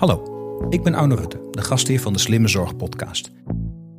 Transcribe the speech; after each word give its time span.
Hallo, 0.00 0.22
ik 0.68 0.82
ben 0.82 0.94
Arno 0.94 1.14
Rutte, 1.14 1.40
de 1.50 1.62
gastheer 1.62 2.00
van 2.00 2.12
de 2.12 2.18
Slimme 2.18 2.48
Zorg 2.48 2.76
podcast. 2.76 3.30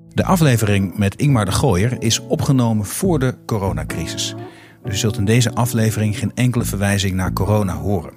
De 0.09 0.25
aflevering 0.25 0.97
met 0.97 1.16
Ingmar 1.16 1.46
de 1.46 1.51
Gooier 1.51 1.96
is 2.00 2.20
opgenomen 2.20 2.85
voor 2.85 3.20
de 3.20 3.35
coronacrisis. 3.46 4.35
Dus 4.83 4.93
je 4.93 5.00
zult 5.00 5.17
in 5.17 5.25
deze 5.25 5.53
aflevering 5.53 6.17
geen 6.17 6.32
enkele 6.35 6.64
verwijzing 6.64 7.14
naar 7.14 7.33
corona 7.33 7.75
horen. 7.75 8.14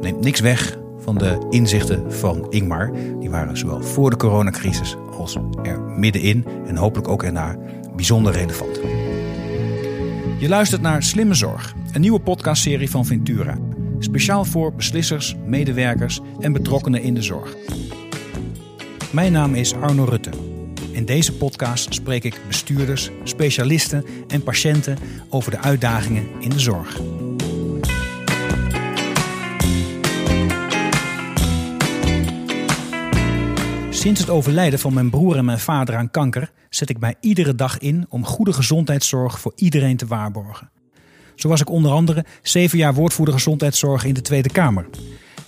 Neemt 0.00 0.20
niks 0.20 0.40
weg 0.40 0.78
van 0.98 1.18
de 1.18 1.46
inzichten 1.50 2.12
van 2.12 2.46
Ingmar. 2.50 2.92
Die 3.20 3.30
waren 3.30 3.56
zowel 3.56 3.82
voor 3.82 4.10
de 4.10 4.16
coronacrisis 4.16 4.96
als 5.18 5.38
er 5.62 5.80
middenin 5.80 6.44
en 6.66 6.76
hopelijk 6.76 7.08
ook 7.08 7.22
erna 7.22 7.56
bijzonder 7.94 8.32
relevant. 8.32 8.80
Je 10.38 10.48
luistert 10.48 10.82
naar 10.82 11.02
Slimme 11.02 11.34
Zorg, 11.34 11.74
een 11.92 12.00
nieuwe 12.00 12.20
podcastserie 12.20 12.90
van 12.90 13.06
Ventura. 13.06 13.58
Speciaal 13.98 14.44
voor 14.44 14.74
beslissers, 14.74 15.34
medewerkers 15.44 16.20
en 16.40 16.52
betrokkenen 16.52 17.02
in 17.02 17.14
de 17.14 17.22
zorg. 17.22 17.56
Mijn 19.12 19.32
naam 19.32 19.54
is 19.54 19.74
Arno 19.74 20.04
Rutte. 20.04 20.30
In 20.90 21.04
deze 21.04 21.36
podcast 21.36 21.94
spreek 21.94 22.24
ik 22.24 22.40
bestuurders, 22.46 23.10
specialisten 23.24 24.04
en 24.28 24.42
patiënten 24.42 24.98
over 25.28 25.50
de 25.50 25.60
uitdagingen 25.60 26.26
in 26.40 26.48
de 26.48 26.60
zorg. 26.60 27.00
Sinds 33.90 34.20
het 34.20 34.30
overlijden 34.30 34.78
van 34.78 34.94
mijn 34.94 35.10
broer 35.10 35.36
en 35.36 35.44
mijn 35.44 35.58
vader 35.58 35.96
aan 35.96 36.10
kanker 36.10 36.52
zet 36.70 36.90
ik 36.90 36.98
mij 36.98 37.14
iedere 37.20 37.54
dag 37.54 37.78
in 37.78 38.06
om 38.08 38.24
goede 38.24 38.52
gezondheidszorg 38.52 39.40
voor 39.40 39.52
iedereen 39.54 39.96
te 39.96 40.06
waarborgen. 40.06 40.70
Zo 41.36 41.48
was 41.48 41.60
ik 41.60 41.70
onder 41.70 41.90
andere 41.90 42.24
zeven 42.42 42.78
jaar 42.78 42.94
woordvoerder 42.94 43.34
gezondheidszorg 43.34 44.04
in 44.04 44.14
de 44.14 44.22
Tweede 44.22 44.48
Kamer. 44.48 44.86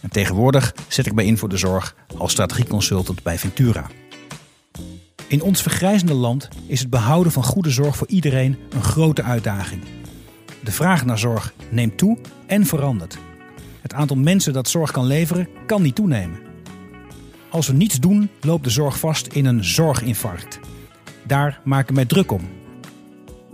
En 0.01 0.10
tegenwoordig 0.10 0.74
zet 0.88 1.06
ik 1.06 1.15
mij 1.15 1.24
in 1.24 1.38
voor 1.38 1.48
de 1.48 1.56
zorg 1.56 1.95
als 2.16 2.33
strategieconsultant 2.33 3.23
bij 3.23 3.38
Ventura. 3.38 3.87
In 5.29 5.43
ons 5.43 5.63
vergrijzende 5.63 6.15
land 6.15 6.48
is 6.66 6.80
het 6.80 6.90
behouden 6.90 7.32
van 7.32 7.45
goede 7.45 7.71
zorg 7.71 7.96
voor 7.96 8.09
iedereen 8.09 8.59
een 8.71 8.82
grote 8.82 9.23
uitdaging. 9.23 9.82
De 10.65 10.73
vraag 10.73 11.04
naar 11.04 11.18
zorg 11.18 11.52
neemt 11.71 11.98
toe 11.98 12.18
en 12.46 12.66
verandert. 12.66 13.18
Het 13.80 13.93
aantal 13.93 14.16
mensen 14.16 14.52
dat 14.52 14.68
zorg 14.68 14.91
kan 14.91 15.07
leveren 15.07 15.48
kan 15.66 15.82
niet 15.82 15.95
toenemen. 15.95 16.41
Als 17.51 17.66
we 17.66 17.73
niets 17.73 18.01
doen, 18.01 18.30
loopt 18.41 18.65
de 18.65 18.70
zorg 18.70 18.98
vast 18.98 19.26
in 19.26 19.45
een 19.45 19.65
zorginfarct. 19.65 20.60
Daar 21.26 21.60
maak 21.65 21.88
ik 21.88 21.95
mij 21.95 22.04
druk 22.04 22.32
om. 22.32 22.41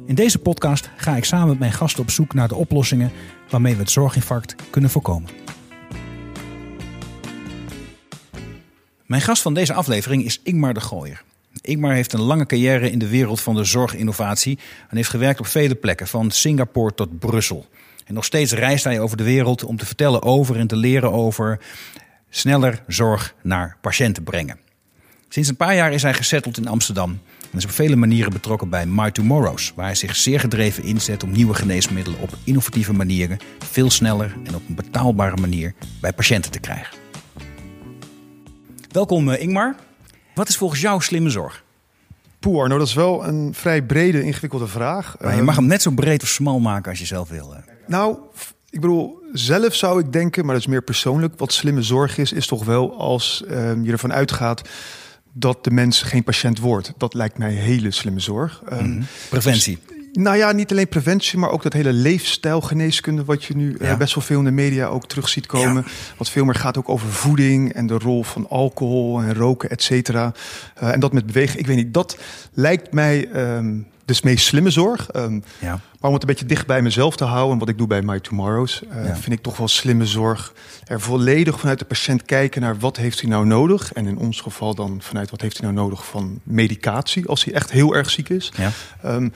In 0.06 0.14
deze 0.14 0.38
podcast 0.38 0.90
ga 0.96 1.16
ik 1.16 1.24
samen 1.24 1.48
met 1.48 1.58
mijn 1.58 1.72
gasten 1.72 2.02
op 2.02 2.10
zoek 2.10 2.34
naar 2.34 2.48
de 2.48 2.54
oplossingen 2.54 3.12
waarmee 3.50 3.74
we 3.74 3.80
het 3.80 3.90
zorginfarct 3.90 4.54
kunnen 4.70 4.90
voorkomen. 4.90 5.30
Mijn 9.06 9.22
gast 9.22 9.42
van 9.42 9.54
deze 9.54 9.72
aflevering 9.72 10.24
is 10.24 10.40
Ingmar 10.42 10.74
de 10.74 10.80
Gooier. 10.80 11.22
Ingmar 11.60 11.92
heeft 11.92 12.12
een 12.12 12.20
lange 12.20 12.46
carrière 12.46 12.90
in 12.90 12.98
de 12.98 13.08
wereld 13.08 13.40
van 13.40 13.54
de 13.54 13.64
zorginnovatie 13.64 14.58
en 14.88 14.96
heeft 14.96 15.08
gewerkt 15.08 15.40
op 15.40 15.46
vele 15.46 15.74
plekken, 15.74 16.06
van 16.06 16.30
Singapore 16.30 16.94
tot 16.94 17.18
Brussel. 17.18 17.66
En 18.04 18.14
nog 18.14 18.24
steeds 18.24 18.52
reist 18.52 18.84
hij 18.84 19.00
over 19.00 19.16
de 19.16 19.24
wereld 19.24 19.64
om 19.64 19.76
te 19.76 19.86
vertellen 19.86 20.22
over 20.22 20.56
en 20.56 20.66
te 20.66 20.76
leren 20.76 21.12
over 21.12 21.60
sneller 22.30 22.82
zorg 22.86 23.34
naar 23.42 23.76
patiënten 23.80 24.22
brengen. 24.22 24.58
Sinds 25.28 25.48
een 25.48 25.56
paar 25.56 25.74
jaar 25.74 25.92
is 25.92 26.02
hij 26.02 26.14
gesetteld 26.14 26.56
in 26.56 26.68
Amsterdam 26.68 27.20
en 27.54 27.60
is 27.60 27.66
op 27.66 27.70
vele 27.70 27.96
manieren 27.96 28.32
betrokken 28.32 28.68
bij 28.68 28.86
My 28.86 29.10
Tomorrows, 29.10 29.72
waar 29.76 29.84
hij 29.84 29.94
zich 29.94 30.16
zeer 30.16 30.40
gedreven 30.40 30.84
inzet 30.84 31.22
om 31.22 31.30
nieuwe 31.30 31.54
geneesmiddelen 31.54 32.20
op 32.20 32.30
innovatieve 32.44 32.92
manieren 32.92 33.38
veel 33.58 33.90
sneller 33.90 34.36
en 34.44 34.54
op 34.54 34.62
een 34.68 34.74
betaalbare 34.74 35.36
manier 35.36 35.74
bij 36.00 36.12
patiënten 36.12 36.50
te 36.50 36.58
krijgen. 36.58 36.96
Welkom 38.90 39.30
eh, 39.30 39.42
Ingmar. 39.42 39.74
Wat 40.34 40.48
is 40.48 40.56
volgens 40.56 40.80
jou 40.80 41.02
slimme 41.02 41.30
zorg? 41.30 41.64
Poeh, 42.38 42.62
Arno, 42.62 42.78
dat 42.78 42.86
is 42.86 42.94
wel 42.94 43.26
een 43.26 43.54
vrij 43.54 43.82
brede, 43.82 44.22
ingewikkelde 44.22 44.66
vraag. 44.66 45.16
Maar 45.20 45.36
je 45.36 45.42
mag 45.42 45.56
hem 45.56 45.66
net 45.66 45.82
zo 45.82 45.90
breed 45.90 46.22
of 46.22 46.28
smal 46.28 46.60
maken 46.60 46.90
als 46.90 46.98
je 46.98 47.06
zelf 47.06 47.28
wil. 47.28 47.54
Nou, 47.86 48.16
ik 48.70 48.80
bedoel, 48.80 49.22
zelf 49.32 49.74
zou 49.74 50.00
ik 50.00 50.12
denken, 50.12 50.44
maar 50.44 50.54
dat 50.54 50.62
is 50.62 50.70
meer 50.70 50.82
persoonlijk. 50.82 51.38
Wat 51.38 51.52
slimme 51.52 51.82
zorg 51.82 52.18
is, 52.18 52.32
is 52.32 52.46
toch 52.46 52.64
wel 52.64 52.98
als 52.98 53.44
uh, 53.46 53.72
je 53.82 53.92
ervan 53.92 54.12
uitgaat 54.12 54.68
dat 55.36 55.64
de 55.64 55.70
mens 55.70 56.02
geen 56.02 56.24
patiënt 56.24 56.58
wordt. 56.58 56.92
Dat 56.96 57.14
lijkt 57.14 57.38
mij 57.38 57.52
hele 57.52 57.90
slimme 57.90 58.20
zorg. 58.20 58.62
Mm 58.70 59.06
Preventie. 59.28 59.78
Dus, 59.86 59.94
nou 60.12 60.36
ja, 60.36 60.52
niet 60.52 60.70
alleen 60.70 60.88
preventie, 60.88 61.38
maar 61.38 61.50
ook 61.50 61.62
dat 61.62 61.72
hele 61.72 61.92
leefstijlgeneeskunde, 61.92 63.24
wat 63.24 63.44
je 63.44 63.56
nu 63.56 63.76
ja. 63.80 63.96
best 63.96 64.14
wel 64.14 64.24
veel 64.24 64.38
in 64.38 64.44
de 64.44 64.50
media 64.50 64.86
ook 64.86 65.06
terug 65.06 65.28
ziet 65.28 65.46
komen. 65.46 65.82
Ja. 65.86 65.92
Wat 66.16 66.30
veel 66.30 66.44
meer 66.44 66.54
gaat 66.54 66.78
ook 66.78 66.88
over 66.88 67.08
voeding 67.08 67.72
en 67.72 67.86
de 67.86 67.98
rol 67.98 68.22
van 68.22 68.48
alcohol 68.48 69.20
en 69.20 69.34
roken, 69.34 69.70
et 69.70 69.82
cetera. 69.82 70.32
Uh, 70.82 70.92
en 70.92 71.00
dat 71.00 71.12
met 71.12 71.26
bewegen. 71.26 71.58
Ik 71.58 71.66
weet 71.66 71.76
niet, 71.76 71.94
dat 71.94 72.18
lijkt 72.52 72.92
mij 72.92 73.28
um, 73.56 73.86
dus 74.04 74.22
meest 74.22 74.46
slimme 74.46 74.70
zorg. 74.70 75.08
Um, 75.16 75.44
ja. 75.60 75.70
Maar 75.70 76.12
om 76.12 76.12
het 76.12 76.22
een 76.22 76.28
beetje 76.28 76.46
dicht 76.46 76.66
bij 76.66 76.82
mezelf 76.82 77.16
te 77.16 77.24
houden, 77.24 77.58
wat 77.58 77.68
ik 77.68 77.78
doe 77.78 77.86
bij 77.86 78.02
My 78.02 78.20
Tomorrows, 78.20 78.82
uh, 78.82 79.06
ja. 79.06 79.16
vind 79.16 79.32
ik 79.32 79.42
toch 79.42 79.56
wel 79.56 79.68
slimme 79.68 80.06
zorg. 80.06 80.52
Er 80.84 81.00
volledig 81.00 81.60
vanuit 81.60 81.78
de 81.78 81.84
patiënt 81.84 82.22
kijken 82.22 82.60
naar 82.60 82.78
wat 82.78 82.96
heeft 82.96 83.20
hij 83.20 83.30
nou 83.30 83.46
nodig. 83.46 83.92
En 83.92 84.06
in 84.06 84.18
ons 84.18 84.40
geval 84.40 84.74
dan 84.74 84.98
vanuit 85.00 85.30
wat 85.30 85.40
heeft 85.40 85.58
hij 85.58 85.66
nou 85.70 85.82
nodig 85.82 86.06
van 86.06 86.40
medicatie, 86.42 87.26
als 87.26 87.44
hij 87.44 87.54
echt 87.54 87.70
heel 87.70 87.94
erg 87.94 88.10
ziek 88.10 88.28
is. 88.28 88.52
Ja. 88.56 88.70
Um, 89.04 89.32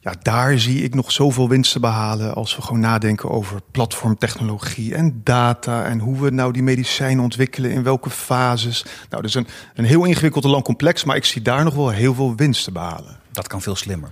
ja, 0.00 0.14
daar 0.22 0.58
zie 0.58 0.82
ik 0.82 0.94
nog 0.94 1.12
zoveel 1.12 1.48
winst 1.48 1.72
te 1.72 1.80
behalen 1.80 2.34
als 2.34 2.56
we 2.56 2.62
gewoon 2.62 2.80
nadenken 2.80 3.30
over 3.30 3.60
platformtechnologie 3.70 4.94
en 4.94 5.20
data 5.24 5.84
en 5.84 5.98
hoe 5.98 6.20
we 6.20 6.30
nou 6.30 6.52
die 6.52 6.62
medicijnen 6.62 7.24
ontwikkelen, 7.24 7.70
in 7.70 7.82
welke 7.82 8.10
fases. 8.10 8.82
Nou, 8.82 9.22
dat 9.22 9.24
is 9.24 9.34
een, 9.34 9.46
een 9.74 9.84
heel 9.84 10.04
ingewikkeld 10.04 10.44
en 10.44 10.50
lang 10.50 10.64
complex, 10.64 11.04
maar 11.04 11.16
ik 11.16 11.24
zie 11.24 11.42
daar 11.42 11.64
nog 11.64 11.74
wel 11.74 11.90
heel 11.90 12.14
veel 12.14 12.34
winst 12.34 12.64
te 12.64 12.72
behalen. 12.72 13.20
Dat 13.32 13.46
kan 13.46 13.62
veel 13.62 13.76
slimmer. 13.76 14.10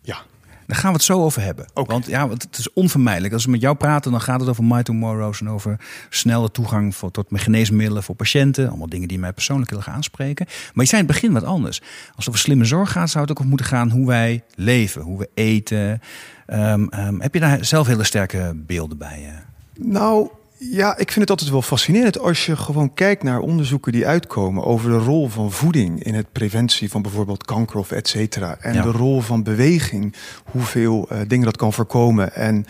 Ja. 0.00 0.18
Daar 0.66 0.76
gaan 0.76 0.90
we 0.90 0.96
het 0.96 1.04
zo 1.04 1.22
over 1.22 1.42
hebben. 1.42 1.66
Okay. 1.74 1.84
Want 1.84 2.06
ja, 2.06 2.28
het 2.28 2.58
is 2.58 2.72
onvermijdelijk. 2.72 3.32
Als 3.32 3.44
we 3.44 3.50
met 3.50 3.60
jou 3.60 3.76
praten, 3.76 4.10
dan 4.10 4.20
gaat 4.20 4.40
het 4.40 4.48
over 4.48 4.64
My 4.64 4.82
Tomorrows 4.82 5.40
en 5.40 5.50
over 5.50 5.80
snelle 6.10 6.50
toegang 6.50 6.96
voor, 6.96 7.10
tot 7.10 7.26
geneesmiddelen 7.30 8.02
voor 8.02 8.14
patiënten. 8.14 8.68
Allemaal 8.68 8.88
dingen 8.88 9.08
die 9.08 9.18
mij 9.18 9.32
persoonlijk 9.32 9.70
heel 9.70 9.78
erg 9.78 9.88
aanspreken. 9.88 10.46
Maar 10.46 10.84
je 10.84 10.90
zei 10.90 11.02
in 11.02 11.06
het 11.06 11.16
begin 11.16 11.32
wat 11.32 11.44
anders. 11.44 11.80
Als 11.80 12.16
het 12.16 12.28
over 12.28 12.40
slimme 12.40 12.64
zorg 12.64 12.92
gaat, 12.92 13.10
zou 13.10 13.22
het 13.22 13.30
ook 13.30 13.36
over 13.36 13.48
moeten 13.48 13.66
gaan 13.66 13.90
hoe 13.90 14.06
wij 14.06 14.42
leven, 14.54 15.02
hoe 15.02 15.18
we 15.18 15.28
eten. 15.34 16.00
Um, 16.46 16.88
um, 16.98 17.20
heb 17.20 17.34
je 17.34 17.40
daar 17.40 17.64
zelf 17.64 17.86
hele 17.86 18.04
sterke 18.04 18.52
beelden 18.54 18.98
bij? 18.98 19.22
Uh? 19.26 19.86
Nou, 19.86 20.28
ja, 20.58 20.96
ik 20.96 21.06
vind 21.12 21.20
het 21.20 21.30
altijd 21.30 21.50
wel 21.50 21.62
fascinerend 21.62 22.18
als 22.18 22.46
je 22.46 22.56
gewoon 22.56 22.94
kijkt 22.94 23.22
naar 23.22 23.40
onderzoeken 23.40 23.92
die 23.92 24.06
uitkomen 24.06 24.64
over 24.64 24.90
de 24.90 24.96
rol 24.96 25.28
van 25.28 25.52
voeding 25.52 26.02
in 26.02 26.14
het 26.14 26.32
preventie 26.32 26.90
van 26.90 27.02
bijvoorbeeld 27.02 27.44
kanker 27.44 27.78
of 27.78 27.90
et 27.90 28.08
cetera. 28.08 28.56
En 28.60 28.74
ja. 28.74 28.82
de 28.82 28.90
rol 28.90 29.20
van 29.20 29.42
beweging, 29.42 30.14
hoeveel 30.44 31.08
uh, 31.12 31.18
dingen 31.26 31.44
dat 31.44 31.56
kan 31.56 31.72
voorkomen. 31.72 32.34
En 32.34 32.66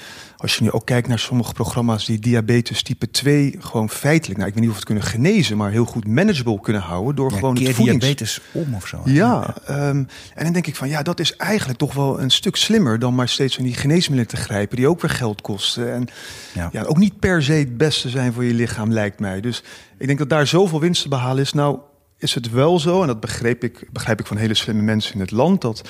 als 0.46 0.56
je 0.56 0.62
nu 0.62 0.70
ook 0.70 0.86
kijkt 0.86 1.08
naar 1.08 1.18
sommige 1.18 1.52
programma's 1.52 2.04
die 2.04 2.18
diabetes 2.18 2.82
type 2.82 3.10
2 3.10 3.56
gewoon 3.58 3.90
feitelijk, 3.90 4.38
nou 4.38 4.48
ik 4.48 4.54
weet 4.54 4.62
niet 4.62 4.70
of 4.72 4.76
het 4.76 4.84
kunnen 4.84 5.04
genezen, 5.04 5.56
maar 5.56 5.70
heel 5.70 5.84
goed 5.84 6.06
manageable 6.06 6.60
kunnen 6.60 6.82
houden 6.82 7.14
door 7.14 7.30
ja, 7.30 7.36
gewoon 7.36 7.54
keer 7.54 7.66
het 7.66 7.76
voedings... 7.76 8.00
diabetes 8.00 8.40
om 8.52 8.74
of 8.74 8.86
zo. 8.86 9.00
Ja, 9.04 9.54
ja. 9.66 9.88
Um, 9.88 10.08
en 10.34 10.44
dan 10.44 10.52
denk 10.52 10.66
ik 10.66 10.76
van 10.76 10.88
ja, 10.88 11.02
dat 11.02 11.20
is 11.20 11.36
eigenlijk 11.36 11.78
toch 11.78 11.94
wel 11.94 12.20
een 12.20 12.30
stuk 12.30 12.56
slimmer 12.56 12.98
dan 12.98 13.14
maar 13.14 13.28
steeds 13.28 13.54
van 13.54 13.64
die 13.64 13.74
geneesmiddelen 13.74 14.34
te 14.34 14.36
grijpen 14.36 14.76
die 14.76 14.88
ook 14.88 15.00
weer 15.00 15.10
geld 15.10 15.40
kosten 15.40 15.92
en 15.92 16.08
ja. 16.52 16.68
ja 16.72 16.82
ook 16.82 16.98
niet 16.98 17.18
per 17.18 17.42
se 17.42 17.52
het 17.52 17.76
beste 17.76 18.08
zijn 18.08 18.32
voor 18.32 18.44
je 18.44 18.54
lichaam 18.54 18.92
lijkt 18.92 19.20
mij. 19.20 19.40
Dus 19.40 19.62
ik 19.98 20.06
denk 20.06 20.18
dat 20.18 20.28
daar 20.28 20.46
zoveel 20.46 20.80
winst 20.80 21.02
te 21.02 21.08
behalen 21.08 21.42
is. 21.42 21.52
Nou 21.52 21.78
is 22.19 22.34
het 22.34 22.50
wel 22.50 22.78
zo, 22.78 23.00
en 23.00 23.06
dat 23.06 23.21
begreep 23.21 23.65
ik, 23.65 23.88
begrijp 23.93 24.21
ik 24.21 24.27
van 24.27 24.37
hele 24.37 24.54
slimme 24.54 24.82
mensen 24.82 25.15
in 25.15 25.21
het 25.21 25.31
land, 25.31 25.60
dat 25.60 25.82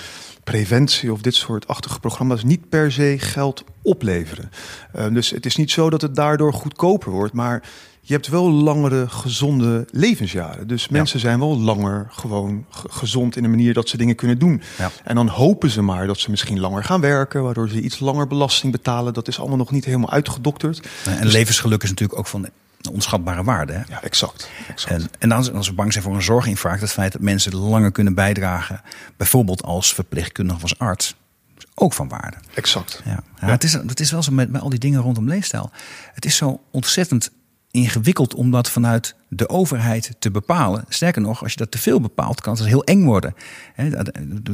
preventie 0.44 1.12
of 1.12 1.20
dit 1.20 1.34
soort 1.34 1.68
achtige 1.68 2.00
programma's 2.00 2.42
niet 2.42 2.68
per 2.68 2.92
se 2.92 3.16
geld 3.18 3.64
opleveren. 3.82 4.50
Uh, 4.96 5.06
dus 5.08 5.30
het 5.30 5.46
is 5.46 5.56
niet 5.56 5.70
zo 5.70 5.90
dat 5.90 6.02
het 6.02 6.14
daardoor 6.14 6.52
goedkoper 6.52 7.10
wordt, 7.10 7.32
maar 7.32 7.62
je 8.00 8.12
hebt 8.12 8.28
wel 8.28 8.50
langere 8.50 9.08
gezonde 9.08 9.86
levensjaren. 9.90 10.66
Dus 10.66 10.88
mensen 10.88 11.18
ja. 11.18 11.24
zijn 11.24 11.38
wel 11.38 11.58
langer 11.58 12.06
gewoon 12.10 12.66
gezond 12.70 13.36
in 13.36 13.42
de 13.42 13.48
manier 13.48 13.74
dat 13.74 13.88
ze 13.88 13.96
dingen 13.96 14.14
kunnen 14.14 14.38
doen. 14.38 14.62
Ja. 14.78 14.90
En 15.04 15.14
dan 15.14 15.28
hopen 15.28 15.70
ze 15.70 15.82
maar 15.82 16.06
dat 16.06 16.18
ze 16.18 16.30
misschien 16.30 16.60
langer 16.60 16.84
gaan 16.84 17.00
werken, 17.00 17.42
waardoor 17.42 17.68
ze 17.68 17.80
iets 17.80 17.98
langer 17.98 18.26
belasting 18.26 18.72
betalen. 18.72 19.14
Dat 19.14 19.28
is 19.28 19.38
allemaal 19.38 19.56
nog 19.56 19.70
niet 19.70 19.84
helemaal 19.84 20.10
uitgedokterd. 20.10 20.88
En 21.04 21.22
dus 21.22 21.32
levensgeluk 21.32 21.82
is 21.82 21.88
natuurlijk 21.88 22.18
ook 22.18 22.26
van 22.26 22.48
onschatbare 22.90 23.44
waarde. 23.44 23.72
Hè? 23.72 23.82
Ja, 23.88 24.02
exact. 24.02 24.50
exact. 24.68 24.92
En, 24.92 25.10
en 25.18 25.32
als, 25.32 25.52
als 25.52 25.68
we 25.68 25.74
bang 25.74 25.92
zijn 25.92 26.04
voor 26.04 26.14
een 26.14 26.22
zorginfarct, 26.22 26.80
het 26.80 26.92
feit 26.92 27.12
dat 27.12 27.20
mensen 27.20 27.56
langer 27.56 27.92
kunnen 27.92 28.14
bijdragen, 28.14 28.80
bijvoorbeeld 29.16 29.62
als 29.62 29.94
verpleegkundige 29.94 30.56
of 30.56 30.62
als 30.62 30.78
arts, 30.78 31.16
is 31.58 31.66
ook 31.74 31.92
van 31.92 32.08
waarde. 32.08 32.36
Exact. 32.54 33.02
Ja. 33.04 33.10
Ja, 33.10 33.22
ja. 33.40 33.48
Het, 33.48 33.64
is, 33.64 33.72
het 33.72 34.00
is 34.00 34.10
wel 34.10 34.22
zo 34.22 34.32
met, 34.32 34.50
met 34.50 34.60
al 34.60 34.68
die 34.68 34.78
dingen 34.78 35.00
rondom 35.00 35.28
leefstijl. 35.28 35.70
Het 36.12 36.24
is 36.24 36.36
zo 36.36 36.60
ontzettend 36.70 37.30
ingewikkeld 37.70 38.34
om 38.34 38.50
dat 38.50 38.70
vanuit 38.70 39.14
de 39.28 39.48
overheid 39.48 40.10
te 40.18 40.30
bepalen. 40.30 40.84
Sterker 40.88 41.22
nog, 41.22 41.42
als 41.42 41.52
je 41.52 41.58
dat 41.58 41.70
te 41.70 41.78
veel 41.78 42.00
bepaalt, 42.00 42.40
kan 42.40 42.56
het 42.56 42.66
heel 42.66 42.84
eng 42.84 43.04
worden. 43.04 43.34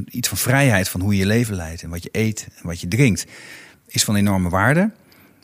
Iets 0.08 0.28
van 0.28 0.38
vrijheid 0.38 0.88
van 0.88 1.00
hoe 1.00 1.12
je 1.12 1.18
je 1.18 1.26
leven 1.26 1.54
leidt 1.54 1.82
en 1.82 1.90
wat 1.90 2.02
je 2.02 2.08
eet 2.12 2.48
en 2.54 2.66
wat 2.66 2.80
je 2.80 2.88
drinkt, 2.88 3.26
is 3.86 4.04
van 4.04 4.16
enorme 4.16 4.48
waarde. 4.48 4.90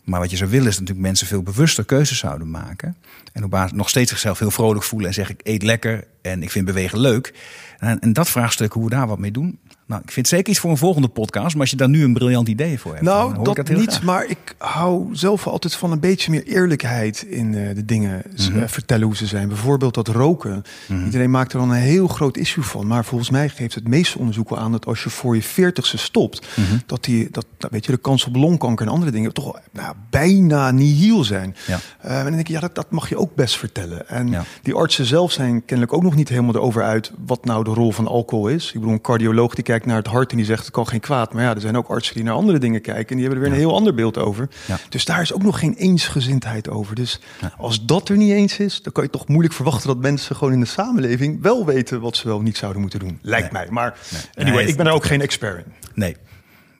Maar 0.08 0.20
wat 0.20 0.30
je 0.30 0.36
zou 0.36 0.50
willen 0.50 0.68
is 0.68 0.78
natuurlijk 0.78 1.06
mensen 1.06 1.26
veel 1.26 1.42
bewuster 1.42 1.84
keuzes 1.84 2.18
zouden 2.18 2.50
maken. 2.50 2.96
En 3.32 3.44
op 3.44 3.50
basis 3.50 3.72
nog 3.72 3.88
steeds 3.88 4.10
zichzelf 4.10 4.38
heel 4.38 4.50
vrolijk 4.50 4.84
voelen 4.84 5.08
en 5.08 5.14
zeggen 5.14 5.34
ik 5.34 5.46
eet 5.46 5.62
lekker 5.62 6.06
en 6.22 6.42
ik 6.42 6.50
vind 6.50 6.64
bewegen 6.64 7.00
leuk. 7.00 7.34
En, 7.78 8.00
en 8.00 8.12
dat 8.12 8.28
vraagstuk, 8.28 8.72
hoe 8.72 8.84
we 8.84 8.90
daar 8.90 9.06
wat 9.06 9.18
mee 9.18 9.30
doen, 9.30 9.58
nou, 9.88 10.02
ik 10.04 10.10
vind 10.10 10.26
het 10.26 10.34
zeker 10.34 10.50
iets 10.50 10.58
voor 10.58 10.70
een 10.70 10.76
volgende 10.76 11.08
podcast. 11.08 11.52
Maar 11.52 11.60
als 11.60 11.70
je 11.70 11.76
daar 11.76 11.88
nu 11.88 12.04
een 12.04 12.12
briljant 12.12 12.48
idee 12.48 12.78
voor 12.78 12.92
hebt. 12.92 13.04
Nou, 13.04 13.44
dat, 13.44 13.68
niet. 13.68 14.02
Maar 14.02 14.26
ik 14.26 14.54
hou 14.58 15.08
zelf 15.12 15.46
altijd 15.46 15.74
van 15.74 15.92
een 15.92 16.00
beetje 16.00 16.30
meer 16.30 16.42
eerlijkheid 16.42 17.22
in 17.22 17.52
uh, 17.52 17.74
de 17.74 17.84
dingen 17.84 18.22
mm 18.36 18.66
vertellen 18.68 19.06
hoe 19.06 19.16
ze 19.16 19.26
zijn. 19.26 19.48
Bijvoorbeeld 19.48 19.94
dat 19.94 20.08
roken. 20.08 20.62
Mhm. 20.88 21.04
Iedereen 21.04 21.30
maakt 21.30 21.52
er 21.52 21.58
dan 21.58 21.70
een 21.70 21.76
heel 21.76 22.08
groot 22.08 22.36
issue 22.36 22.64
van. 22.64 22.86
Maar 22.86 23.04
volgens 23.04 23.30
mij 23.30 23.48
geeft 23.48 23.74
het 23.74 23.88
meeste 23.88 24.18
onderzoek 24.18 24.56
aan 24.56 24.72
dat 24.72 24.86
als 24.86 25.02
je 25.02 25.10
voor 25.10 25.34
je 25.34 25.42
veertigste 25.42 25.98
stopt, 25.98 26.46
mhm. 26.56 26.76
dat 26.86 27.04
die, 27.04 27.28
dat, 27.30 27.46
nou, 27.58 27.72
weet 27.72 27.86
je, 27.86 27.92
de 27.92 27.98
kans 27.98 28.24
op 28.24 28.36
longkanker 28.36 28.86
en 28.86 28.92
andere 28.92 29.10
dingen 29.10 29.32
toch 29.32 29.60
nou, 29.72 29.94
bijna 30.10 30.70
nihil 30.70 31.24
zijn. 31.24 31.56
Ja. 31.66 31.78
Uh, 32.04 32.16
en 32.16 32.24
dan 32.24 32.32
denk 32.32 32.46
je, 32.46 32.52
ja, 32.52 32.60
dat, 32.60 32.74
dat 32.74 32.90
mag 32.90 33.08
je 33.08 33.16
ook 33.16 33.34
best 33.34 33.56
vertellen. 33.58 34.08
En 34.08 34.46
die 34.62 34.74
artsen 34.74 35.04
zelf 35.04 35.32
zijn 35.32 35.64
kennelijk 35.64 35.96
ook 35.96 36.02
nog 36.02 36.14
niet 36.14 36.28
helemaal 36.28 36.54
erover 36.54 36.82
uit 36.82 37.12
wat 37.26 37.44
nou 37.44 37.64
de 37.64 37.70
rol 37.70 37.92
van 37.92 38.06
alcohol 38.06 38.48
is. 38.48 38.66
Ik 38.66 38.80
bedoel, 38.80 38.92
een 38.92 39.00
cardioloog 39.00 39.54
die 39.54 39.64
kijkt 39.64 39.77
naar 39.84 39.96
het 39.96 40.06
hart 40.06 40.30
en 40.30 40.36
die 40.36 40.46
zegt 40.46 40.64
het 40.64 40.70
kan 40.70 40.86
geen 40.86 41.00
kwaad. 41.00 41.32
Maar 41.32 41.42
ja, 41.42 41.54
er 41.54 41.60
zijn 41.60 41.76
ook 41.76 41.88
artsen 41.88 42.14
die 42.14 42.24
naar 42.24 42.34
andere 42.34 42.58
dingen 42.58 42.80
kijken 42.80 43.08
en 43.08 43.16
die 43.16 43.26
hebben 43.26 43.44
er 43.44 43.50
weer 43.50 43.58
een 43.58 43.66
heel 43.66 43.74
ander 43.76 43.94
beeld 43.94 44.18
over. 44.18 44.48
Dus 44.88 45.04
daar 45.04 45.20
is 45.20 45.32
ook 45.32 45.42
nog 45.42 45.58
geen 45.58 45.74
eensgezindheid 45.74 46.68
over. 46.68 46.94
Dus 46.94 47.20
als 47.56 47.84
dat 47.84 48.08
er 48.08 48.16
niet 48.16 48.32
eens 48.32 48.58
is, 48.58 48.82
dan 48.82 48.92
kan 48.92 49.04
je 49.04 49.10
toch 49.10 49.28
moeilijk 49.28 49.54
verwachten 49.54 49.88
dat 49.88 49.98
mensen 49.98 50.36
gewoon 50.36 50.52
in 50.52 50.60
de 50.60 50.66
samenleving 50.66 51.42
wel 51.42 51.66
weten 51.66 52.00
wat 52.00 52.16
ze 52.16 52.28
wel 52.28 52.40
niet 52.40 52.56
zouden 52.56 52.80
moeten 52.80 52.98
doen. 52.98 53.18
Lijkt 53.22 53.52
mij. 53.52 53.66
Maar 53.70 53.98
anyway, 54.34 54.64
ik 54.64 54.76
ben 54.76 54.86
er 54.86 54.92
ook 54.92 55.04
geen 55.04 55.20
expert 55.20 55.66
in. 55.66 55.72
Nee. 55.94 56.16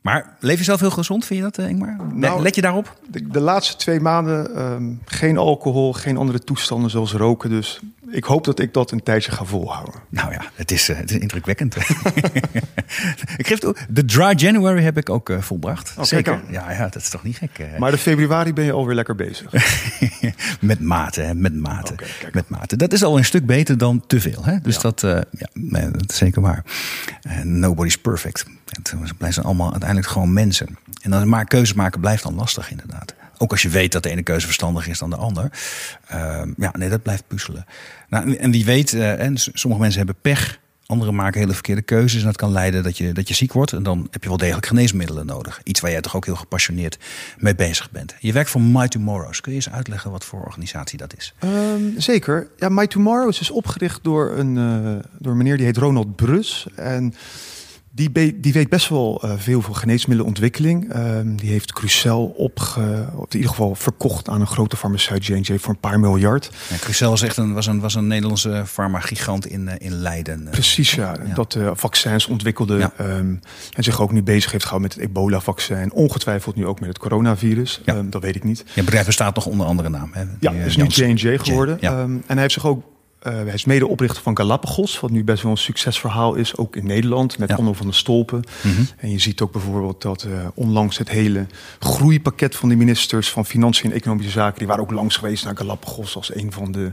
Maar 0.02 0.36
leef 0.40 0.58
je 0.58 0.64
zelf 0.64 0.80
heel 0.80 0.90
gezond, 0.90 1.24
vind 1.24 1.38
je 1.38 1.44
dat, 1.44 1.58
eh, 1.58 1.68
Ingmar? 1.70 1.96
Nou, 2.12 2.42
Let 2.42 2.54
je 2.54 2.60
daarop? 2.60 2.98
De, 3.08 3.40
laatste 3.40 3.76
twee 3.76 4.00
maanden 4.00 4.54
ehm, 4.56 4.92
geen 5.04 5.38
alcohol, 5.38 5.92
geen 5.92 6.16
andere 6.16 6.38
toestanden 6.38 6.90
zoals 6.90 7.12
roken. 7.12 7.50
Dus 7.50 7.80
ik 8.10 8.24
hoop 8.24 8.44
dat 8.44 8.58
ik 8.58 8.72
dat 8.72 8.90
een 8.90 9.02
tijdje 9.02 9.32
ga 9.32 9.44
volhouden. 9.44 9.94
Nou 10.08 10.32
ja, 10.32 10.42
het 10.54 10.70
is, 10.70 10.88
uh, 10.88 10.96
het 10.96 11.10
is 11.10 11.18
indrukwekkend. 11.18 11.76
ik 13.36 13.46
geef 13.46 13.62
het 13.62 13.86
de 13.88 14.04
Dry 14.04 14.32
January 14.36 14.82
heb 14.82 14.96
ik 14.96 15.10
ook 15.10 15.28
uh, 15.28 15.40
volbracht. 15.40 15.94
Zeker. 16.00 16.42
Ja, 16.50 16.72
ja, 16.72 16.82
dat 16.82 17.02
is 17.02 17.08
toch 17.08 17.22
niet 17.22 17.36
gek. 17.36 17.78
Maar 17.78 17.90
de 17.90 17.98
februari 17.98 18.52
ben 18.52 18.64
je 18.64 18.72
alweer 18.72 18.94
lekker 18.94 19.14
bezig. 19.14 19.52
met 20.60 20.80
mate, 20.80 21.20
hè, 21.20 21.34
met 21.34 21.54
mate. 21.54 21.94
met 22.32 22.48
mate. 22.48 22.76
Dat 22.76 22.92
is 22.92 23.02
al 23.02 23.18
een 23.18 23.24
stuk 23.24 23.46
beter 23.46 23.78
dan 23.78 24.04
te 24.06 24.20
veel. 24.20 24.44
Hè? 24.44 24.60
Dus 24.60 24.78
dat, 24.78 25.00
ja, 25.00 25.90
dat 25.90 26.10
is 26.10 26.16
zeker 26.16 26.42
waar. 26.42 26.64
nobody's 27.44 27.98
perfect. 27.98 28.46
Het 28.68 29.34
zijn 29.34 29.46
allemaal 29.46 29.70
uiteindelijk 29.70 30.10
gewoon 30.10 30.32
mensen. 30.32 30.78
En 31.02 31.10
dan 31.10 31.28
maar 31.28 31.44
keuzes 31.44 31.76
maken 31.76 32.00
blijft 32.00 32.22
dan 32.22 32.34
lastig 32.34 32.70
inderdaad. 32.70 33.14
Ook 33.38 33.50
als 33.50 33.62
je 33.62 33.68
weet 33.68 33.92
dat 33.92 34.02
de 34.02 34.10
ene 34.10 34.22
keuze 34.22 34.46
verstandig 34.46 34.88
is 34.88 34.98
dan 34.98 35.10
de 35.10 35.16
ander. 35.16 35.50
Uh, 36.12 36.42
ja, 36.56 36.72
nee, 36.78 36.88
dat 36.88 37.02
blijft 37.02 37.26
puzzelen. 37.26 37.66
Nou, 38.08 38.34
en 38.34 38.50
wie 38.50 38.64
weet, 38.64 38.92
uh, 38.92 39.20
en 39.20 39.34
sommige 39.36 39.82
mensen 39.82 39.98
hebben 39.98 40.16
pech. 40.22 40.58
Anderen 40.86 41.14
maken 41.14 41.40
hele 41.40 41.52
verkeerde 41.52 41.82
keuzes. 41.82 42.20
En 42.20 42.26
dat 42.26 42.36
kan 42.36 42.52
leiden 42.52 42.82
dat 42.82 42.96
je, 42.96 43.12
dat 43.12 43.28
je 43.28 43.34
ziek 43.34 43.52
wordt. 43.52 43.72
En 43.72 43.82
dan 43.82 44.08
heb 44.10 44.22
je 44.22 44.28
wel 44.28 44.38
degelijk 44.38 44.66
geneesmiddelen 44.66 45.26
nodig. 45.26 45.60
Iets 45.64 45.80
waar 45.80 45.90
jij 45.90 46.00
toch 46.00 46.16
ook 46.16 46.24
heel 46.24 46.36
gepassioneerd 46.36 46.98
mee 47.38 47.54
bezig 47.54 47.90
bent. 47.90 48.14
Je 48.18 48.32
werkt 48.32 48.50
voor 48.50 48.60
My 48.60 48.88
Tomorrows. 48.88 49.40
Kun 49.40 49.52
je 49.52 49.58
eens 49.58 49.70
uitleggen 49.70 50.10
wat 50.10 50.24
voor 50.24 50.44
organisatie 50.44 50.98
dat 50.98 51.16
is? 51.16 51.34
Um, 51.44 51.94
zeker. 51.96 52.48
Ja, 52.56 52.68
My 52.68 52.86
Tomorrows 52.86 53.40
is 53.40 53.50
opgericht 53.50 54.04
door 54.04 54.38
een, 54.38 54.56
uh, 54.56 54.98
door 55.18 55.32
een 55.32 55.38
meneer 55.38 55.56
die 55.56 55.66
heet 55.66 55.76
Ronald 55.76 56.16
Brus. 56.16 56.66
En 56.74 57.14
die, 57.98 58.40
die, 58.40 58.52
weet 58.52 58.68
best 58.68 58.88
wel 58.88 59.22
uh, 59.24 59.32
veel 59.36 59.62
van 59.62 59.76
geneesmiddelenontwikkeling. 59.76 60.94
Um, 60.96 61.36
die 61.36 61.50
heeft 61.50 61.72
Crucel 61.72 62.24
opge, 62.24 63.08
op 63.14 63.32
in 63.32 63.36
ieder 63.36 63.50
geval 63.50 63.74
verkocht 63.74 64.28
aan 64.28 64.40
een 64.40 64.46
grote 64.46 64.76
farmaceut, 64.76 65.26
J&J, 65.26 65.58
voor 65.58 65.74
een 65.74 65.80
paar 65.80 66.00
miljard. 66.00 66.50
Ja, 66.68 66.76
Crucel 66.76 67.10
was 67.10 67.22
echt 67.22 67.36
een, 67.36 67.52
was 67.52 67.66
een, 67.66 67.80
was 67.80 67.94
een 67.94 68.06
Nederlandse 68.06 68.62
farmagigant 68.66 69.46
in, 69.46 69.66
uh, 69.66 69.72
in 69.78 69.92
Leiden. 69.92 70.42
Uh, 70.42 70.50
Precies, 70.50 70.94
ja. 70.94 71.16
ja. 71.26 71.34
Dat 71.34 71.54
uh, 71.54 71.70
vaccins 71.74 72.26
ontwikkelde 72.26 72.76
ja. 72.76 72.92
um, 73.00 73.40
en 73.72 73.84
zich 73.84 74.00
ook 74.00 74.12
nu 74.12 74.22
bezig 74.22 74.52
heeft 74.52 74.64
gehouden 74.64 74.90
met 74.90 74.98
het 74.98 75.08
ebola-vaccin. 75.08 75.92
Ongetwijfeld 75.92 76.56
nu 76.56 76.66
ook 76.66 76.80
met 76.80 76.88
het 76.88 76.98
coronavirus. 76.98 77.80
Ja. 77.84 77.94
Um, 77.94 78.10
dat 78.10 78.22
weet 78.22 78.36
ik 78.36 78.44
niet. 78.44 78.64
Je 78.74 78.82
bedrijf 78.82 79.06
bestaat 79.06 79.34
nog 79.34 79.46
onder 79.46 79.66
andere 79.66 79.88
naam. 79.88 80.10
Hè? 80.12 80.24
Ja, 80.40 80.52
is 80.52 80.76
nu 80.76 80.86
J&J 80.86 81.38
geworden. 81.38 81.80
en 81.80 82.22
hij 82.26 82.40
heeft 82.40 82.52
zich 82.52 82.66
ook 82.66 82.82
uh, 83.26 83.32
hij 83.32 83.54
is 83.54 83.64
medeoprichter 83.64 84.22
van 84.22 84.36
Galapagos, 84.36 85.00
wat 85.00 85.10
nu 85.10 85.24
best 85.24 85.42
wel 85.42 85.52
een 85.52 85.58
succesverhaal 85.58 86.34
is, 86.34 86.56
ook 86.56 86.76
in 86.76 86.86
Nederland, 86.86 87.38
met 87.38 87.48
ja. 87.48 87.72
van 87.72 87.86
de 87.86 87.92
Stolpen. 87.92 88.44
Mm 88.62 88.74
-hmm. 88.74 88.86
En 88.96 89.10
je 89.10 89.18
ziet 89.18 89.40
ook 89.40 89.52
bijvoorbeeld 89.52 90.02
dat 90.02 90.24
uh, 90.24 90.32
onlangs 90.54 90.98
het 90.98 91.08
hele 91.08 91.46
groeipakket 91.78 92.56
van 92.56 92.68
de 92.68 92.76
ministers 92.76 93.30
van 93.30 93.46
Financiën 93.46 93.90
en 93.90 93.96
Economische 93.96 94.32
Zaken, 94.32 94.58
die 94.58 94.66
waren 94.66 94.82
ook 94.82 94.90
langs 94.90 95.16
geweest 95.16 95.44
naar 95.44 95.56
Galapagos 95.56 96.16
als 96.16 96.34
een 96.34 96.52
van 96.52 96.72
de 96.72 96.88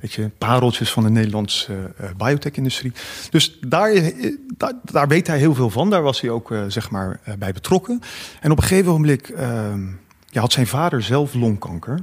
weet 0.00 0.12
je, 0.12 0.30
pareltjes 0.38 0.92
van 0.92 1.02
de 1.02 1.10
Nederlandse 1.10 1.72
uh, 2.00 2.10
biotech-industrie. 2.16 2.92
Dus 3.30 3.58
daar, 3.60 4.12
daar, 4.56 4.72
daar, 4.84 5.08
weet 5.08 5.26
hij 5.26 5.38
heel 5.38 5.54
veel 5.54 5.70
van. 5.70 5.90
Daar 5.90 6.02
was 6.02 6.20
hij 6.20 6.30
ook 6.30 6.54
zeg 6.68 6.90
maar 6.90 7.20
bij 7.38 7.52
betrokken. 7.52 8.00
En 8.40 8.50
op 8.50 8.56
een 8.56 8.62
gegeven 8.62 8.92
moment 8.92 9.32
ehm, 9.32 9.86
ja, 10.26 10.40
had 10.40 10.52
zijn 10.52 10.66
vader 10.66 11.02
zelf 11.02 11.34
longkanker. 11.34 12.02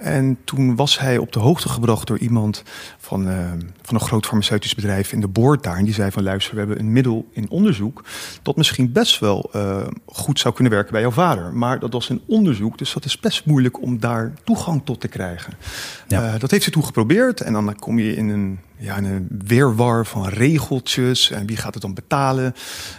En 0.00 0.38
toen 0.44 0.76
was 0.76 0.98
hij 0.98 1.18
op 1.18 1.32
de 1.32 1.38
hoogte 1.38 1.68
gebracht 1.68 2.06
door 2.06 2.18
iemand 2.18 2.62
van, 2.98 3.28
uh, 3.28 3.50
van 3.82 3.94
een 3.94 4.00
groot 4.00 4.26
farmaceutisch 4.26 4.74
bedrijf 4.74 5.12
in 5.12 5.20
de 5.20 5.28
boord 5.28 5.62
daar. 5.62 5.76
En 5.76 5.84
die 5.84 5.94
zei 5.94 6.10
van 6.10 6.22
luister, 6.22 6.52
we 6.52 6.58
hebben 6.58 6.78
een 6.78 6.92
middel 6.92 7.28
in 7.32 7.50
onderzoek 7.50 8.04
dat 8.42 8.56
misschien 8.56 8.92
best 8.92 9.18
wel 9.18 9.50
uh, 9.56 9.86
goed 10.06 10.38
zou 10.38 10.54
kunnen 10.54 10.72
werken 10.72 10.92
bij 10.92 11.00
jouw 11.00 11.10
vader. 11.10 11.52
Maar 11.52 11.78
dat 11.78 11.92
was 11.92 12.08
een 12.08 12.22
onderzoek, 12.26 12.78
dus 12.78 12.92
dat 12.92 13.04
is 13.04 13.20
best 13.20 13.46
moeilijk 13.46 13.82
om 13.82 13.98
daar 13.98 14.32
toegang 14.44 14.82
tot 14.84 15.00
te 15.00 15.08
krijgen. 15.08 15.52
Ja. 16.08 16.24
Uh, 16.34 16.40
dat 16.40 16.50
heeft 16.50 16.64
hij 16.64 16.72
toen 16.72 16.84
geprobeerd 16.84 17.40
en 17.40 17.52
dan 17.52 17.74
kom 17.78 17.98
je 17.98 18.16
in 18.16 18.28
een, 18.28 18.58
ja, 18.76 18.96
in 18.96 19.04
een 19.04 19.28
weerwar 19.46 20.06
van 20.06 20.28
regeltjes 20.28 21.30
en 21.30 21.46
wie 21.46 21.56
gaat 21.56 21.74
het 21.74 21.82
dan 21.82 21.94
betalen 21.94 22.54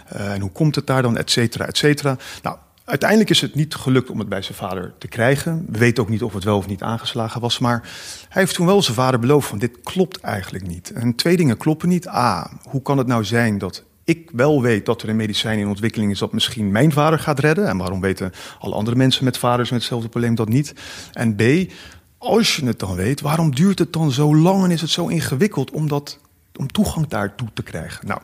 en 0.06 0.40
hoe 0.40 0.50
komt 0.50 0.74
het 0.74 0.86
daar 0.86 1.02
dan, 1.02 1.16
et 1.16 1.30
cetera, 1.30 1.66
et 1.66 1.76
cetera. 1.76 2.16
Nou, 2.42 2.56
Uiteindelijk 2.84 3.30
is 3.30 3.40
het 3.40 3.54
niet 3.54 3.74
gelukt 3.74 4.10
om 4.10 4.18
het 4.18 4.28
bij 4.28 4.42
zijn 4.42 4.58
vader 4.58 4.92
te 4.98 5.08
krijgen. 5.08 5.66
We 5.68 5.78
weten 5.78 6.02
ook 6.02 6.08
niet 6.08 6.22
of 6.22 6.34
het 6.34 6.44
wel 6.44 6.56
of 6.56 6.66
niet 6.66 6.82
aangeslagen 6.82 7.40
was. 7.40 7.58
Maar 7.58 7.80
hij 8.28 8.42
heeft 8.42 8.54
toen 8.54 8.66
wel 8.66 8.82
zijn 8.82 8.96
vader 8.96 9.20
beloofd 9.20 9.48
van 9.48 9.58
dit 9.58 9.80
klopt 9.82 10.20
eigenlijk 10.20 10.66
niet. 10.66 10.92
En 10.92 11.14
twee 11.14 11.36
dingen 11.36 11.56
kloppen 11.56 11.88
niet. 11.88 12.08
A, 12.08 12.50
hoe 12.62 12.82
kan 12.82 12.98
het 12.98 13.06
nou 13.06 13.24
zijn 13.24 13.58
dat 13.58 13.84
ik 14.04 14.30
wel 14.32 14.62
weet 14.62 14.86
dat 14.86 15.02
er 15.02 15.08
een 15.08 15.16
medicijn 15.16 15.58
in 15.58 15.68
ontwikkeling 15.68 16.10
is 16.10 16.18
dat 16.18 16.32
misschien 16.32 16.70
mijn 16.70 16.92
vader 16.92 17.18
gaat 17.18 17.38
redden. 17.38 17.68
En 17.68 17.76
waarom 17.76 18.00
weten 18.00 18.32
alle 18.58 18.74
andere 18.74 18.96
mensen 18.96 19.24
met 19.24 19.38
vaders 19.38 19.70
met 19.70 19.78
hetzelfde 19.78 20.08
probleem 20.08 20.34
dat 20.34 20.48
niet? 20.48 20.74
En 21.12 21.36
B, 21.36 21.72
als 22.18 22.56
je 22.56 22.66
het 22.66 22.78
dan 22.78 22.94
weet, 22.94 23.20
waarom 23.20 23.54
duurt 23.54 23.78
het 23.78 23.92
dan 23.92 24.10
zo 24.10 24.36
lang 24.36 24.64
en 24.64 24.70
is 24.70 24.80
het 24.80 24.90
zo 24.90 25.06
ingewikkeld 25.06 25.70
om, 25.70 25.88
dat, 25.88 26.18
om 26.56 26.72
toegang 26.72 27.08
daartoe 27.08 27.48
te 27.54 27.62
krijgen? 27.62 28.06
Nou, 28.06 28.20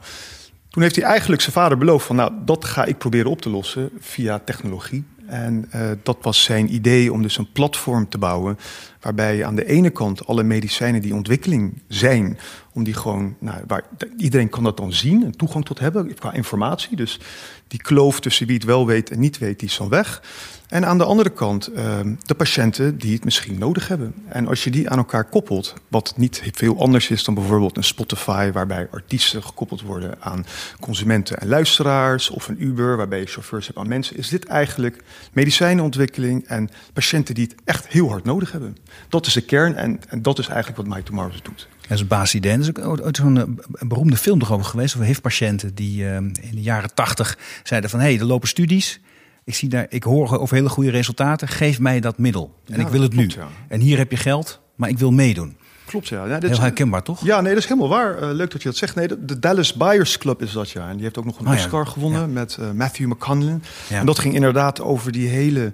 toen 0.78 0.86
heeft 0.86 0.98
hij 0.98 1.10
eigenlijk 1.10 1.42
zijn 1.42 1.54
vader 1.54 1.78
beloofd 1.78 2.06
van, 2.06 2.16
nou, 2.16 2.32
dat 2.44 2.64
ga 2.64 2.84
ik 2.84 2.98
proberen 2.98 3.30
op 3.30 3.40
te 3.40 3.50
lossen 3.50 3.90
via 3.98 4.38
technologie. 4.38 5.04
En 5.26 5.68
uh, 5.74 5.90
dat 6.02 6.18
was 6.20 6.42
zijn 6.42 6.74
idee 6.74 7.12
om 7.12 7.22
dus 7.22 7.38
een 7.38 7.52
platform 7.52 8.08
te 8.08 8.18
bouwen. 8.18 8.58
Waarbij 9.00 9.44
aan 9.44 9.54
de 9.54 9.66
ene 9.66 9.90
kant 9.90 10.26
alle 10.26 10.42
medicijnen 10.42 11.02
die 11.02 11.14
ontwikkeling 11.14 11.82
zijn, 11.88 12.38
om 12.72 12.84
die 12.84 12.94
gewoon, 12.94 13.36
nou, 13.38 13.62
waar, 13.66 13.84
iedereen 14.16 14.48
kan 14.48 14.64
dat 14.64 14.76
dan 14.76 14.92
zien 14.92 15.24
en 15.24 15.36
toegang 15.36 15.64
tot 15.64 15.78
hebben 15.78 16.14
qua 16.14 16.32
informatie. 16.32 16.96
Dus 16.96 17.20
die 17.68 17.82
kloof 17.82 18.20
tussen 18.20 18.46
wie 18.46 18.56
het 18.56 18.64
wel 18.64 18.86
weet 18.86 19.10
en 19.10 19.18
niet 19.18 19.38
weet, 19.38 19.58
die 19.58 19.68
is 19.68 19.76
dan 19.76 19.88
weg. 19.88 20.22
En 20.68 20.86
aan 20.86 20.98
de 20.98 21.04
andere 21.04 21.30
kant 21.30 21.70
uh, 21.74 22.00
de 22.24 22.34
patiënten 22.34 22.98
die 22.98 23.14
het 23.14 23.24
misschien 23.24 23.58
nodig 23.58 23.88
hebben. 23.88 24.14
En 24.28 24.48
als 24.48 24.64
je 24.64 24.70
die 24.70 24.90
aan 24.90 24.98
elkaar 24.98 25.24
koppelt, 25.24 25.74
wat 25.88 26.12
niet 26.16 26.42
veel 26.52 26.80
anders 26.80 27.10
is 27.10 27.24
dan 27.24 27.34
bijvoorbeeld 27.34 27.76
een 27.76 27.84
Spotify, 27.84 28.50
waarbij 28.52 28.88
artiesten 28.90 29.42
gekoppeld 29.42 29.82
worden 29.82 30.16
aan 30.20 30.46
consumenten 30.80 31.38
en 31.38 31.48
luisteraars, 31.48 32.30
of 32.30 32.48
een 32.48 32.62
Uber, 32.62 32.96
waarbij 32.96 33.18
je 33.18 33.26
chauffeurs 33.26 33.66
hebt 33.66 33.78
aan 33.78 33.88
mensen, 33.88 34.16
is 34.16 34.28
dit 34.28 34.44
eigenlijk 34.44 35.02
medicijnenontwikkeling 35.32 36.46
en 36.46 36.70
patiënten 36.92 37.34
die 37.34 37.44
het 37.44 37.54
echt 37.64 37.88
heel 37.88 38.08
hard 38.08 38.24
nodig 38.24 38.52
hebben. 38.52 38.76
Dat 39.08 39.26
is 39.26 39.32
de 39.32 39.40
kern 39.40 39.76
en, 39.76 40.00
en 40.08 40.22
dat 40.22 40.38
is 40.38 40.48
eigenlijk 40.48 40.76
wat 40.76 40.96
My 40.96 41.02
Tomorrow 41.02 41.32
doet. 41.42 41.68
Dat 41.88 41.96
is 41.96 42.00
een 42.00 42.08
basisidee. 42.08 42.52
Er 42.52 42.58
is 42.58 42.68
ook 42.68 43.00
ooit 43.04 43.16
zo'n 43.16 43.38
eh, 43.38 43.44
beroemde 43.88 44.16
film 44.16 44.42
over 44.42 44.64
geweest 44.64 44.94
over 44.94 45.06
HIV-patiënten 45.06 45.74
die 45.74 46.02
uh, 46.02 46.14
in 46.16 46.34
de 46.50 46.60
jaren 46.60 46.94
tachtig 46.94 47.38
zeiden 47.62 47.90
van 47.90 48.00
hé, 48.00 48.06
hey, 48.06 48.18
er 48.18 48.24
lopen 48.24 48.48
studies. 48.48 49.00
Ik, 49.44 49.54
zie 49.54 49.68
daar, 49.68 49.86
ik 49.88 50.02
hoor 50.02 50.38
over 50.38 50.56
hele 50.56 50.68
goede 50.68 50.90
resultaten. 50.90 51.48
Geef 51.48 51.78
mij 51.78 52.00
dat 52.00 52.18
middel. 52.18 52.54
En 52.66 52.80
ik 52.80 52.88
wil 52.88 53.02
het 53.02 53.14
nu. 53.14 53.30
En 53.68 53.80
hier 53.80 53.98
heb 53.98 54.10
je 54.10 54.16
geld, 54.16 54.60
maar 54.74 54.88
ik 54.88 54.98
wil 54.98 55.10
meedoen. 55.10 55.56
Klopt, 55.88 56.08
ja. 56.08 56.24
ja 56.24 56.38
dit 56.38 56.50
Heel 56.50 56.60
herkenbaar, 56.60 57.02
toch? 57.02 57.24
Ja, 57.24 57.40
nee, 57.40 57.54
dat 57.54 57.62
is 57.62 57.68
helemaal 57.68 57.88
waar. 57.88 58.22
Uh, 58.22 58.30
leuk 58.32 58.50
dat 58.50 58.62
je 58.62 58.68
dat 58.68 58.76
zegt. 58.76 58.94
Nee, 58.94 59.24
de, 59.24 59.38
Dallas 59.38 59.74
Buyers 59.74 60.18
Club 60.18 60.42
is 60.42 60.52
dat, 60.52 60.70
ja. 60.70 60.88
En 60.88 60.94
die 60.94 61.02
heeft 61.02 61.18
ook 61.18 61.24
nog 61.24 61.38
een 61.38 61.46
oh, 61.46 61.52
Oscar 61.52 61.84
ja. 61.84 61.90
gewonnen 61.90 62.20
ja. 62.20 62.26
met 62.26 62.56
uh, 62.60 62.70
Matthew 62.70 63.06
McConaughey. 63.06 63.60
En 63.90 64.06
dat 64.06 64.18
ging 64.18 64.34
inderdaad 64.34 64.80
over 64.80 65.12
die 65.12 65.28
hele 65.28 65.72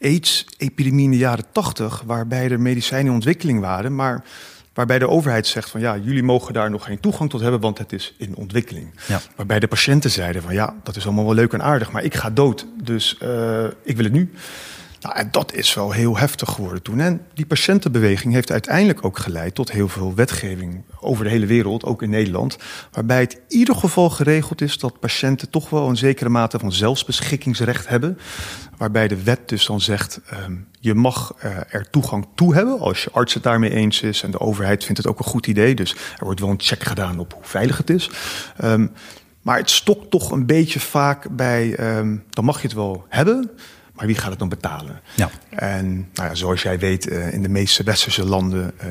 AIDS-epidemie 0.00 1.04
in 1.04 1.10
de 1.10 1.16
jaren 1.16 1.44
tachtig... 1.52 2.02
waarbij 2.06 2.50
er 2.50 2.60
medicijnen 2.60 3.06
in 3.06 3.12
ontwikkeling 3.12 3.60
waren, 3.60 3.94
maar 3.94 4.24
waarbij 4.76 4.98
de 4.98 5.08
overheid 5.08 5.46
zegt 5.46 5.70
van 5.70 5.80
ja, 5.80 5.96
jullie 5.96 6.22
mogen 6.22 6.54
daar 6.54 6.70
nog 6.70 6.84
geen 6.84 7.00
toegang 7.00 7.30
tot 7.30 7.40
hebben, 7.40 7.60
want 7.60 7.78
het 7.78 7.92
is 7.92 8.14
in 8.16 8.36
ontwikkeling. 8.36 8.90
Ja. 9.06 9.20
Waarbij 9.36 9.60
de 9.60 9.68
patiënten 9.68 10.10
zeiden 10.10 10.42
van 10.42 10.54
ja, 10.54 10.74
dat 10.82 10.96
is 10.96 11.04
allemaal 11.04 11.24
wel 11.24 11.34
leuk 11.34 11.52
en 11.52 11.62
aardig, 11.62 11.92
maar 11.92 12.04
ik 12.04 12.14
ga 12.14 12.30
dood, 12.30 12.66
dus 12.82 13.18
uh, 13.22 13.64
ik 13.82 13.96
wil 13.96 14.04
het 14.04 14.12
nu. 14.12 14.32
Nou, 15.06 15.18
en 15.18 15.28
dat 15.30 15.54
is 15.54 15.74
wel 15.74 15.92
heel 15.92 16.16
heftig 16.18 16.50
geworden 16.50 16.82
toen. 16.82 17.00
En 17.00 17.26
die 17.34 17.46
patiëntenbeweging 17.46 18.34
heeft 18.34 18.52
uiteindelijk 18.52 19.04
ook 19.04 19.18
geleid 19.18 19.54
tot 19.54 19.72
heel 19.72 19.88
veel 19.88 20.14
wetgeving 20.14 20.82
over 21.00 21.24
de 21.24 21.30
hele 21.30 21.46
wereld, 21.46 21.84
ook 21.84 22.02
in 22.02 22.10
Nederland. 22.10 22.58
Waarbij 22.92 23.20
het 23.20 23.32
in 23.32 23.58
ieder 23.58 23.74
geval 23.74 24.10
geregeld 24.10 24.60
is 24.60 24.78
dat 24.78 25.00
patiënten 25.00 25.50
toch 25.50 25.70
wel 25.70 25.88
een 25.88 25.96
zekere 25.96 26.28
mate 26.28 26.58
van 26.58 26.72
zelfbeschikkingsrecht 26.72 27.88
hebben. 27.88 28.18
Waarbij 28.76 29.08
de 29.08 29.22
wet 29.22 29.48
dus 29.48 29.66
dan 29.66 29.80
zegt, 29.80 30.20
um, 30.44 30.68
je 30.80 30.94
mag 30.94 31.34
uh, 31.44 31.56
er 31.68 31.90
toegang 31.90 32.26
toe 32.34 32.54
hebben 32.54 32.80
als 32.80 33.04
je 33.04 33.10
arts 33.12 33.34
het 33.34 33.42
daarmee 33.42 33.70
eens 33.70 34.02
is. 34.02 34.22
En 34.22 34.30
de 34.30 34.40
overheid 34.40 34.84
vindt 34.84 34.98
het 34.98 35.06
ook 35.06 35.18
een 35.18 35.24
goed 35.24 35.46
idee. 35.46 35.74
Dus 35.74 35.92
er 35.92 36.24
wordt 36.24 36.40
wel 36.40 36.50
een 36.50 36.60
check 36.60 36.82
gedaan 36.82 37.18
op 37.18 37.32
hoe 37.32 37.44
veilig 37.44 37.76
het 37.76 37.90
is. 37.90 38.10
Um, 38.64 38.92
maar 39.42 39.58
het 39.58 39.70
stokt 39.70 40.10
toch 40.10 40.30
een 40.30 40.46
beetje 40.46 40.80
vaak 40.80 41.36
bij, 41.36 41.96
um, 41.98 42.24
dan 42.30 42.44
mag 42.44 42.56
je 42.56 42.66
het 42.66 42.76
wel 42.76 43.04
hebben. 43.08 43.50
Maar 43.96 44.06
wie 44.06 44.16
gaat 44.16 44.30
het 44.30 44.38
dan 44.38 44.48
betalen? 44.48 45.00
Ja. 45.14 45.30
En 45.50 46.08
nou 46.14 46.28
ja, 46.28 46.34
zoals 46.34 46.62
jij 46.62 46.78
weet, 46.78 47.06
uh, 47.06 47.32
in 47.32 47.42
de 47.42 47.48
meeste 47.48 47.82
westerse 47.82 48.24
landen 48.24 48.72
uh, 48.84 48.90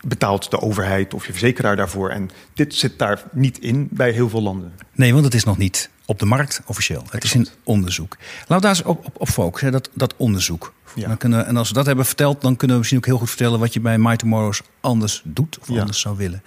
betaalt 0.00 0.50
de 0.50 0.60
overheid 0.60 1.14
of 1.14 1.26
je 1.26 1.32
verzekeraar 1.32 1.76
daarvoor. 1.76 2.10
En 2.10 2.30
dit 2.54 2.74
zit 2.74 2.98
daar 2.98 3.22
niet 3.32 3.58
in 3.58 3.88
bij 3.90 4.10
heel 4.10 4.28
veel 4.28 4.42
landen. 4.42 4.72
Nee, 4.94 5.12
want 5.12 5.24
het 5.24 5.34
is 5.34 5.44
nog 5.44 5.58
niet 5.58 5.90
op 6.04 6.18
de 6.18 6.26
markt 6.26 6.62
officieel. 6.66 7.04
Het 7.10 7.24
is 7.24 7.34
een 7.34 7.48
onderzoek. 7.64 8.16
Laten 8.38 8.54
we 8.54 8.60
daar 8.60 8.70
eens 8.70 8.82
op, 8.82 9.06
op, 9.06 9.20
op 9.20 9.28
focussen, 9.28 9.72
dat, 9.72 9.90
dat 9.94 10.14
onderzoek. 10.16 10.72
Ja. 10.94 11.08
Dan 11.08 11.16
kunnen, 11.16 11.46
en 11.46 11.56
als 11.56 11.68
we 11.68 11.74
dat 11.74 11.86
hebben 11.86 12.04
verteld, 12.04 12.40
dan 12.40 12.56
kunnen 12.56 12.76
we 12.76 12.82
misschien 12.82 12.98
ook 12.98 13.06
heel 13.06 13.18
goed 13.18 13.28
vertellen 13.28 13.58
wat 13.58 13.72
je 13.72 13.80
bij 13.80 13.98
My 13.98 14.16
Tomorrows 14.16 14.62
anders 14.80 15.22
doet 15.24 15.58
of 15.60 15.68
ja. 15.68 15.80
anders 15.80 16.00
zou 16.00 16.16
willen. 16.16 16.42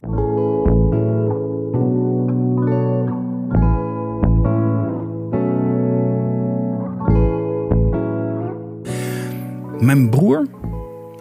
Mijn 9.94 10.10
broer 10.10 10.48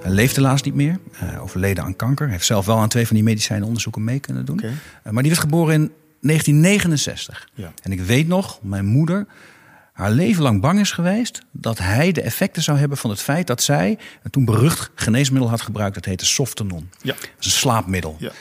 leeft 0.03 0.37
helaas 0.37 0.63
niet 0.63 0.75
meer. 0.75 0.99
Uh, 1.23 1.43
overleden 1.43 1.85
aan 1.85 1.97
kanker. 1.97 2.29
Heeft 2.29 2.47
zelf 2.47 2.67
wel 2.67 2.79
aan 2.79 2.89
twee 2.89 3.07
van 3.07 3.17
die 3.17 3.25
medicijnonderzoeken 3.25 4.05
mee 4.05 4.21
kunnen 4.21 4.45
doen. 4.45 4.59
Okay. 4.59 4.71
Uh, 4.71 5.13
maar 5.13 5.23
die 5.23 5.31
werd 5.31 5.45
geboren 5.45 5.75
in 5.75 5.93
1969. 6.21 7.49
Ja. 7.55 7.73
En 7.83 7.93
ik 7.93 8.01
weet 8.01 8.29
nog, 8.29 8.59
mijn 8.63 8.85
moeder 8.85 9.27
haar 9.93 10.11
leven 10.11 10.43
lang 10.43 10.61
bang 10.61 10.81
is 10.81 10.91
geweest 10.91 11.43
dat 11.51 11.79
hij 11.79 12.13
de 12.13 12.23
effecten 12.23 12.63
zou 12.63 12.79
hebben 12.79 12.99
van 12.99 13.11
het 13.11 13.21
feit 13.21 13.47
dat 13.47 13.63
zij 13.63 13.99
een 14.23 14.31
toen 14.31 14.45
berucht 14.45 14.91
geneesmiddel 14.95 15.51
had 15.51 15.61
gebruikt. 15.61 15.95
Dat 15.95 16.05
heette 16.05 16.27
Softenon. 16.27 16.91
Ja. 17.03 17.13
Dat 17.13 17.29
is 17.39 17.47
een 17.47 17.53
slaapmiddel. 17.53 18.17
Ja. 18.19 18.33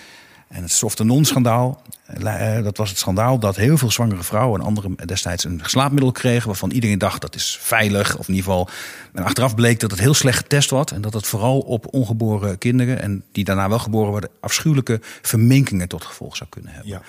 En 0.51 0.61
het 0.61 0.71
Softenon-schandaal, 0.71 1.81
eh, 2.05 2.63
dat 2.63 2.77
was 2.77 2.89
het 2.89 2.97
schandaal 2.97 3.39
dat 3.39 3.55
heel 3.55 3.77
veel 3.77 3.91
zwangere 3.91 4.23
vrouwen 4.23 4.59
en 4.59 4.65
anderen 4.65 4.95
destijds 5.05 5.43
een 5.43 5.61
slaapmiddel 5.63 6.11
kregen 6.11 6.47
waarvan 6.47 6.71
iedereen 6.71 6.97
dacht 6.97 7.21
dat 7.21 7.35
is 7.35 7.57
veilig. 7.61 8.17
Of 8.17 8.27
in 8.27 8.33
ieder 8.33 8.49
geval. 8.49 8.69
En 9.13 9.23
achteraf 9.23 9.55
bleek 9.55 9.79
dat 9.79 9.91
het 9.91 9.99
heel 9.99 10.13
slecht 10.13 10.37
getest 10.37 10.69
was 10.69 10.85
en 10.91 11.01
dat 11.01 11.13
het 11.13 11.27
vooral 11.27 11.59
op 11.59 11.93
ongeboren 11.93 12.57
kinderen 12.57 13.01
en 13.01 13.23
die 13.31 13.43
daarna 13.43 13.69
wel 13.69 13.79
geboren 13.79 14.11
worden 14.11 14.29
afschuwelijke 14.39 14.99
verminkingen 15.21 15.87
tot 15.87 16.05
gevolg 16.05 16.35
zou 16.35 16.49
kunnen 16.49 16.71
hebben. 16.71 16.91
Ja. 16.91 17.01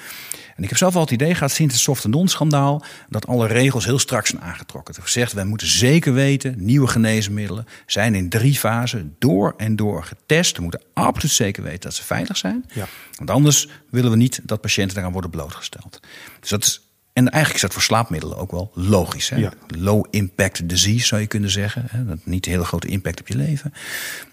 En 0.56 0.62
ik 0.62 0.68
heb 0.68 0.78
zelf 0.78 0.94
al 0.94 1.00
het 1.00 1.10
idee 1.10 1.34
gehad 1.34 1.50
sinds 1.50 1.74
het 1.74 1.82
soft 1.82 2.06
non-schandaal 2.06 2.82
dat 3.08 3.26
alle 3.26 3.46
regels 3.46 3.84
heel 3.84 3.98
strak 3.98 4.26
zijn 4.26 4.42
aangetrokken. 4.42 4.94
Het 4.94 5.04
gezegd, 5.04 5.32
wij 5.32 5.44
moeten 5.44 5.66
zeker 5.66 6.12
weten, 6.12 6.54
nieuwe 6.58 6.86
geneesmiddelen 6.86 7.66
zijn 7.86 8.14
in 8.14 8.28
drie 8.28 8.54
fasen 8.54 9.16
door 9.18 9.54
en 9.56 9.76
door 9.76 10.04
getest. 10.04 10.56
We 10.56 10.62
moeten 10.62 10.80
absoluut 10.92 11.32
zeker 11.32 11.62
weten 11.62 11.80
dat 11.80 11.94
ze 11.94 12.04
veilig 12.04 12.36
zijn. 12.36 12.64
Ja. 12.72 12.86
Want 13.16 13.30
anders 13.30 13.68
willen 13.90 14.10
we 14.10 14.16
niet 14.16 14.40
dat 14.42 14.60
patiënten 14.60 14.94
daaraan 14.94 15.12
worden 15.12 15.30
blootgesteld. 15.30 16.00
Dus 16.40 16.50
dat 16.50 16.62
is 16.62 16.92
en 17.12 17.30
eigenlijk 17.30 17.54
is 17.54 17.60
dat 17.60 17.72
voor 17.72 17.82
slaapmiddelen 17.82 18.36
ook 18.36 18.50
wel 18.50 18.70
logisch. 18.74 19.28
Hè? 19.28 19.48
Low 19.66 20.04
impact 20.10 20.68
disease 20.68 21.06
zou 21.06 21.20
je 21.20 21.26
kunnen 21.26 21.50
zeggen. 21.50 21.84
Hè? 21.90 22.04
Dat 22.04 22.18
niet 22.24 22.46
een 22.46 22.52
hele 22.52 22.64
grote 22.64 22.86
impact 22.86 23.20
op 23.20 23.28
je 23.28 23.36
leven. 23.36 23.72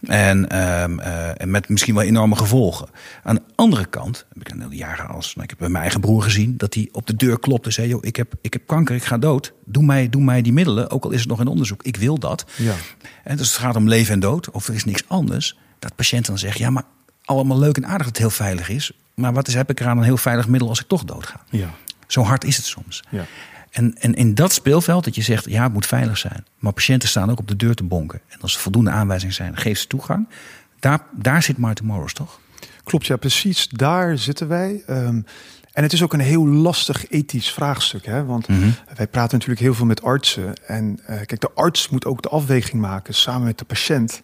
En, 0.02 0.38
um, 0.82 1.00
uh, 1.00 1.42
en 1.42 1.52
met 1.52 1.70
misschien 1.70 1.96
wel 1.96 2.04
enorme 2.04 2.36
gevolgen. 2.36 2.90
Aan 3.24 3.36
de 3.36 3.42
andere 3.56 3.86
kant 3.86 4.26
heb 4.34 4.42
ik 4.42 4.50
een 4.50 4.68
jaren 4.70 5.08
als. 5.08 5.36
Nou, 5.36 5.44
ik 5.44 5.50
heb 5.50 5.60
bij 5.60 5.70
mijn 5.70 5.82
eigen 5.82 6.02
broer 6.02 6.22
gezien 6.22 6.58
dat 6.58 6.74
hij 6.74 6.90
op 6.92 7.08
de 7.08 7.16
deur 7.16 7.40
klopte 7.40 7.68
en 7.68 7.74
zei: 7.74 7.88
Joh, 7.88 8.04
ik 8.04 8.16
heb, 8.16 8.34
ik 8.42 8.54
heb 8.54 8.68
kanker, 8.68 8.96
ik 8.96 9.04
ga 9.04 9.18
dood. 9.18 9.54
Doe 9.66 9.84
mij, 9.84 10.10
doe 10.10 10.22
mij 10.22 10.42
die 10.42 10.54
middelen, 10.54 10.90
ook 10.90 11.04
al 11.04 11.12
is 11.12 11.20
het 11.20 11.30
nog 11.30 11.40
in 11.40 11.48
onderzoek. 11.48 11.84
Ik 11.84 11.96
wil 11.96 12.18
dat. 12.18 12.46
Ja. 12.56 12.76
En 13.24 13.38
dus 13.38 13.48
het 13.48 13.58
gaat 13.58 13.76
om 13.76 13.88
leven 13.88 14.14
en 14.14 14.20
dood, 14.20 14.52
of 14.52 14.68
er 14.68 14.74
is 14.74 14.86
niks 14.86 15.04
anders. 15.08 15.58
Dat 15.80 15.96
patiënten 15.96 16.32
dan 16.32 16.40
zeggen: 16.40 16.62
Ja, 16.62 16.70
maar 16.70 16.86
allemaal 17.30 17.60
leuk 17.60 17.78
en 17.78 17.86
aardig 17.86 17.98
dat 17.98 18.08
het 18.08 18.18
heel 18.18 18.30
veilig 18.30 18.70
is. 18.70 18.92
Maar 19.14 19.34
wat 19.34 19.48
is, 19.48 19.54
heb 19.54 19.70
ik 19.70 19.80
eraan 19.80 19.98
een 19.98 20.04
heel 20.04 20.18
veilig 20.18 20.48
middel 20.48 20.70
als 20.70 20.80
ik 20.80 20.88
toch 20.88 21.04
doodga? 21.04 21.42
Ja. 21.50 21.70
Zo 22.08 22.22
hard 22.22 22.44
is 22.44 22.58
het 22.58 22.66
soms. 22.66 23.04
Ja. 23.10 23.26
En, 23.72 23.96
en 24.00 24.14
in 24.14 24.36
dat 24.36 24.54
speelveld 24.54 25.04
dat 25.04 25.16
je 25.16 25.22
zegt, 25.22 25.50
ja, 25.50 25.64
het 25.64 25.74
moet 25.74 25.86
veilig 25.86 26.18
zijn. 26.18 26.46
Maar 26.60 26.74
patiënten 26.74 27.10
staan 27.10 27.32
ook 27.32 27.40
op 27.40 27.48
de 27.48 27.56
deur 27.56 27.76
te 27.76 27.84
bonken. 27.84 28.22
En 28.28 28.42
als 28.42 28.56
er 28.56 28.62
voldoende 28.62 28.90
aanwijzingen 28.90 29.36
zijn, 29.36 29.58
geef 29.58 29.80
ze 29.80 29.88
toegang. 29.88 30.28
Daar, 30.80 31.00
daar 31.12 31.44
zit 31.44 31.58
My 31.58 31.74
Tomorrows, 31.74 32.14
toch? 32.14 32.40
Klopt, 32.84 33.06
ja, 33.06 33.16
precies. 33.16 33.68
Daar 33.68 34.18
zitten 34.18 34.48
wij. 34.48 34.84
Um, 34.90 35.26
en 35.74 35.84
het 35.84 35.94
is 35.94 36.04
ook 36.04 36.14
een 36.14 36.20
heel 36.20 36.48
lastig 36.48 37.10
ethisch 37.10 37.52
vraagstuk. 37.52 38.06
Hè? 38.06 38.26
Want 38.26 38.48
mm 38.48 38.62
-hmm. 38.62 38.76
wij 38.96 39.08
praten 39.08 39.34
natuurlijk 39.34 39.62
heel 39.62 39.74
veel 39.74 39.86
met 39.86 40.04
artsen. 40.04 40.66
En 40.66 41.00
uh, 41.02 41.06
kijk, 41.08 41.40
de 41.40 41.52
arts 41.54 41.90
moet 41.90 42.06
ook 42.06 42.22
de 42.22 42.30
afweging 42.30 42.82
maken 42.82 43.14
samen 43.14 43.44
met 43.44 43.58
de 43.58 43.66
patiënt. 43.66 44.22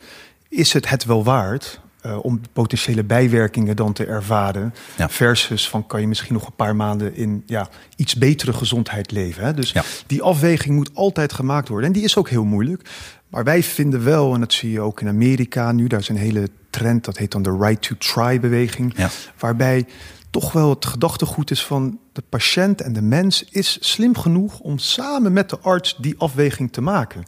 Is 0.50 0.74
het 0.74 0.90
het 0.90 1.06
wel 1.06 1.24
waard 1.24 1.82
uh, 2.06 2.26
om 2.26 2.42
potentiële 2.54 3.04
bijwerkingen 3.04 3.76
dan 3.76 3.94
te 3.94 4.06
ervaren. 4.06 4.74
Ja. 4.98 5.10
Versus 5.10 5.70
van 5.70 5.88
kan 5.88 6.02
je 6.02 6.08
misschien 6.08 6.34
nog 6.34 6.46
een 6.46 6.56
paar 6.56 6.76
maanden 6.76 7.16
in 7.16 7.44
ja, 7.46 7.70
iets 7.96 8.16
betere 8.16 8.54
gezondheid 8.54 9.12
leven. 9.12 9.44
Hè? 9.44 9.54
Dus 9.54 9.72
ja. 9.72 9.84
die 10.08 10.22
afweging 10.22 10.76
moet 10.76 10.90
altijd 10.94 11.34
gemaakt 11.34 11.68
worden. 11.68 11.88
En 11.88 11.94
die 11.94 12.04
is 12.04 12.18
ook 12.18 12.30
heel 12.30 12.44
moeilijk. 12.44 12.90
Maar 13.30 13.44
wij 13.44 13.64
vinden 13.64 14.04
wel, 14.04 14.34
en 14.34 14.40
dat 14.40 14.54
zie 14.54 14.72
je 14.72 14.82
ook 14.82 15.02
in 15.02 15.08
Amerika 15.08 15.72
nu, 15.72 15.88
daar 15.88 16.00
is 16.00 16.10
een 16.10 16.18
hele 16.18 16.50
trend, 16.70 17.06
dat 17.06 17.18
heet 17.18 17.32
dan 17.32 17.42
de 17.42 17.58
right 17.60 17.82
to 17.82 17.96
try 17.98 18.40
beweging. 18.40 18.94
Ja. 18.98 19.10
Waarbij 19.40 19.86
toch 20.30 20.52
wel 20.52 20.70
het 20.70 20.86
gedachtegoed 20.86 21.52
is 21.52 21.66
van 21.66 22.00
de 22.14 22.24
patiënt 22.30 22.82
en 22.82 22.94
de 22.94 23.02
mens 23.02 23.44
is 23.44 23.78
slim 23.82 24.18
genoeg 24.18 24.60
om 24.60 24.78
samen 24.78 25.34
met 25.34 25.50
de 25.50 25.60
arts 25.60 25.96
die 25.98 26.16
afweging 26.18 26.72
te 26.72 26.82
maken. 26.82 27.24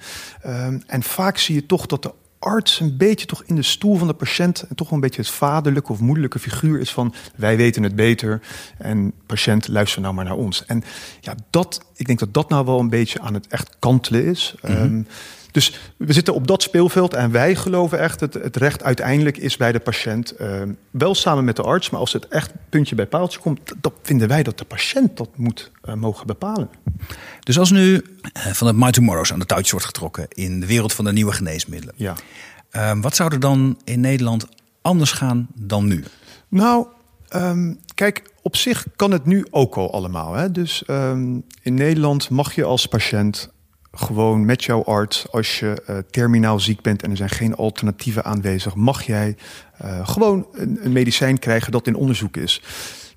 Um, 0.46 0.82
en 0.88 1.04
vaak 1.04 1.38
zie 1.38 1.56
je 1.56 1.66
toch 1.66 1.86
dat 1.86 2.04
de 2.04 2.14
arts 2.39 2.79
een 2.79 2.98
beetje 2.98 3.25
toch 3.25 3.44
in 3.44 3.56
de 3.56 3.62
stoel 3.62 3.98
van 3.98 4.08
de 4.08 4.13
patiënt 4.13 4.62
en 4.62 4.75
toch 4.75 4.89
wel 4.89 4.96
een 4.96 5.03
beetje 5.03 5.22
het 5.22 5.29
vaderlijke 5.29 5.91
of 5.91 6.00
moederlijke 6.00 6.39
figuur 6.39 6.79
is 6.79 6.91
van 6.91 7.13
wij 7.36 7.58
weten 7.58 7.84
het 7.84 7.96
beter 7.96 8.41
en 8.77 9.13
patiënt 9.25 9.67
luister 9.67 10.01
nou 10.01 10.13
maar 10.13 10.25
naar 10.25 10.36
ons. 10.36 10.65
En 10.65 10.84
ja, 11.22 11.36
dat, 11.50 11.86
ik 11.96 12.06
denk 12.06 12.20
dat 12.20 12.34
dat 12.34 12.50
nou 12.50 12.65
wel 12.65 12.79
een 12.79 12.89
beetje 12.89 13.20
aan 13.20 13.34
het 13.34 13.48
echt 13.48 13.75
kantelen 13.79 14.25
is. 14.25 14.56
Mm 14.62 14.75
-hmm. 14.75 14.84
um, 14.84 15.08
dus 15.58 15.80
we 15.98 16.14
zitten 16.14 16.34
op 16.34 16.48
dat 16.48 16.64
speelveld 16.64 17.14
en 17.14 17.32
wij 17.32 17.56
geloven 17.56 18.00
echt 18.00 18.20
dat 18.20 18.34
het 18.34 18.56
recht 18.56 18.84
uiteindelijk 18.84 19.38
is 19.38 19.58
bij 19.58 19.72
de 19.72 19.80
patiënt. 19.80 20.34
Uh, 20.42 20.62
wel 20.92 21.16
samen 21.16 21.44
met 21.44 21.56
de 21.56 21.62
arts, 21.62 21.90
maar 21.90 22.00
als 22.00 22.14
het 22.14 22.28
echt 22.28 22.52
puntje 22.70 22.96
bij 22.96 23.06
paaltje 23.06 23.40
komt, 23.40 23.60
dan 23.82 23.94
vinden 24.02 24.28
wij 24.28 24.44
dat 24.44 24.58
de 24.58 24.66
patiënt 24.66 25.18
dat 25.18 25.30
moet 25.36 25.72
uh, 25.86 25.94
mogen 25.94 26.28
bepalen. 26.28 26.70
Dus 27.40 27.60
als 27.60 27.72
nu 27.72 27.94
uh, 27.94 28.02
van 28.46 28.68
het 28.68 28.76
My 28.76 28.92
Tomorrow's 28.92 29.32
aan 29.32 29.40
de 29.40 29.46
touwtjes 29.46 29.72
wordt 29.72 29.86
getrokken 29.86 30.28
in 30.30 30.60
de 30.60 30.66
wereld 30.66 30.94
van 30.94 31.06
de 31.06 31.12
nieuwe 31.12 31.32
geneesmiddelen. 31.32 31.96
Ja. 31.98 32.16
Ehm, 32.70 33.02
wat 33.02 33.16
zou 33.16 33.34
er 33.34 33.40
dan 33.40 33.80
in 33.84 34.00
Nederland 34.00 34.48
anders 34.82 35.12
gaan 35.12 35.48
dan 35.56 35.86
nu? 35.86 36.04
Nou, 36.48 36.88
um, 37.36 37.80
kijk, 37.96 38.32
op 38.42 38.56
zich 38.56 38.86
kan 38.96 39.12
het 39.12 39.26
nu 39.26 39.46
ook 39.50 39.76
al 39.76 39.94
allemaal. 39.94 40.34
Hè? 40.34 40.52
Dus 40.52 40.84
in 41.62 41.74
Nederland 41.74 42.30
mag 42.30 42.56
je 42.56 42.64
als 42.64 42.86
patiënt 42.86 43.50
gewoon 43.91 44.46
met 44.46 44.63
jouw 44.63 44.84
arts, 44.84 45.32
als 45.32 45.60
je 45.60 45.84
uh, 45.89 45.98
terminaal 46.12 46.60
ziek 46.60 46.82
bent 46.82 47.03
en 47.03 47.12
er 47.12 47.17
zijn 47.17 47.29
geen 47.29 47.56
alternatieven 47.56 48.24
aanwezig, 48.24 48.75
mag 48.75 49.03
jij 49.03 49.36
uh, 49.84 50.08
gewoon 50.08 50.48
een, 50.51 50.79
een, 50.82 50.91
medicijn 50.91 51.39
krijgen 51.39 51.72
dat 51.72 51.88
in 51.88 51.96
onderzoek 51.96 52.38
is. 52.38 52.62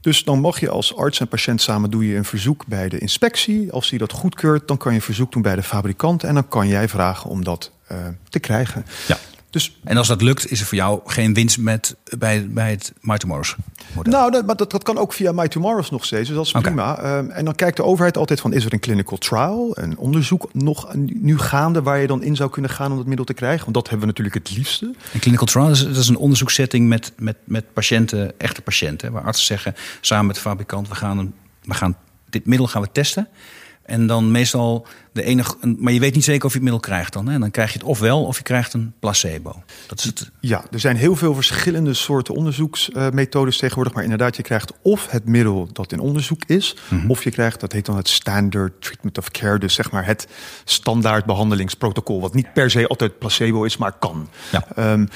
Dus 0.00 0.24
dan 0.24 0.40
mag 0.40 0.60
je 0.60 0.70
als 0.70 0.96
arts 0.96 1.20
en 1.20 1.28
patiënt 1.28 1.60
samen 1.60 1.90
doe 1.90 2.06
je 2.06 2.16
een 2.16 2.24
verzoek 2.24 2.66
bij 2.66 2.88
de 2.88 2.98
inspectie. 2.98 3.72
Als 3.72 3.90
die 3.90 3.98
dat 3.98 4.12
goedkeurt, 4.12 4.68
dan 4.68 4.76
kan 4.76 4.94
je 4.94 5.00
verzoek 5.00 5.32
doen 5.32 5.42
bij 5.42 5.56
de 5.56 5.62
fabrikant 5.62 6.24
en 6.24 6.34
dan 6.34 6.48
kan 6.48 6.68
jij 6.68 6.88
vragen 6.88 7.30
om 7.30 7.44
dat 7.44 7.70
uh, 7.92 7.98
te 8.28 8.38
krijgen. 8.38 8.84
Ja. 9.08 9.18
Dus, 9.50 9.78
en 9.84 9.96
als 9.96 10.08
dat 10.08 10.22
lukt, 10.22 10.50
is 10.50 10.60
er 10.60 10.66
voor 10.66 10.76
jou 10.76 11.00
geen 11.04 11.34
winst 11.34 11.58
met, 11.58 11.96
bij, 12.18 12.48
bij 12.50 12.70
het 12.70 12.92
My 13.00 13.18
Tomorrow's 13.18 13.56
model? 13.94 14.12
Nou, 14.12 14.30
dat, 14.30 14.46
maar 14.46 14.56
dat, 14.56 14.70
dat 14.70 14.82
kan 14.82 14.98
ook 14.98 15.12
via 15.12 15.32
My 15.32 15.48
Tomorrow's 15.48 15.90
nog 15.90 16.04
steeds. 16.04 16.28
Dus 16.28 16.36
dat 16.36 16.46
is 16.46 16.52
okay. 16.54 16.62
prima. 16.62 17.16
Um, 17.18 17.30
en 17.30 17.44
dan 17.44 17.54
kijkt 17.54 17.76
de 17.76 17.84
overheid 17.84 18.16
altijd 18.16 18.40
van... 18.40 18.52
is 18.52 18.64
er 18.64 18.72
een 18.72 18.80
clinical 18.80 19.18
trial, 19.18 19.70
een 19.78 19.98
onderzoek 19.98 20.48
nog 20.52 20.94
nu 20.94 21.38
gaande... 21.38 21.82
waar 21.82 21.98
je 22.00 22.06
dan 22.06 22.22
in 22.22 22.36
zou 22.36 22.50
kunnen 22.50 22.70
gaan 22.70 22.90
om 22.90 22.96
dat 22.96 23.06
middel 23.06 23.24
te 23.24 23.34
krijgen? 23.34 23.62
Want 23.62 23.74
dat 23.74 23.88
hebben 23.88 24.00
we 24.00 24.06
natuurlijk 24.06 24.48
het 24.48 24.56
liefste. 24.56 24.94
Een 25.12 25.20
clinical 25.20 25.46
trial 25.46 25.70
is, 25.70 25.84
dat 25.84 25.96
is 25.96 26.08
een 26.08 26.16
onderzoeksetting 26.16 26.88
met, 26.88 27.12
met, 27.18 27.36
met 27.44 27.72
patiënten, 27.72 28.38
echte 28.38 28.62
patiënten... 28.62 29.12
waar 29.12 29.22
artsen 29.22 29.46
zeggen 29.46 29.74
samen 30.00 30.26
met 30.26 30.34
de 30.34 30.40
fabrikant... 30.40 30.88
we 30.88 30.94
gaan, 30.94 31.34
we 31.62 31.74
gaan 31.74 31.96
dit 32.28 32.46
middel 32.46 32.66
gaan 32.66 32.82
we 32.82 32.88
testen... 32.92 33.28
En 33.82 34.06
dan 34.06 34.30
meestal 34.30 34.86
de 35.12 35.22
enige. 35.22 35.56
Maar 35.78 35.92
je 35.92 36.00
weet 36.00 36.14
niet 36.14 36.24
zeker 36.24 36.44
of 36.44 36.52
je 36.52 36.58
het 36.58 36.62
middel 36.62 36.82
krijgt 36.82 37.12
dan. 37.12 37.28
Hè? 37.28 37.38
Dan 37.38 37.50
krijg 37.50 37.72
je 37.72 37.78
het 37.78 37.86
ofwel 37.86 38.24
of 38.24 38.36
je 38.36 38.42
krijgt 38.42 38.72
een 38.72 38.92
placebo. 38.98 39.62
Dat 39.86 39.98
is 39.98 40.04
het. 40.04 40.30
Ja, 40.40 40.64
er 40.70 40.80
zijn 40.80 40.96
heel 40.96 41.16
veel 41.16 41.34
verschillende 41.34 41.94
soorten 41.94 42.34
onderzoeksmethodes 42.34 43.56
tegenwoordig. 43.56 43.94
Maar 43.94 44.02
inderdaad, 44.02 44.36
je 44.36 44.42
krijgt 44.42 44.72
of 44.82 45.10
het 45.10 45.24
middel 45.24 45.68
dat 45.72 45.92
in 45.92 46.00
onderzoek 46.00 46.42
is. 46.46 46.76
Mhm. 46.88 47.10
Of 47.10 47.24
je 47.24 47.30
krijgt, 47.30 47.60
dat 47.60 47.72
heet 47.72 47.86
dan 47.86 47.96
het 47.96 48.08
Standard 48.08 48.82
Treatment 48.82 49.18
of 49.18 49.30
Care. 49.30 49.58
Dus 49.58 49.74
zeg 49.74 49.90
maar 49.90 50.06
het 50.06 50.26
standaard 50.64 51.24
behandelingsprotocol. 51.24 52.20
Wat 52.20 52.34
niet 52.34 52.52
per 52.52 52.70
se 52.70 52.86
altijd 52.88 53.18
placebo 53.18 53.64
is, 53.64 53.76
maar 53.76 53.92
kan. 53.92 54.28
Ja. 54.52 54.64
Ehm, 54.74 55.06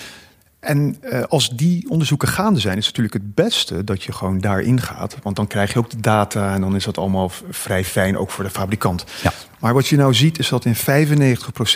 en 0.64 0.96
uh, 1.02 1.22
als 1.22 1.48
die 1.48 1.90
onderzoeken 1.90 2.28
gaande 2.28 2.60
zijn, 2.60 2.78
is 2.78 2.86
het 2.86 2.96
natuurlijk 2.96 3.24
het 3.24 3.44
beste 3.44 3.84
dat 3.84 4.02
je 4.02 4.12
gewoon 4.12 4.38
daarin 4.40 4.80
gaat. 4.80 5.16
Want 5.22 5.36
dan 5.36 5.46
krijg 5.46 5.72
je 5.72 5.78
ook 5.78 5.90
de 5.90 6.00
data 6.00 6.54
en 6.54 6.60
dan 6.60 6.74
is 6.74 6.84
dat 6.84 6.98
allemaal 6.98 7.30
vrij 7.50 7.84
fijn, 7.84 8.18
ook 8.18 8.30
voor 8.30 8.44
de 8.44 8.50
fabrikant. 8.50 9.04
Ja. 9.22 9.32
Maar 9.64 9.74
wat 9.74 9.86
je 9.86 9.96
nou 9.96 10.14
ziet 10.14 10.38
is 10.38 10.48
dat 10.48 10.64
in 10.64 10.76
95% 10.76 10.78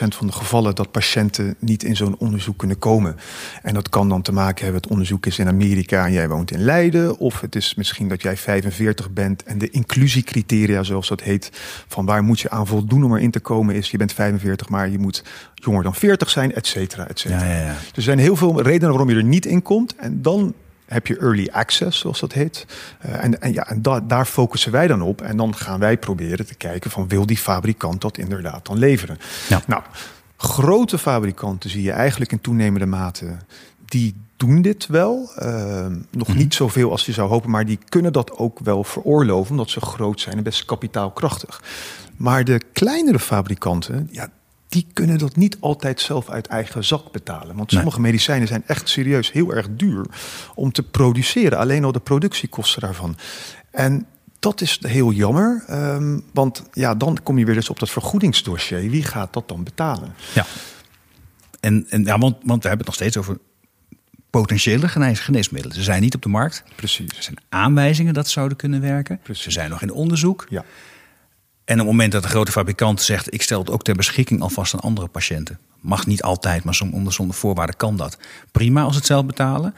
van 0.08 0.26
de 0.26 0.32
gevallen 0.32 0.74
dat 0.74 0.90
patiënten 0.90 1.54
niet 1.58 1.82
in 1.82 1.96
zo'n 1.96 2.18
onderzoek 2.18 2.58
kunnen 2.58 2.78
komen. 2.78 3.16
En 3.62 3.74
dat 3.74 3.88
kan 3.88 4.08
dan 4.08 4.22
te 4.22 4.32
maken 4.32 4.64
hebben, 4.64 4.80
het 4.82 4.90
onderzoek 4.90 5.26
is 5.26 5.38
in 5.38 5.48
Amerika 5.48 6.06
en 6.06 6.12
jij 6.12 6.28
woont 6.28 6.50
in 6.50 6.58
Leiden. 6.58 7.18
Of 7.18 7.40
het 7.40 7.54
is 7.54 7.74
misschien 7.74 8.08
dat 8.08 8.22
jij 8.22 8.36
45 8.36 9.10
bent 9.10 9.42
en 9.42 9.58
de 9.58 9.70
inclusiecriteria, 9.70 10.82
zoals 10.82 11.08
dat 11.08 11.22
heet, 11.22 11.50
van 11.86 12.04
waar 12.04 12.22
moet 12.22 12.40
je 12.40 12.50
aan 12.50 12.66
voldoen 12.66 13.04
om 13.04 13.16
erin 13.16 13.30
te 13.30 13.40
komen, 13.40 13.74
is 13.74 13.90
je 13.90 13.96
bent 13.96 14.12
45, 14.12 14.68
maar 14.68 14.88
je 14.88 14.98
moet 14.98 15.24
jonger 15.54 15.82
dan 15.82 15.94
40 15.94 16.30
zijn, 16.30 16.54
et 16.54 16.66
cetera, 16.66 17.08
et 17.08 17.18
cetera. 17.18 17.44
Ja, 17.44 17.52
ja, 17.52 17.64
ja. 17.64 17.76
Er 17.94 18.02
zijn 18.02 18.18
heel 18.18 18.36
veel 18.36 18.62
redenen 18.62 18.88
waarom 18.88 19.10
je 19.10 19.16
er 19.16 19.24
niet 19.24 19.46
in 19.46 19.62
komt. 19.62 19.96
En 19.96 20.22
dan 20.22 20.54
heb 20.88 21.06
je 21.06 21.18
early 21.18 21.48
access, 21.52 21.98
zoals 21.98 22.20
dat 22.20 22.32
heet. 22.32 22.66
Uh, 23.06 23.24
en, 23.24 23.40
en, 23.40 23.52
ja, 23.52 23.66
en 23.66 23.82
da 23.82 24.00
daar 24.00 24.26
focussen 24.26 24.72
wij 24.72 24.86
dan 24.86 25.02
op. 25.02 25.20
En 25.20 25.36
dan 25.36 25.54
gaan 25.56 25.80
wij 25.80 25.98
proberen 25.98 26.46
te 26.46 26.54
kijken 26.54 26.90
van 26.90 27.08
wil 27.08 27.26
die 27.26 27.38
fabrikant 27.38 28.00
dat 28.00 28.18
inderdaad 28.18 28.66
dan 28.66 28.78
leveren. 28.78 29.18
Ja. 29.48 29.62
Nou, 29.66 29.82
grote 30.36 30.98
fabrikanten 30.98 31.70
zie 31.70 31.82
je 31.82 31.92
eigenlijk 31.92 32.32
in 32.32 32.40
toenemende 32.40 32.86
mate 32.86 33.36
die 33.84 34.14
doen 34.36 34.62
dit 34.62 34.86
wel. 34.86 35.30
Uh, 35.42 35.86
nog 36.10 36.28
mm 36.28 36.36
niet 36.36 36.54
zoveel 36.54 36.90
als 36.90 37.06
je 37.06 37.12
zou 37.12 37.28
hopen, 37.28 37.50
maar 37.50 37.66
die 37.66 37.78
kunnen 37.88 38.12
dat 38.12 38.36
ook 38.36 38.58
wel 38.58 38.84
veroorloven, 38.84 39.50
omdat 39.50 39.70
ze 39.70 39.80
groot 39.80 40.20
zijn 40.20 40.36
en 40.36 40.42
best 40.42 40.64
kapitaalkrachtig. 40.64 41.62
Maar 42.16 42.44
de 42.44 42.60
kleinere 42.72 43.18
fabrikanten, 43.18 44.08
ja, 44.10 44.28
die 44.68 44.86
kunnen 44.92 45.18
dat 45.18 45.36
niet 45.36 45.56
altijd 45.60 46.00
zelf 46.00 46.28
uit 46.30 46.46
eigen 46.46 46.84
zak 46.84 47.12
betalen. 47.12 47.56
Want 47.56 47.72
sommige 47.72 48.00
medicijnen 48.00 48.48
zijn 48.48 48.62
echt 48.66 48.88
serieus 48.88 49.32
heel 49.32 49.54
erg 49.54 49.66
duur 49.70 50.06
om 50.54 50.72
te 50.72 50.82
produceren. 50.82 51.58
Alleen 51.58 51.84
al 51.84 51.92
de 51.92 52.00
productiekosten 52.00 52.80
daarvan. 52.80 53.16
En 53.70 54.06
dat 54.38 54.60
is 54.60 54.78
heel 54.80 55.12
jammer, 55.12 55.64
um, 55.70 56.24
want 56.32 56.62
ja, 56.72 56.94
dan 56.94 57.18
kom 57.22 57.38
je 57.38 57.44
weer 57.44 57.56
eens 57.56 57.70
op 57.70 57.78
dat 57.78 57.90
vergoedingsdossier. 57.90 58.90
Wie 58.90 59.04
gaat 59.04 59.32
dat 59.32 59.48
dan 59.48 59.64
betalen? 59.64 60.14
Ja, 60.34 60.46
en, 61.60 61.86
en 61.88 62.04
ja, 62.04 62.18
want, 62.18 62.36
want 62.42 62.62
we 62.62 62.68
hebben 62.68 62.86
het 62.86 62.86
nog 62.86 62.94
steeds 62.94 63.16
over 63.16 63.38
potentiële 64.30 64.88
geneesmiddelen. 64.88 65.76
Ze 65.76 65.82
zijn 65.82 66.02
niet 66.02 66.14
op 66.14 66.22
de 66.22 66.28
markt. 66.28 66.62
Precies. 66.74 67.16
Er 67.16 67.22
zijn 67.22 67.38
aanwijzingen 67.48 68.14
dat 68.14 68.26
ze 68.26 68.32
zouden 68.32 68.56
kunnen 68.56 68.80
werken. 68.80 69.20
Precies. 69.22 69.42
Ze 69.42 69.50
zijn 69.50 69.70
nog 69.70 69.82
in 69.82 69.92
onderzoek. 69.92 70.46
Ja. 70.48 70.64
En 71.68 71.74
op 71.74 71.80
het 71.80 71.86
moment 71.86 72.12
dat 72.12 72.22
de 72.22 72.28
grote 72.28 72.52
fabrikant 72.52 73.02
zegt: 73.02 73.34
ik 73.34 73.42
stel 73.42 73.58
het 73.58 73.70
ook 73.70 73.82
ter 73.82 73.94
beschikking 73.94 74.40
alvast 74.40 74.74
aan 74.74 74.80
andere 74.80 75.08
patiënten. 75.08 75.58
Mag 75.80 76.06
niet 76.06 76.22
altijd, 76.22 76.64
maar 76.64 76.80
onder 76.92 77.12
zonder 77.12 77.36
voorwaarden 77.36 77.76
kan 77.76 77.96
dat. 77.96 78.18
Prima 78.52 78.82
als 78.82 78.96
het 78.96 79.06
zelf 79.06 79.26
betalen. 79.26 79.74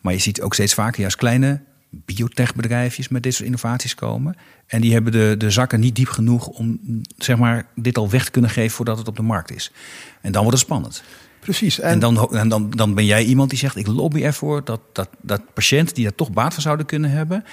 Maar 0.00 0.12
je 0.12 0.18
ziet 0.18 0.40
ook 0.40 0.54
steeds 0.54 0.74
vaker 0.74 1.00
juist 1.00 1.16
kleine 1.16 1.60
biotechbedrijfjes 1.90 3.08
met 3.08 3.22
dit 3.22 3.34
soort 3.34 3.46
innovaties 3.46 3.94
komen. 3.94 4.36
En 4.66 4.80
die 4.80 4.92
hebben 4.92 5.12
de, 5.12 5.34
de 5.38 5.50
zakken 5.50 5.80
niet 5.80 5.96
diep 5.96 6.08
genoeg 6.08 6.46
om 6.46 6.80
zeg 7.16 7.36
maar, 7.36 7.66
dit 7.74 7.98
al 7.98 8.10
weg 8.10 8.24
te 8.24 8.30
kunnen 8.30 8.50
geven 8.50 8.76
voordat 8.76 8.98
het 8.98 9.08
op 9.08 9.16
de 9.16 9.22
markt 9.22 9.54
is. 9.54 9.72
En 10.20 10.32
dan 10.32 10.42
wordt 10.42 10.58
het 10.58 10.66
spannend. 10.66 11.02
Precies. 11.40 11.80
En, 11.80 11.90
en 11.90 11.98
dan, 11.98 12.30
en 12.32 12.48
dan, 12.48 12.70
dan 12.70 12.94
ben 12.94 13.04
jij 13.04 13.24
iemand 13.24 13.50
die 13.50 13.58
zegt: 13.58 13.76
ik 13.76 13.86
lobby 13.86 14.22
ervoor 14.22 14.64
dat, 14.64 14.80
dat, 14.92 15.08
dat 15.20 15.54
patiënten 15.54 15.94
die 15.94 16.04
daar 16.04 16.14
toch 16.14 16.32
baat 16.32 16.54
van 16.54 16.62
zouden 16.62 16.86
kunnen 16.86 17.10
hebben, 17.10 17.44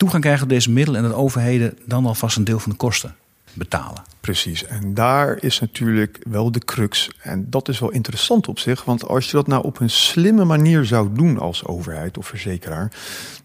toegang 0.00 0.22
krijgen 0.22 0.42
tot 0.42 0.56
deze 0.56 0.70
middelen 0.70 1.02
en 1.02 1.08
dat 1.08 1.18
overheden 1.18 1.78
dan 1.86 2.06
alvast 2.06 2.36
een 2.36 2.44
deel 2.44 2.58
van 2.58 2.70
de 2.70 2.76
kosten 2.76 3.14
betalen. 3.52 4.02
Precies, 4.20 4.66
en 4.66 4.94
daar 4.94 5.42
is 5.42 5.60
natuurlijk 5.60 6.20
wel 6.28 6.52
de 6.52 6.58
crux. 6.58 7.10
En 7.22 7.50
dat 7.50 7.68
is 7.68 7.78
wel 7.78 7.90
interessant 7.90 8.48
op 8.48 8.58
zich, 8.58 8.84
want 8.84 9.08
als 9.08 9.26
je 9.26 9.32
dat 9.32 9.46
nou 9.46 9.64
op 9.64 9.80
een 9.80 9.90
slimme 9.90 10.44
manier 10.44 10.84
zou 10.84 11.08
doen 11.12 11.38
als 11.38 11.66
overheid 11.66 12.18
of 12.18 12.26
verzekeraar, 12.26 12.92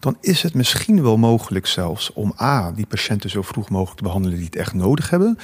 dan 0.00 0.16
is 0.20 0.42
het 0.42 0.54
misschien 0.54 1.02
wel 1.02 1.16
mogelijk 1.16 1.66
zelfs 1.66 2.12
om 2.12 2.32
A, 2.40 2.72
die 2.72 2.86
patiënten 2.86 3.30
zo 3.30 3.42
vroeg 3.42 3.68
mogelijk 3.68 3.96
te 3.96 4.02
behandelen 4.02 4.36
die 4.36 4.46
het 4.46 4.56
echt 4.56 4.74
nodig 4.74 5.10
hebben. 5.10 5.38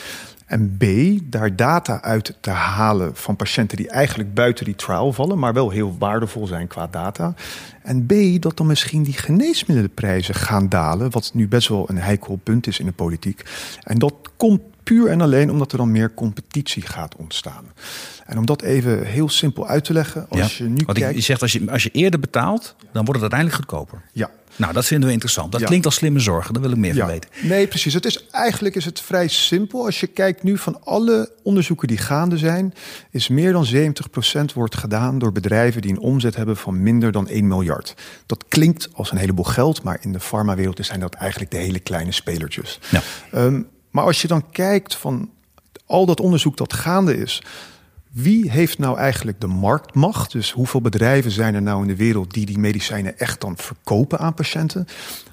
En 0.53 0.77
B, 0.77 0.85
daar 1.23 1.57
data 1.57 2.03
uit 2.03 2.37
te 2.41 2.51
halen 2.51 3.17
van 3.17 3.37
patiënten 3.37 3.77
die 3.77 3.88
eigenlijk 3.88 4.35
buiten 4.35 4.65
die 4.65 4.75
trial 4.75 5.12
vallen, 5.12 5.38
maar 5.38 5.53
wel 5.53 5.71
heel 5.71 5.97
waardevol 5.99 6.47
zijn 6.47 6.67
qua 6.67 6.87
data. 6.87 7.35
En 7.83 8.07
B, 8.07 8.43
dat 8.43 8.57
dan 8.57 8.67
misschien 8.67 9.03
die 9.03 9.12
geneesmiddelenprijzen 9.12 10.35
gaan 10.35 10.69
dalen, 10.69 11.11
wat 11.11 11.31
nu 11.35 11.49
best 11.49 11.69
wel 11.69 11.91
een 11.91 11.99
heikel 11.99 12.41
punt 12.43 12.67
is 12.67 12.79
in 12.79 12.87
de 12.87 12.93
politiek. 12.93 13.43
En 13.83 13.99
dat 13.99 14.15
komt 14.37 14.61
puur 14.83 15.09
en 15.09 15.21
alleen 15.21 15.51
omdat 15.51 15.73
er 15.73 15.79
dan 15.79 15.90
meer 15.90 16.14
competitie 16.14 16.83
gaat 16.83 17.16
ontstaan. 17.16 17.64
En 18.27 18.38
om 18.38 18.47
dat 18.47 18.62
even 18.62 19.07
heel 19.07 19.29
simpel 19.29 19.66
uit 19.66 19.85
te 19.85 19.92
leggen, 19.92 20.27
als 20.29 20.59
je 20.59 20.64
nu 20.64 20.85
kijkt... 20.85 21.14
Je 21.14 21.21
zegt 21.21 21.42
als 21.42 21.53
je, 21.53 21.71
als 21.71 21.83
je 21.83 21.90
eerder 21.90 22.21
betaalt, 22.21 22.75
dan 22.92 23.05
wordt 23.05 23.21
het 23.21 23.33
uiteindelijk 23.33 23.55
goedkoper. 23.55 24.03
Ja, 24.12 24.31
nou, 24.57 24.73
dat 24.73 24.87
vinden 24.87 25.07
we 25.07 25.12
interessant. 25.12 25.53
Dat 25.53 25.62
klinkt 25.62 25.85
als 25.85 25.95
slimme 25.95 26.18
zorgen. 26.18 26.53
Daar 26.53 26.62
wil 26.62 26.71
ik 26.71 26.77
meer 26.77 26.95
van 26.95 27.07
weten. 27.07 27.31
Nee, 27.42 27.66
precies. 27.66 27.95
Het 27.95 28.05
is, 28.05 28.27
eigenlijk 28.31 28.75
is 28.75 28.85
het 28.85 29.01
vrij 29.01 29.29
simpel. 29.29 29.85
Als 29.85 30.01
je 30.01 30.07
kijkt 30.07 30.42
nu 30.42 30.59
van 30.59 30.85
alle 30.85 31.31
onderzoeken 31.42 31.88
die 31.88 31.99
gaande 31.99 32.38
zijn... 32.38 32.75
is 33.11 33.29
meer 33.29 33.53
dan 33.53 33.66
70% 33.66 34.55
wordt 34.55 34.77
gedaan 34.77 35.18
door 35.18 35.33
bedrijven 35.33 35.83
die 35.83 35.90
een 35.90 36.01
omzet 36.01 36.37
hebben 36.37 36.57
van 36.57 36.83
minder 36.83 37.12
dan 37.12 37.29
1 37.29 37.49
miljard. 37.49 37.95
Dat 38.27 38.45
klinkt 38.49 38.88
als 38.92 39.11
een 39.12 39.18
heleboel 39.18 39.45
geld, 39.45 39.83
maar 39.83 39.99
in 40.01 40.12
de 40.12 40.21
farmawereld 40.21 40.81
zijn 40.83 41.01
dat 41.01 41.14
eigenlijk 41.14 41.51
de 41.51 41.57
hele 41.57 41.79
kleine 41.79 42.12
spelertjes. 42.12 42.79
Ja. 42.90 43.03
Um, 43.35 43.68
maar 43.92 44.05
als 44.05 44.22
je 44.22 44.28
dan 44.28 44.50
kijkt 44.50 44.94
van 44.94 45.31
al 45.87 46.07
dat 46.07 46.20
onderzoek 46.20 46.57
dat 46.57 46.72
gaande 46.72 47.16
is... 47.16 47.42
Wie 48.12 48.50
heeft 48.50 48.78
nou 48.78 48.98
eigenlijk 48.98 49.40
de 49.40 49.46
marktmacht? 49.46 50.33
Dus 50.33 50.50
hoeveel 50.50 50.81
bedrijven 50.81 51.31
zijn 51.31 51.55
er 51.55 51.62
nou 51.62 51.83
in 51.83 51.88
de 51.88 51.96
wereld 51.96 52.33
die 52.33 52.46
die 52.46 52.59
medicijnen 52.59 53.18
echt 53.18 53.40
dan 53.40 53.57
verkopen 53.57 54.18
aan 54.18 54.35
patiënten? 54.35 54.87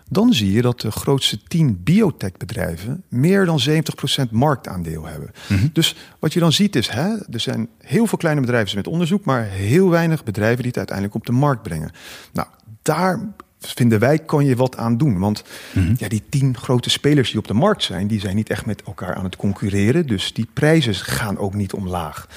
Dan 0.10 0.34
zie 0.34 0.52
je 0.52 0.62
dat 0.62 0.82
de 0.82 0.92
grootste 0.92 1.44
10 1.44 1.84
biotechbedrijven 1.84 3.04
meer 3.08 3.46
dan 3.46 3.60
70% 3.70 4.30
marktaandeel 4.32 5.06
hebben. 5.06 5.32
Mhm. 5.48 5.68
Dus 5.74 5.96
wat 6.20 6.34
je 6.34 6.40
dan 6.40 6.52
ziet 6.52 6.76
is, 6.76 6.90
hè, 6.90 7.16
er 7.32 7.40
zijn 7.40 7.70
heel 7.78 8.08
veel 8.08 8.18
kleine 8.18 8.42
bedrijven 8.42 8.76
met 8.76 8.88
onderzoek, 8.88 9.26
maar 9.26 9.44
heel 9.44 9.90
weinig 9.90 10.24
bedrijven 10.24 10.58
die 10.58 10.68
het 10.68 10.78
uiteindelijk 10.78 11.16
op 11.16 11.26
de 11.26 11.32
markt 11.32 11.64
brengen. 11.64 11.92
Nou, 12.34 12.48
daar 12.82 13.34
vinden 13.60 14.00
wij, 14.00 14.20
kan 14.20 14.46
je 14.46 14.56
wat 14.56 14.78
aan 14.78 14.98
doen. 14.98 15.20
Want 15.20 15.44
mhm. 15.74 15.94
ja, 15.98 16.08
die 16.08 16.24
tien 16.30 16.58
grote 16.58 16.90
spelers 16.90 17.30
die 17.30 17.40
op 17.40 17.48
de 17.48 17.54
markt 17.54 17.84
zijn, 17.84 18.08
die 18.08 18.20
zijn 18.20 18.36
niet 18.36 18.50
echt 18.50 18.66
met 18.66 18.84
elkaar 18.84 19.16
aan 19.16 19.24
het 19.24 19.36
concurreren. 19.36 20.08
Dus 20.08 20.34
die 20.34 20.48
prijzen 20.54 20.96
gaan 20.96 21.38
ook 21.38 21.54
niet 21.54 21.74
omlaag. 21.74 22.28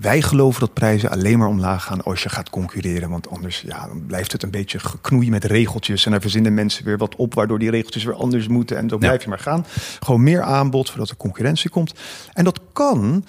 Wij 0.00 0.22
geloven 0.22 0.60
dat 0.60 0.74
prijzen 0.74 1.10
alleen 1.10 1.38
maar 1.38 1.48
omlaag 1.48 1.84
gaan 1.84 2.02
als 2.02 2.22
je 2.22 2.28
gaat 2.28 2.50
concurreren. 2.50 3.10
Want 3.10 3.28
anders 3.28 3.60
ja, 3.60 3.86
dan 3.86 4.06
blijft 4.06 4.32
het 4.32 4.42
een 4.42 4.50
beetje 4.50 4.78
geknoeien 4.78 5.30
met 5.30 5.44
regeltjes. 5.44 6.04
En 6.04 6.10
daar 6.10 6.20
verzinnen 6.20 6.54
mensen 6.54 6.84
weer 6.84 6.98
wat 6.98 7.16
op, 7.16 7.34
waardoor 7.34 7.58
die 7.58 7.70
regeltjes 7.70 8.04
weer 8.04 8.14
anders 8.14 8.48
moeten. 8.48 8.76
En 8.76 8.88
zo 8.88 8.98
blijf 8.98 9.22
je 9.22 9.28
maar 9.28 9.38
gaan. 9.38 9.66
Gewoon 10.00 10.22
meer 10.22 10.42
aanbod, 10.42 10.88
zodat 10.88 11.10
er 11.10 11.16
concurrentie 11.16 11.70
komt. 11.70 11.94
En 12.32 12.44
dat 12.44 12.60
kan. 12.72 13.24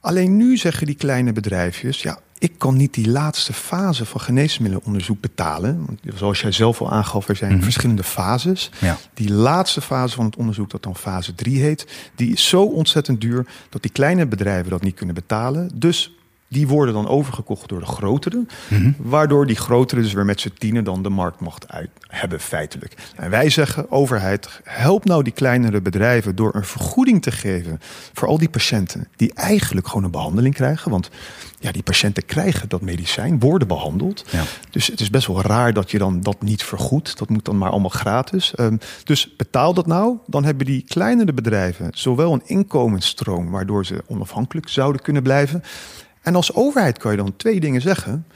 Alleen 0.00 0.36
nu 0.36 0.56
zeggen 0.56 0.86
die 0.86 0.94
kleine 0.94 1.32
bedrijfjes, 1.32 2.02
ja, 2.02 2.18
ik 2.40 2.52
kan 2.58 2.76
niet 2.76 2.94
die 2.94 3.08
laatste 3.08 3.52
fase 3.52 4.04
van 4.04 4.20
geneesmiddelenonderzoek 4.20 5.20
betalen. 5.20 5.84
Want 5.86 6.00
zoals 6.14 6.40
jij 6.40 6.52
zelf 6.52 6.80
al 6.80 6.90
aangaf, 6.90 7.28
er 7.28 7.36
zijn 7.36 7.52
mhm. 7.52 7.62
verschillende 7.62 8.02
fases. 8.02 8.70
Ja. 8.78 8.98
Die 9.14 9.32
laatste 9.32 9.80
fase 9.80 10.14
van 10.14 10.24
het 10.24 10.36
onderzoek, 10.36 10.70
dat 10.70 10.82
dan 10.82 10.96
fase 10.96 11.34
3 11.34 11.60
heet, 11.60 11.86
die 12.14 12.32
is 12.32 12.48
zo 12.48 12.62
ontzettend 12.62 13.20
duur 13.20 13.46
dat 13.68 13.82
die 13.82 13.90
kleine 13.90 14.26
bedrijven 14.26 14.70
dat 14.70 14.82
niet 14.82 14.94
kunnen 14.94 15.14
betalen. 15.14 15.70
Dus 15.74 16.14
die 16.50 16.68
worden 16.68 16.94
dan 16.94 17.08
overgekocht 17.08 17.68
door 17.68 17.80
de 17.80 17.86
grotere. 17.86 18.46
Mhm. 18.68 18.92
Waardoor 18.96 19.46
die 19.46 19.56
grotere 19.56 20.00
dus 20.00 20.12
weer 20.12 20.24
met 20.24 20.40
z'n 20.40 20.52
tienen 20.58 20.84
dan 20.84 21.02
de 21.02 21.08
marktmacht 21.08 21.68
uit 21.68 21.90
hebben 22.06 22.40
feitelijk. 22.40 22.94
En 23.16 23.30
wij 23.30 23.50
zeggen, 23.50 23.90
overheid, 23.90 24.60
help 24.64 25.04
nou 25.04 25.22
die 25.22 25.32
kleinere 25.32 25.80
bedrijven 25.80 26.36
door 26.36 26.54
een 26.54 26.64
vergoeding 26.64 27.22
te 27.22 27.30
geven 27.30 27.80
voor 28.12 28.28
al 28.28 28.38
die 28.38 28.48
patiënten 28.48 29.08
die 29.16 29.34
eigenlijk 29.34 29.88
gewoon 29.88 30.04
een 30.04 30.10
behandeling 30.10 30.54
krijgen. 30.54 30.90
Want 30.90 31.10
ja, 31.58 31.72
die 31.72 31.82
patiënten 31.82 32.24
krijgen 32.24 32.68
dat 32.68 32.80
medicijn, 32.80 33.38
worden 33.38 33.68
behandeld. 33.68 34.24
Ja. 34.30 34.42
Dus 34.70 34.86
het 34.86 35.00
is 35.00 35.10
best 35.10 35.26
wel 35.26 35.42
raar 35.42 35.72
dat 35.72 35.90
je 35.90 35.98
dan 35.98 36.20
dat 36.20 36.42
niet 36.42 36.62
vergoedt. 36.62 37.18
Dat 37.18 37.28
moet 37.28 37.44
dan 37.44 37.58
maar 37.58 37.70
allemaal 37.70 37.90
gratis. 37.90 38.52
Um, 38.58 38.78
dus 39.04 39.36
betaal 39.36 39.74
dat 39.74 39.86
nou. 39.86 40.18
Dan 40.26 40.44
hebben 40.44 40.66
die 40.66 40.84
kleinere 40.88 41.32
bedrijven 41.32 41.88
zowel 41.94 42.32
een 42.32 42.42
inkomensstroom 42.44 43.50
waardoor 43.50 43.86
ze 43.86 44.04
onafhankelijk 44.06 44.68
zouden 44.68 45.02
kunnen 45.02 45.22
blijven. 45.22 45.62
En 46.22 46.34
als 46.34 46.54
overheid 46.54 46.98
kan 46.98 47.10
je 47.10 47.16
dan 47.16 47.36
twee 47.36 47.60
dingen 47.60 47.80
zeggen. 47.80 48.26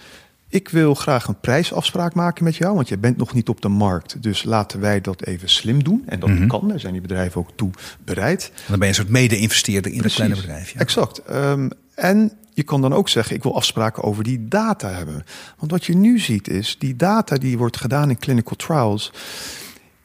ik 0.49 0.69
wil 0.69 0.95
graag 0.95 1.27
een 1.29 1.41
prijsafspraak 1.41 2.15
maken 2.15 2.45
met 2.45 2.57
jou, 2.57 2.75
want 2.75 2.89
je 2.89 2.99
bent 2.99 3.17
nog 3.17 3.35
niet 3.35 3.49
op 3.49 3.61
de 3.61 3.69
markt. 3.69 4.23
Dus 4.23 4.43
laten 4.43 4.81
wij 4.81 5.01
dat 5.01 5.23
even 5.25 5.49
slim 5.49 5.85
doen. 5.85 6.03
En 6.07 6.21
dat 6.21 6.29
Mhm. 6.29 6.47
kan, 6.47 6.69
daar 6.69 6.81
zijn 6.81 6.93
die 6.93 7.03
bedrijven 7.03 7.41
ook 7.41 7.51
toe 7.55 7.71
bereid. 8.05 8.53
Dan 8.55 8.79
ben 8.79 8.79
je 8.79 8.87
een 8.89 8.95
soort 8.95 9.09
mede-investeerder 9.09 9.93
in 9.93 9.99
Precies. 9.99 10.19
het 10.19 10.27
kleine 10.29 10.47
bedrijf. 10.47 10.71
Ja. 10.73 10.81
Exact. 10.81 11.19
Ehm, 11.23 11.69
en 11.95 12.33
je 12.53 12.63
kan 12.63 12.81
dan 12.81 12.93
ook 12.93 13.09
zeggen, 13.09 13.37
ik 13.37 13.43
wil 13.43 13.55
afspraken 13.57 14.03
over 14.03 14.25
die 14.25 14.49
data 14.49 14.89
hebben. 14.89 15.25
Want 15.59 15.71
wat 15.71 15.85
je 15.85 15.97
nu 15.97 16.19
ziet 16.19 16.49
is, 16.49 16.77
die 16.79 16.97
data 16.97 17.37
die 17.37 17.59
wordt 17.59 17.77
gedaan 17.77 18.11
in 18.11 18.19
clinical 18.19 18.57
trials... 18.57 19.13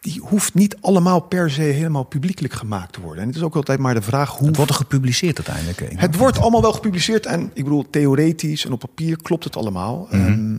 die 0.01 0.21
hoeft 0.23 0.53
niet 0.53 0.77
allemaal 0.81 1.19
per 1.19 1.51
se 1.51 1.61
helemaal 1.61 2.03
publiekelijk 2.03 2.53
gemaakt 2.53 2.93
te 2.93 3.01
worden. 3.01 3.21
En 3.21 3.27
het 3.27 3.37
is 3.37 3.43
ook 3.43 3.55
altijd 3.55 3.79
maar 3.79 3.93
de 3.93 4.01
vraag 4.01 4.29
hoe... 4.29 4.47
Het 4.47 4.55
wordt 4.55 4.71
er 4.71 4.77
gepubliceerd 4.77 5.47
uiteindelijk. 5.47 6.01
Het 6.01 6.15
wordt 6.15 6.39
allemaal 6.39 6.61
wel 6.61 6.73
gepubliceerd 6.73 7.25
en 7.25 7.51
ik 7.53 7.63
bedoel, 7.63 7.85
theoretisch 7.89 8.65
en 8.65 8.71
op 8.71 8.79
papier 8.79 9.21
klopt 9.21 9.43
het 9.43 9.55
allemaal. 9.55 10.07
Ehm, 10.11 10.57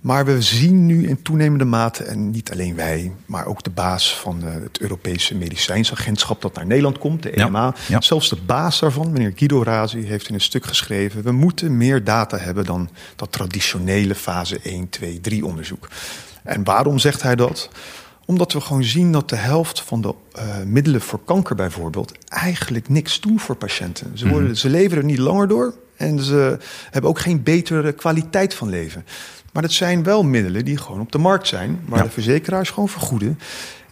maar 0.00 0.24
we 0.24 0.42
zien 0.42 0.86
nu 0.86 1.08
in 1.08 1.22
toenemende 1.22 1.64
mate, 1.64 2.04
en 2.04 2.30
niet 2.30 2.52
alleen 2.52 2.74
wij, 2.74 3.12
maar 3.26 3.46
ook 3.46 3.62
de 3.62 3.70
baas 3.70 4.16
van 4.16 4.42
eh, 4.44 4.52
het 4.62 4.80
Europese 4.80 5.34
Medicijnsagentschap 5.34 6.42
dat 6.42 6.54
naar 6.54 6.66
Nederland 6.66 6.98
komt, 6.98 7.22
de 7.22 7.32
Ja, 7.34 7.46
EMA. 7.46 7.74
ja. 7.88 8.00
Zelfs 8.00 8.28
de 8.28 8.36
baas 8.46 8.80
daarvan, 8.80 9.12
meneer 9.12 9.32
Guido 9.36 9.62
Razi, 9.62 10.06
heeft 10.06 10.28
in 10.28 10.34
een 10.34 10.40
stuk 10.40 10.64
geschreven: 10.66 11.22
we 11.22 11.32
moeten 11.32 11.76
meer 11.76 12.04
data 12.04 12.38
hebben 12.38 12.64
dan 12.64 12.90
dat 13.16 13.32
traditionele 13.32 14.14
fase 14.14 14.60
1, 14.62 14.88
2, 14.88 15.20
3 15.20 15.44
onderzoek. 15.46 15.88
En 16.42 16.64
waarom 16.64 16.98
zegt 16.98 17.22
hij 17.22 17.36
dat? 17.36 17.68
Omdat 18.26 18.52
we 18.52 18.60
gewoon 18.60 18.84
zien 18.84 19.12
dat 19.12 19.28
de 19.28 19.36
helft 19.36 19.80
van 19.80 20.00
de 20.00 20.14
eh, 20.32 20.44
middelen 20.64 21.00
voor 21.00 21.20
kanker 21.24 21.56
bijvoorbeeld 21.56 22.12
eigenlijk 22.28 22.88
niks 22.88 23.20
doen 23.20 23.40
voor 23.40 23.56
patiënten. 23.56 24.18
Ze, 24.18 24.28
worden, 24.28 24.56
ze 24.56 24.68
leven 24.70 24.96
er 24.96 25.04
niet 25.04 25.18
langer 25.18 25.48
door 25.48 25.74
en 25.96 26.20
ze 26.22 26.58
hebben 26.90 27.10
ook 27.10 27.18
geen 27.20 27.42
betere 27.42 27.92
kwaliteit 27.92 28.54
van 28.54 28.68
leven. 28.68 29.04
Maar 29.52 29.62
dat 29.62 29.72
zijn 29.72 30.02
wel 30.02 30.22
middelen 30.24 30.64
die 30.64 30.76
gewoon 30.76 31.00
op 31.00 31.12
de 31.12 31.18
markt 31.18 31.46
zijn, 31.46 31.80
waar 31.86 31.98
Ja. 31.98 32.04
de 32.04 32.10
verzekeraars 32.10 32.70
gewoon 32.70 32.88
vergoeden. 32.88 33.38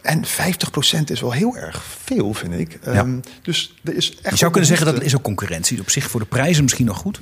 En 0.03 0.25
50% 0.25 1.11
is 1.11 1.21
wel 1.21 1.33
heel 1.33 1.57
erg 1.57 1.83
veel, 2.05 2.35
vind 2.35 2.53
ik. 2.59 2.79
Ehm, 2.83 3.17
dus 3.43 3.75
er 3.85 3.97
is 3.97 4.11
echt 4.23 4.31
Je 4.31 4.37
zou 4.37 4.51
kunnen 4.51 4.69
zeggen 4.69 4.87
dat 4.87 4.95
het 4.95 5.05
is 5.05 5.17
ook 5.17 5.23
concurrentie. 5.23 5.81
Op 5.81 5.91
zich 5.91 6.11
voor 6.11 6.21
de 6.21 6.27
prijzen 6.27 6.63
misschien 6.63 6.87
nog 6.87 6.97
goed. 6.99 7.21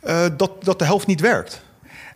eh, 0.00 0.24
dat, 0.36 0.64
dat 0.64 0.78
de 0.78 0.84
helft 0.84 1.06
niet 1.06 1.20
werkt. 1.20 1.62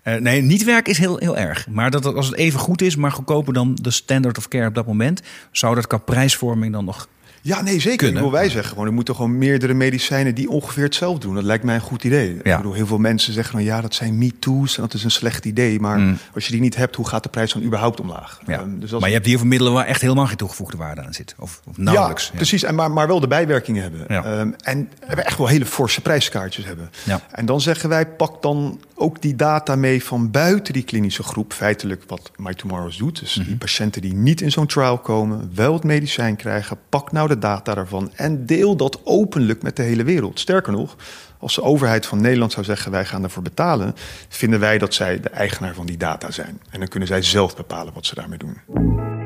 Eh, 0.02 0.14
nee, 0.14 0.42
niet 0.42 0.64
werken 0.64 0.92
is 0.92 0.98
heel, 0.98 1.16
heel 1.16 1.36
erg. 1.36 1.66
Maar 1.68 1.90
dat 1.90 2.04
als 2.14 2.26
het 2.26 2.36
even 2.36 2.60
goed 2.60 2.82
is, 2.82 2.96
maar 2.96 3.12
goedkoper 3.12 3.52
dan 3.52 3.74
de 3.82 3.90
standard 3.90 4.38
of 4.38 4.48
care 4.48 4.66
op 4.66 4.74
dat 4.74 4.86
moment, 4.86 5.20
zou 5.52 5.74
dat 5.74 5.86
qua 5.86 5.96
prijsvorming 5.98 6.72
dan 6.72 6.84
nog. 6.84 7.08
Ja, 7.42 7.62
nee, 7.62 7.80
zeker. 7.80 7.96
Kunnen. 7.96 8.08
Ik 8.16 8.22
bedoel, 8.22 8.38
wij 8.40 8.48
zeggen 8.50 8.70
gewoon, 8.70 8.86
er 8.86 8.92
moeten 8.92 9.14
gewoon 9.14 9.38
meerdere 9.38 9.74
medicijnen 9.74 10.34
die 10.34 10.48
ongeveer 10.50 10.84
hetzelfde 10.84 11.20
doen. 11.26 11.34
Dat 11.34 11.44
lijkt 11.44 11.64
mij 11.64 11.74
een 11.74 11.80
goed 11.80 12.04
idee. 12.04 12.36
Ja. 12.42 12.50
Ik 12.50 12.56
bedoel, 12.56 12.72
heel 12.72 12.86
veel 12.86 12.98
mensen 12.98 13.32
zeggen 13.32 13.52
van 13.52 13.62
ja, 13.62 13.80
dat 13.80 13.94
zijn 13.94 14.18
me-too's 14.18 14.76
en 14.76 14.82
dat 14.82 14.94
is 14.94 15.04
een 15.04 15.10
slecht 15.10 15.44
idee. 15.44 15.80
Maar 15.80 15.98
Mm. 15.98 16.18
als 16.34 16.44
je 16.44 16.52
die 16.52 16.60
niet 16.60 16.76
hebt, 16.76 16.96
hoe 16.96 17.08
gaat 17.08 17.22
de 17.22 17.28
prijs 17.28 17.52
dan 17.52 17.62
überhaupt 17.62 18.00
omlaag? 18.00 18.40
Ja. 18.46 18.58
Ehm, 18.58 18.78
dus 18.78 18.90
dat 18.90 19.00
maar 19.00 19.08
je 19.08 19.14
hebt 19.14 19.26
hier 19.26 19.38
voor 19.38 19.46
middelen 19.46 19.72
waar 19.72 19.86
echt 19.86 20.00
helemaal 20.00 20.26
geen 20.26 20.36
toegevoegde 20.36 20.76
waarde 20.76 21.02
aan 21.04 21.12
zit. 21.12 21.34
Of, 21.38 21.60
of 21.68 21.76
nauwelijks. 21.76 22.26
Ja, 22.26 22.36
precies. 22.36 22.62
En 22.62 22.74
maar, 22.74 22.90
maar 22.90 23.06
wel 23.06 23.20
de 23.20 23.28
bijwerkingen 23.28 23.82
hebben. 23.82 24.08
Ehm, 24.08 24.50
en 24.62 24.88
we 25.08 25.22
echt 25.22 25.38
wel 25.38 25.46
hele 25.46 25.66
forse 25.66 26.00
prijskaartjes 26.00 26.64
hebben. 26.64 26.90
Ja. 27.04 27.20
En 27.30 27.46
dan 27.46 27.60
zeggen 27.60 27.88
wij, 27.88 28.06
pak 28.06 28.42
dan 28.42 28.80
ook 29.00 29.22
die 29.22 29.36
data 29.36 29.76
mee 29.76 30.04
van 30.04 30.30
buiten 30.30 30.72
die 30.72 30.82
klinische 30.82 31.22
groep. 31.22 31.52
Feitelijk 31.52 32.02
wat 32.06 32.30
My 32.36 32.54
Tomorrows 32.54 32.96
doet. 32.96 33.20
Dus 33.20 33.36
Mhm. 33.36 33.46
die 33.46 33.56
patiënten 33.56 34.02
die 34.02 34.14
niet 34.14 34.40
in 34.40 34.50
zo'n 34.50 34.66
trial 34.66 34.98
komen, 34.98 35.50
wel 35.54 35.72
het 35.72 35.84
medicijn 35.84 36.36
krijgen. 36.36 36.78
Pak 36.88 37.12
nou 37.12 37.28
de 37.28 37.38
data 37.38 37.74
daarvan 37.74 38.10
en 38.14 38.46
deel 38.46 38.76
dat 38.76 39.00
openlijk 39.04 39.62
met 39.62 39.76
de 39.76 39.82
hele 39.82 40.04
wereld. 40.04 40.40
Sterker 40.40 40.72
nog, 40.72 40.96
als 41.38 41.54
de 41.54 41.62
overheid 41.62 42.06
van 42.06 42.20
Nederland 42.20 42.52
zou 42.52 42.64
zeggen 42.64 42.90
wij 42.90 43.04
gaan 43.04 43.22
ervoor 43.22 43.42
betalen, 43.42 43.94
vinden 44.28 44.60
wij 44.60 44.78
dat 44.78 44.94
zij 44.94 45.20
de 45.20 45.28
eigenaar 45.28 45.74
van 45.74 45.86
die 45.86 45.96
data 45.96 46.30
zijn. 46.30 46.60
En 46.70 46.78
dan 46.78 46.88
kunnen 46.88 47.08
zij 47.08 47.22
zelf 47.22 47.56
bepalen 47.56 47.94
wat 47.94 48.06
ze 48.06 48.14
daarmee 48.14 48.38
doen. 48.38 49.19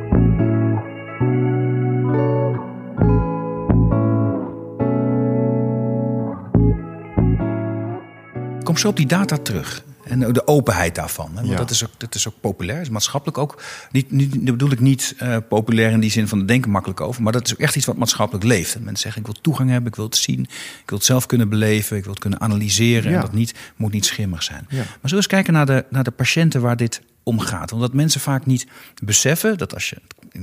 Kom 8.74 8.82
zo 8.82 8.88
op 8.88 8.96
die 8.96 9.06
data 9.06 9.36
terug. 9.36 9.84
En 10.04 10.32
de 10.32 10.46
openheid 10.46 10.94
daarvan. 10.94 11.28
Hè? 11.28 11.34
Want 11.34 11.48
Ja. 11.48 11.56
dat, 11.56 11.70
is 11.70 11.84
ook, 11.84 11.90
dat 11.96 12.14
is 12.14 12.28
ook 12.28 12.34
populair. 12.40 12.80
is 12.80 12.88
maatschappelijk 12.88 13.38
ook. 13.38 13.62
Niet, 13.90 14.10
niet, 14.10 14.32
dat 14.32 14.44
bedoel 14.44 14.70
ik 14.70 14.80
niet 14.80 15.14
eh, 15.18 15.36
populair 15.48 15.90
in 15.90 16.00
die 16.00 16.10
zin 16.10 16.28
van 16.28 16.38
er 16.40 16.46
denken 16.46 16.70
makkelijk 16.70 17.00
over. 17.00 17.22
Maar 17.22 17.32
dat 17.32 17.46
is 17.46 17.52
ook 17.52 17.58
echt 17.58 17.76
iets 17.76 17.86
wat 17.86 17.96
maatschappelijk 17.96 18.44
leeft. 18.44 18.74
En 18.74 18.82
mensen 18.84 19.02
zeggen: 19.02 19.20
ik 19.20 19.26
wil 19.26 19.40
toegang 19.40 19.70
hebben, 19.70 19.88
ik 19.88 19.96
wil 19.96 20.04
het 20.04 20.16
zien. 20.16 20.40
Ik 20.82 20.90
wil 20.90 20.98
het 20.98 21.06
zelf 21.06 21.26
kunnen 21.26 21.48
beleven. 21.48 21.96
Ik 21.96 22.02
wil 22.02 22.12
het 22.12 22.20
kunnen 22.20 22.40
analyseren. 22.40 23.10
Ja. 23.10 23.16
En 23.16 23.22
dat 23.22 23.32
niet, 23.32 23.54
moet 23.76 23.92
niet 23.92 24.04
schimmig 24.04 24.42
zijn. 24.42 24.66
Ja. 24.68 24.76
Maar 24.76 24.98
we 25.02 25.16
eens 25.16 25.26
kijken 25.26 25.52
naar 25.52 25.66
de, 25.66 25.84
naar 25.90 26.04
de 26.04 26.10
patiënten 26.10 26.60
waar 26.60 26.76
dit 26.76 27.00
om 27.22 27.38
gaat. 27.40 27.72
Omdat 27.72 27.92
mensen 27.92 28.20
vaak 28.20 28.46
niet 28.46 28.66
beseffen 29.04 29.58
dat 29.58 29.74
als 29.74 29.90
je 29.90 29.96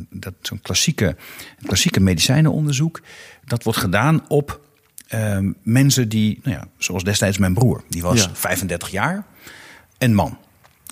dat 0.10 0.34
zo'n 0.42 0.62
klassieke, 0.62 1.16
klassieke 1.66 2.00
medicijnenonderzoek. 2.00 3.02
dat 3.46 3.64
wordt 3.64 3.80
gedaan 3.80 4.26
op 4.28 4.60
Ehm, 5.12 5.52
mensen 5.64 6.10
die, 6.10 6.40
nou 6.44 6.56
ja, 6.56 6.68
zoals 6.78 7.04
destijds 7.04 7.38
mijn 7.38 7.54
broer, 7.54 7.84
die 7.90 8.02
was 8.02 8.22
Ja. 8.22 8.30
35 8.34 8.90
jaar, 8.90 9.24
en 9.98 10.14
man. 10.14 10.38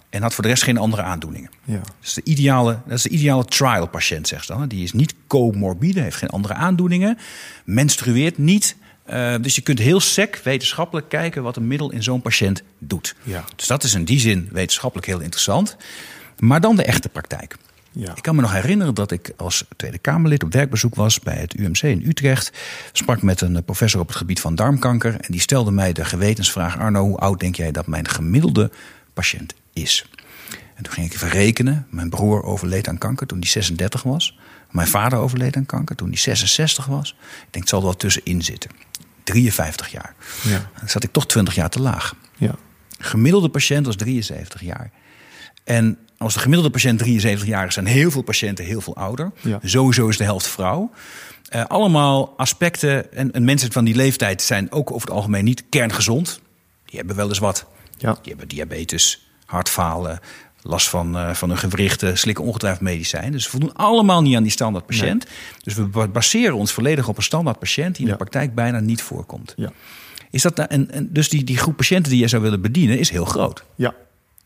En 0.09 0.21
had 0.21 0.33
voor 0.33 0.43
de 0.43 0.49
rest 0.49 0.63
geen 0.63 0.77
andere 0.77 1.01
aandoeningen. 1.01 1.49
Ja. 1.63 1.75
Dat 1.77 1.93
is 2.03 2.13
de 2.13 2.23
ideale, 2.23 2.79
dat 2.85 2.97
is 2.97 3.03
de 3.03 3.09
ideale 3.09 3.45
trial-patiënt, 3.45 4.27
zegt 4.27 4.45
ze 4.45 4.53
dan. 4.53 4.67
Die 4.67 4.83
is 4.83 4.91
niet 4.93 5.13
comorbide, 5.27 6.01
heeft 6.01 6.15
geen 6.15 6.29
andere 6.29 6.53
aandoeningen, 6.53 7.17
menstrueert 7.65 8.37
niet. 8.37 8.75
Eh, 9.05 9.35
dus 9.41 9.55
je 9.55 9.61
kunt 9.61 9.79
heel 9.79 9.99
sec 9.99 10.41
wetenschappelijk 10.43 11.09
kijken 11.09 11.43
wat 11.43 11.55
een 11.55 11.67
middel 11.67 11.91
in 11.91 12.03
zo'n 12.03 12.21
patiënt 12.21 12.63
doet. 12.79 13.15
Ja. 13.23 13.43
Dus 13.55 13.67
dat 13.67 13.83
is 13.83 13.93
in 13.93 14.03
die 14.05 14.19
zin 14.19 14.49
wetenschappelijk 14.51 15.07
heel 15.07 15.19
interessant. 15.19 15.77
Maar 16.39 16.61
dan 16.61 16.75
de 16.75 16.83
echte 16.83 17.09
praktijk. 17.09 17.55
Ja. 17.91 18.15
Ik 18.15 18.21
kan 18.21 18.35
me 18.35 18.41
nog 18.41 18.51
herinneren 18.53 18.93
dat 18.93 19.11
ik 19.11 19.33
als 19.37 19.65
Tweede 19.75 19.97
Kamerlid 19.97 20.43
op 20.43 20.53
werkbezoek 20.53 20.95
was 20.95 21.19
bij 21.19 21.35
het 21.35 21.53
UMC 21.53 21.81
in 21.81 22.03
Utrecht. 22.05 22.51
Sprak 22.91 23.21
met 23.21 23.41
een 23.41 23.63
professor 23.63 24.01
op 24.01 24.07
het 24.07 24.17
gebied 24.17 24.39
van 24.41 24.55
darmkanker. 24.55 25.13
En 25.13 25.31
die 25.31 25.41
stelde 25.41 25.71
mij 25.71 25.93
de 25.93 26.05
gewetensvraag: 26.05 26.77
Arno, 26.77 27.01
hoe 27.01 27.17
oud 27.17 27.39
denk 27.39 27.55
jij 27.55 27.71
dat 27.71 27.87
mijn 27.87 28.07
gemiddelde 28.07 28.71
patiënt 29.13 29.53
is? 29.73 30.09
En 30.75 30.83
toen 30.83 30.93
ging 30.93 31.07
ik 31.07 31.13
even 31.13 31.29
rekenen. 31.29 31.87
Mijn 31.89 32.09
broer 32.09 32.43
overleed 32.43 32.87
aan 32.87 32.97
kanker 32.97 33.27
toen 33.27 33.39
hij 33.39 33.47
36 33.47 34.03
was. 34.03 34.37
Mijn 34.71 34.87
vader 34.87 35.19
overleed 35.19 35.55
aan 35.55 35.65
kanker 35.65 35.95
toen 35.95 36.07
hij 36.07 36.17
66 36.17 36.85
was. 36.85 37.09
Ik 37.19 37.37
denk, 37.41 37.53
het 37.53 37.69
zal 37.69 37.79
er 37.79 37.85
wel 37.85 37.95
tussenin 37.95 38.41
zitten. 38.41 38.71
53 39.23 39.91
jaar. 39.91 40.15
Ja. 40.43 40.69
Dan 40.79 40.89
zat 40.89 41.03
ik 41.03 41.11
toch 41.11 41.27
20 41.27 41.55
jaar 41.55 41.69
te 41.69 41.81
laag. 41.81 42.15
Ja. 42.37 42.55
Gemiddelde 42.99 43.49
patiënt 43.49 43.85
was 43.85 43.95
73 43.95 44.61
jaar. 44.61 44.91
En 45.63 45.97
als 46.19 46.33
de 46.33 46.39
gemiddelde 46.39 46.71
patiënt 46.71 46.99
73 46.99 47.47
jaar 47.47 47.67
is, 47.67 47.73
zijn 47.73 47.85
heel 47.85 48.11
veel 48.11 48.21
patiënten 48.21 48.65
heel 48.65 48.81
veel 48.81 48.95
ouder. 48.95 49.31
Ja. 49.41 49.59
Sowieso 49.63 50.07
is 50.07 50.17
de 50.17 50.23
helft 50.23 50.47
vrouw. 50.47 50.91
Eh, 51.49 51.65
allemaal 51.65 52.33
aspecten. 52.37 53.13
En, 53.13 53.31
en 53.31 53.43
mensen 53.43 53.71
van 53.71 53.85
die 53.85 53.95
leeftijd 53.95 54.41
zijn 54.41 54.71
ook 54.71 54.91
over 54.91 55.07
het 55.07 55.15
algemeen 55.15 55.43
niet 55.43 55.63
kerngezond. 55.69 56.39
Die 56.85 56.97
hebben 56.97 57.15
wel 57.15 57.27
eens 57.27 57.39
wat. 57.39 57.65
Ja. 57.97 58.11
Die 58.21 58.29
hebben 58.29 58.47
diabetes, 58.47 59.29
hartfalen, 59.45 60.19
last 60.61 60.89
van, 60.89 61.17
eh, 61.17 61.33
van 61.33 61.49
hun 61.49 61.57
gewrichten, 61.57 62.17
slikken 62.17 62.43
ongetwijfeld 62.43 62.83
medicijn. 62.83 63.31
Dus 63.31 63.43
ze 63.43 63.49
voldoen 63.49 63.73
allemaal 63.73 64.21
niet 64.21 64.35
aan 64.35 64.43
die 64.43 64.51
standaard 64.51 64.85
patiënt. 64.85 65.25
Dus 65.63 65.73
we 65.73 65.81
ba- 65.83 66.07
baseren 66.07 66.55
ons 66.55 66.71
volledig 66.71 67.07
op 67.07 67.17
een 67.17 67.23
standaard 67.23 67.59
patiënt 67.59 67.95
die 67.95 68.01
in 68.05 68.11
Ja. 68.11 68.17
de 68.17 68.23
praktijk 68.23 68.55
bijna 68.55 68.79
niet 68.79 69.01
voorkomt. 69.01 69.53
Ja. 69.55 69.71
Is 70.31 70.41
dat, 70.41 70.55
nou- 70.55 70.69
en, 70.69 70.91
en 70.91 71.09
dus 71.13 71.29
die, 71.29 71.43
die 71.43 71.57
groep 71.57 71.77
patiënten 71.77 72.11
die 72.11 72.21
je 72.21 72.27
zou 72.27 72.41
willen 72.41 72.61
bedienen 72.61 72.99
is 72.99 73.09
heel 73.09 73.25
groot. 73.25 73.63
Ja. 73.75 73.93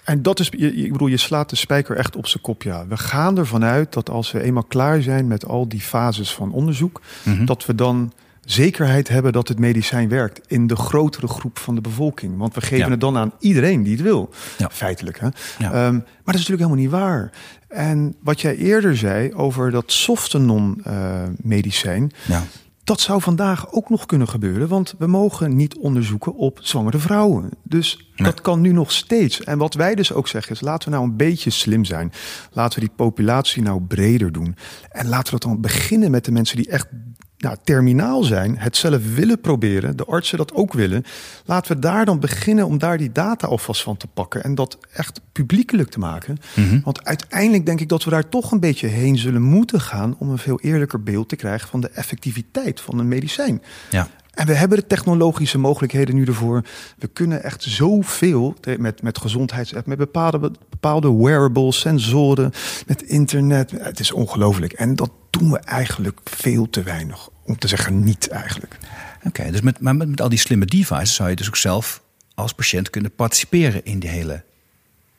En 0.04 0.22
dat 0.22 0.40
is, 0.40 0.50
ik 0.50 0.92
bedoel, 0.92 1.08
je 1.08 1.18
slaat 1.18 1.50
de 1.50 1.56
spijker 1.56 1.96
echt 1.96 2.16
op 2.16 2.28
zijn 2.28 2.44
kop. 2.44 2.64
Ja. 2.64 2.88
We 2.88 2.98
gaan 2.98 3.38
ervan 3.38 3.64
uit 3.64 3.94
dat 3.94 4.10
als 4.10 4.32
we 4.32 4.42
eenmaal 4.42 4.64
klaar 4.64 5.02
zijn 5.02 5.28
met 5.28 5.46
al 5.46 5.68
die 5.68 5.82
fases 5.82 6.34
van 6.34 6.52
onderzoek, 6.52 7.02
Mhm. 7.24 7.46
dat 7.46 7.66
we 7.66 7.76
dan 7.76 8.14
zekerheid 8.46 9.08
hebben 9.08 9.34
dat 9.34 9.48
het 9.48 9.60
medicijn 9.60 10.10
werkt 10.10 10.42
in 10.48 10.68
de 10.68 10.76
grotere 10.76 11.28
groep 11.28 11.60
van 11.60 11.76
de 11.76 11.82
bevolking. 11.82 12.38
Want 12.38 12.54
we 12.56 12.62
geven 12.62 12.78
Ja. 12.78 12.90
het 12.90 13.02
dan 13.02 13.18
aan 13.18 13.32
iedereen 13.40 13.84
die 13.84 13.94
het 13.94 14.02
wil, 14.02 14.30
Ja. 14.58 14.70
feitelijk. 14.72 15.20
Hè? 15.20 15.28
Ja. 15.60 15.72
Ehm, 15.72 15.94
maar 15.94 16.02
dat 16.26 16.36
is 16.36 16.48
natuurlijk 16.48 16.60
helemaal 16.70 16.82
niet 16.84 16.90
waar. 16.92 17.32
En 17.68 18.16
wat 18.24 18.42
jij 18.42 18.56
eerder 18.56 18.98
zei 18.98 19.34
over 19.34 19.72
dat 19.72 19.92
softenon-medicijn, 19.92 22.12
Ja. 22.28 22.44
Dat 22.84 23.00
zou 23.02 23.22
vandaag 23.22 23.72
ook 23.72 23.90
nog 23.90 24.06
kunnen 24.06 24.28
gebeuren, 24.28 24.68
want 24.68 24.96
we 24.98 25.08
mogen 25.08 25.56
niet 25.56 25.78
onderzoeken 25.78 26.36
op 26.36 26.60
zwangere 26.62 26.98
vrouwen. 26.98 27.50
Dus 27.64 28.12
Nee. 28.16 28.28
dat 28.28 28.42
kan 28.42 28.62
nu 28.62 28.72
nog 28.72 28.92
steeds. 28.92 29.44
En 29.44 29.58
wat 29.58 29.74
wij 29.74 29.96
dus 29.96 30.12
ook 30.14 30.28
zeggen 30.28 30.54
is, 30.56 30.62
laten 30.62 30.90
we 30.90 30.96
nou 30.96 31.10
een 31.10 31.16
beetje 31.18 31.50
slim 31.50 31.86
zijn. 31.86 32.12
Laten 32.52 32.80
we 32.80 32.86
die 32.86 32.96
populatie 32.96 33.62
nou 33.62 33.82
breder 33.82 34.32
doen. 34.32 34.56
En 34.90 35.08
laten 35.08 35.26
we 35.34 35.40
dat 35.40 35.50
dan 35.50 35.62
beginnen 35.62 36.12
met 36.12 36.26
de 36.26 36.32
mensen 36.32 36.58
die 36.58 36.70
echt 36.70 36.88
nou, 37.44 37.58
terminaal 37.64 38.24
zijn, 38.24 38.58
het 38.58 38.78
zelf 38.78 39.16
willen 39.16 39.42
proberen, 39.42 39.98
de 39.98 40.06
artsen 40.06 40.38
dat 40.38 40.54
ook 40.54 40.74
willen. 40.74 41.04
Laten 41.46 41.76
we 41.76 41.82
daar 41.82 42.06
dan 42.06 42.20
beginnen 42.20 42.66
om 42.66 42.78
daar 42.78 42.98
die 42.98 43.12
data 43.12 43.48
alvast 43.48 43.84
van 43.84 43.98
te 43.98 44.08
pakken 44.08 44.44
en 44.44 44.56
dat 44.56 44.78
echt 44.94 45.22
publiekelijk 45.32 45.90
te 45.90 46.00
maken. 46.00 46.38
Mhm. 46.56 46.80
Want 46.84 47.06
uiteindelijk 47.06 47.66
denk 47.66 47.80
ik 47.80 47.90
dat 47.90 48.04
we 48.04 48.10
daar 48.10 48.30
toch 48.30 48.52
een 48.52 48.60
beetje 48.60 48.88
heen 48.88 49.18
zullen 49.18 49.42
moeten 49.42 49.82
gaan 49.82 50.16
om 50.20 50.30
een 50.30 50.38
veel 50.38 50.60
eerlijker 50.60 51.04
beeld 51.04 51.30
te 51.30 51.36
krijgen 51.36 51.70
van 51.70 51.82
de 51.82 51.90
effectiviteit 51.90 52.82
van 52.82 53.00
een 53.00 53.08
medicijn. 53.08 53.62
Ja. 53.90 54.08
En 54.34 54.46
we 54.46 54.54
hebben 54.54 54.78
de 54.78 54.88
technologische 54.88 55.58
mogelijkheden 55.58 56.16
nu 56.16 56.26
ervoor. 56.26 56.64
We 56.98 57.08
kunnen 57.08 57.44
echt 57.44 57.64
zoveel 57.64 58.56
met, 58.78 59.02
met 59.02 59.18
gezondheidsapp, 59.18 59.86
met 59.86 59.98
bepaalde, 59.98 60.52
bepaalde 60.70 61.16
wearables, 61.16 61.80
sensoren, 61.80 62.52
met 62.88 63.02
internet. 63.02 63.72
Het 63.72 64.00
is 64.00 64.12
ongelooflijk. 64.12 64.74
En 64.74 64.96
dat 64.96 65.12
doen 65.30 65.52
we 65.52 65.60
eigenlijk 65.60 66.20
veel 66.24 66.70
te 66.70 66.84
weinig. 66.84 67.30
Om 67.44 67.58
te 67.58 67.68
zeggen 67.68 68.04
niet 68.04 68.28
eigenlijk. 68.28 68.78
Oké, 69.24 69.52
dus 69.52 69.62
met, 69.62 69.80
maar 69.80 69.96
met, 69.96 70.10
met 70.10 70.22
al 70.22 70.30
die 70.30 70.40
slimme 70.40 70.66
devices 70.66 71.16
zou 71.16 71.30
je 71.30 71.36
dus 71.36 71.48
ook 71.48 71.56
zelf 71.56 72.02
als 72.36 72.54
patiënt 72.54 72.90
kunnen 72.90 73.16
participeren 73.16 73.86
in 73.86 74.00
die 74.00 74.10
hele 74.10 74.44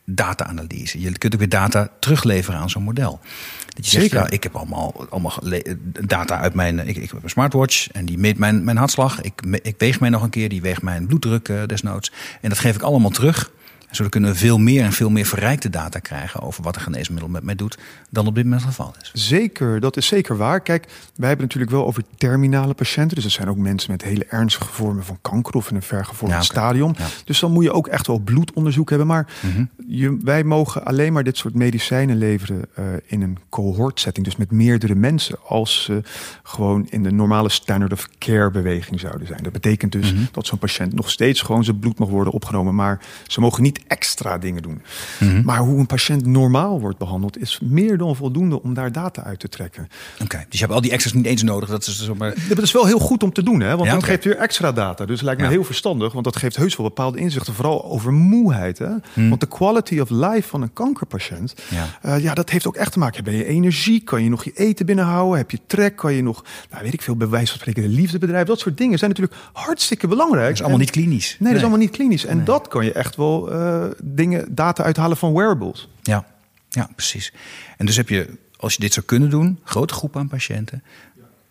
data-analyse. 0.04 1.00
Je 1.00 1.18
kunt 1.18 1.32
ook 1.32 1.38
weer 1.38 1.48
data 1.48 1.88
terugleveren 2.00 2.60
aan 2.60 2.70
zo'n 2.70 2.82
model. 2.82 3.20
Dat 3.66 3.84
je 3.84 3.90
zegt, 3.90 4.02
Zeker. 4.02 4.18
ja, 4.18 4.30
ik 4.30 4.42
heb 4.42 4.56
allemaal, 4.56 5.06
allemaal 5.10 5.38
data 5.82 6.38
uit 6.38 6.54
mijn... 6.54 6.78
Ik, 6.78 6.96
ik 6.96 7.10
heb 7.10 7.22
een 7.22 7.30
smartwatch 7.30 7.90
en 7.90 8.04
die 8.04 8.18
meet 8.18 8.38
mijn, 8.38 8.64
mijn 8.64 8.76
hartslag. 8.76 9.20
Ik, 9.20 9.40
ik 9.62 9.74
weeg 9.78 10.00
mij 10.00 10.08
nog 10.08 10.22
een 10.22 10.30
keer, 10.30 10.48
die 10.48 10.62
weegt 10.62 10.82
mijn 10.82 11.06
bloeddruk 11.06 11.48
uh, 11.48 11.66
desnoods. 11.66 12.12
En 12.40 12.48
dat 12.48 12.58
geef 12.58 12.74
ik 12.74 12.82
allemaal 12.82 13.10
terug 13.10 13.50
zo 13.96 14.08
kunnen 14.08 14.30
we 14.30 14.36
veel 14.36 14.58
meer 14.58 14.84
en 14.84 14.92
veel 14.92 15.10
meer 15.10 15.26
verrijkte 15.26 15.70
data 15.70 15.98
krijgen 15.98 16.40
over 16.40 16.62
wat 16.62 16.76
een 16.76 16.82
geneesmiddel 16.82 17.28
met 17.28 17.42
mij 17.42 17.54
doet 17.54 17.78
dan 18.10 18.26
op 18.26 18.34
dit 18.34 18.44
moment 18.44 18.62
het 18.62 18.70
geval 18.70 18.94
is. 19.00 19.10
Zeker, 19.12 19.80
dat 19.80 19.96
is 19.96 20.06
zeker 20.06 20.36
waar. 20.36 20.60
Kijk, 20.60 20.86
wij 21.14 21.28
hebben 21.28 21.46
natuurlijk 21.46 21.72
wel 21.72 21.86
over 21.86 22.02
terminale 22.16 22.74
patiënten. 22.74 23.14
Dus 23.14 23.24
dat 23.24 23.32
zijn 23.32 23.48
ook 23.48 23.56
mensen 23.56 23.90
met 23.90 24.02
hele 24.02 24.24
ernstige 24.28 24.72
vormen 24.72 25.04
van 25.04 25.18
kanker 25.20 25.54
of 25.54 25.70
in 25.70 25.76
een 25.76 25.82
vergevormd 25.82 26.34
ja, 26.34 26.42
stadium. 26.42 26.94
Dus 27.24 27.40
dan 27.40 27.52
moet 27.52 27.64
je 27.64 27.72
ook 27.72 27.86
echt 27.86 28.06
wel 28.06 28.18
bloedonderzoek 28.18 28.88
hebben. 28.88 29.06
Maar 29.06 29.26
mhm. 29.40 29.64
je, 29.86 30.18
wij 30.22 30.44
mogen 30.44 30.84
alleen 30.84 31.12
maar 31.12 31.24
dit 31.24 31.36
soort 31.36 31.54
medicijnen 31.54 32.16
leveren 32.16 32.64
uh, 32.78 32.84
in 33.06 33.22
een 33.22 33.38
cohort 33.48 34.00
setting. 34.00 34.26
Dus 34.26 34.36
met 34.36 34.50
meerdere 34.50 34.94
mensen. 34.94 35.36
Als 35.46 35.82
ze 35.82 36.02
gewoon 36.42 36.86
in 36.90 37.02
de 37.02 37.12
normale 37.12 37.48
standard 37.48 37.92
of 37.92 38.08
care 38.18 38.50
beweging 38.50 39.00
zouden 39.00 39.26
zijn. 39.26 39.42
Dat 39.42 39.52
betekent 39.52 39.92
dus 39.92 40.12
mhm. 40.12 40.22
dat 40.32 40.46
zo'n 40.46 40.58
patiënt 40.58 40.94
nog 40.94 41.10
steeds 41.10 41.42
gewoon 41.42 41.64
zijn 41.64 41.78
bloed 41.78 41.98
mag 41.98 42.08
worden 42.08 42.32
opgenomen. 42.32 42.74
Maar 42.74 43.00
ze 43.26 43.40
mogen 43.40 43.62
niet 43.62 43.80
extra 43.86 44.38
dingen 44.38 44.62
doen. 44.62 44.82
Mhm. 45.20 45.42
Maar 45.44 45.58
hoe 45.58 45.78
een 45.78 45.86
patiënt 45.86 46.26
normaal 46.26 46.80
wordt 46.80 46.98
behandeld, 46.98 47.40
is 47.40 47.60
meer 47.62 47.98
dan 47.98 48.16
voldoende 48.16 48.62
om 48.62 48.74
daar 48.74 48.92
data 48.92 49.22
uit 49.22 49.38
te 49.38 49.48
trekken. 49.48 49.88
Oké, 50.22 50.44
dus 50.48 50.58
je 50.58 50.64
hebt 50.64 50.72
al 50.72 50.80
die 50.80 50.90
extra's 50.90 51.12
niet 51.12 51.26
eens 51.26 51.42
nodig. 51.42 51.68
Dat 51.68 51.86
is, 51.86 52.10
maar... 52.18 52.34
dat 52.48 52.62
is 52.62 52.72
wel 52.72 52.86
heel 52.86 52.98
goed 52.98 53.22
om 53.22 53.32
te 53.32 53.42
doen, 53.42 53.60
hè? 53.60 53.76
want 53.76 53.88
ja, 53.88 53.94
dat 53.94 54.04
geeft 54.04 54.24
weer 54.24 54.36
extra 54.36 54.72
data. 54.72 55.04
Dus 55.04 55.16
het 55.16 55.24
lijkt 55.24 55.40
me 55.40 55.48
heel 55.48 55.64
verstandig, 55.64 56.12
want 56.12 56.24
dat 56.24 56.36
geeft 56.36 56.56
heus 56.56 56.76
wel 56.76 56.86
bepaalde 56.86 57.18
inzichten, 57.18 57.54
vooral 57.54 57.84
over 57.84 58.12
moeheid. 58.12 58.78
Hè? 58.78 58.90
Mhm. 59.12 59.28
Want 59.28 59.40
de 59.40 59.48
quality 59.48 59.98
of 59.98 60.10
life 60.10 60.48
van 60.48 60.62
een 60.62 60.72
kankerpatiënt, 60.72 61.54
ja. 61.70 61.86
Uh, 62.06 62.22
ja, 62.22 62.34
dat 62.34 62.50
heeft 62.50 62.66
ook 62.66 62.76
echt 62.76 62.92
te 62.92 62.98
maken. 62.98 63.24
Ben 63.24 63.34
je 63.34 63.44
energie? 63.44 64.00
Kan 64.00 64.22
je 64.22 64.28
nog 64.28 64.44
je 64.44 64.52
eten 64.52 64.86
binnenhouden? 64.86 65.38
Heb 65.38 65.50
je 65.50 65.58
trek? 65.66 65.96
Kan 65.96 66.12
je 66.12 66.22
nog, 66.22 66.44
nou, 66.70 66.82
weet 66.82 66.92
ik 66.92 67.02
veel, 67.02 67.16
bij 67.16 67.28
wijze 67.28 67.50
van 67.50 67.58
spreken, 67.60 67.82
de 67.82 67.88
liefdebedrijf? 67.88 68.46
Dat 68.46 68.58
soort 68.58 68.76
dingen 68.76 68.98
zijn 68.98 69.10
natuurlijk 69.10 69.40
hartstikke 69.52 70.08
belangrijk. 70.08 70.46
Dat 70.46 70.54
is 70.54 70.60
allemaal 70.60 70.78
niet 70.78 70.90
klinisch. 70.90 71.36
Nee, 71.38 71.48
dat 71.48 71.56
is 71.56 71.60
allemaal 71.60 71.78
niet 71.78 71.90
klinisch. 71.90 72.24
En 72.24 72.44
dat 72.44 72.68
kan 72.68 72.84
je 72.84 72.92
echt 72.92 73.16
wel 73.16 73.52
uh, 73.52 73.73
eh, 73.73 73.73
dingen, 74.02 74.54
data 74.54 74.82
uithalen 74.82 75.16
van 75.16 75.32
wearables. 75.32 75.88
Ja, 76.02 76.26
ja, 76.68 76.88
precies. 76.94 77.32
En 77.76 77.86
dus 77.86 77.96
heb 77.96 78.08
je, 78.08 78.28
als 78.56 78.74
je 78.74 78.80
dit 78.80 78.92
zou 78.92 79.06
kunnen 79.06 79.30
doen, 79.30 79.60
grote 79.64 79.94
groep 79.94 80.16
aan 80.16 80.28
patiënten, 80.28 80.82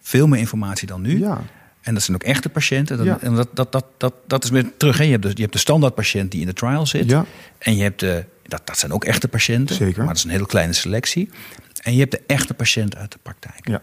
veel 0.01 0.27
meer 0.27 0.39
informatie 0.39 0.87
dan 0.87 1.01
nu. 1.01 1.19
Ja. 1.19 1.41
En 1.81 1.93
dat 1.93 2.03
zijn 2.03 2.17
ook 2.17 2.23
echte 2.23 2.49
patiënten. 2.49 3.03
ja. 3.03 3.17
En 3.21 3.35
dat, 3.35 3.49
dat, 3.53 3.71
dat, 3.71 3.85
dat, 3.97 4.13
dat 4.27 4.43
is 4.43 4.49
weer 4.49 4.71
terug. 4.77 4.97
Hè. 4.97 5.03
Je, 5.03 5.11
hebt 5.11 5.23
dus, 5.23 5.31
je 5.33 5.41
hebt 5.41 5.53
de 5.53 5.59
standaard 5.59 5.95
patiënt 5.95 6.31
die 6.31 6.41
in 6.41 6.47
de 6.47 6.53
trial 6.53 6.85
zit. 6.85 7.09
Ja. 7.09 7.25
En 7.57 7.75
je 7.75 7.83
hebt 7.83 7.99
de, 7.99 8.25
dat, 8.43 8.61
dat 8.67 8.77
zijn 8.77 8.91
ook 8.91 9.05
echte 9.05 9.27
patiënten. 9.27 9.75
Zeker. 9.75 9.97
Maar 9.97 10.07
dat 10.07 10.17
is 10.17 10.23
een 10.23 10.29
hele 10.29 10.45
kleine 10.45 10.73
selectie. 10.73 11.29
En 11.81 11.93
je 11.93 11.99
hebt 11.99 12.11
de 12.11 12.21
echte 12.27 12.53
patiënt 12.53 12.95
uit 12.95 13.11
de 13.11 13.19
praktijk. 13.21 13.67
Ja. 13.67 13.81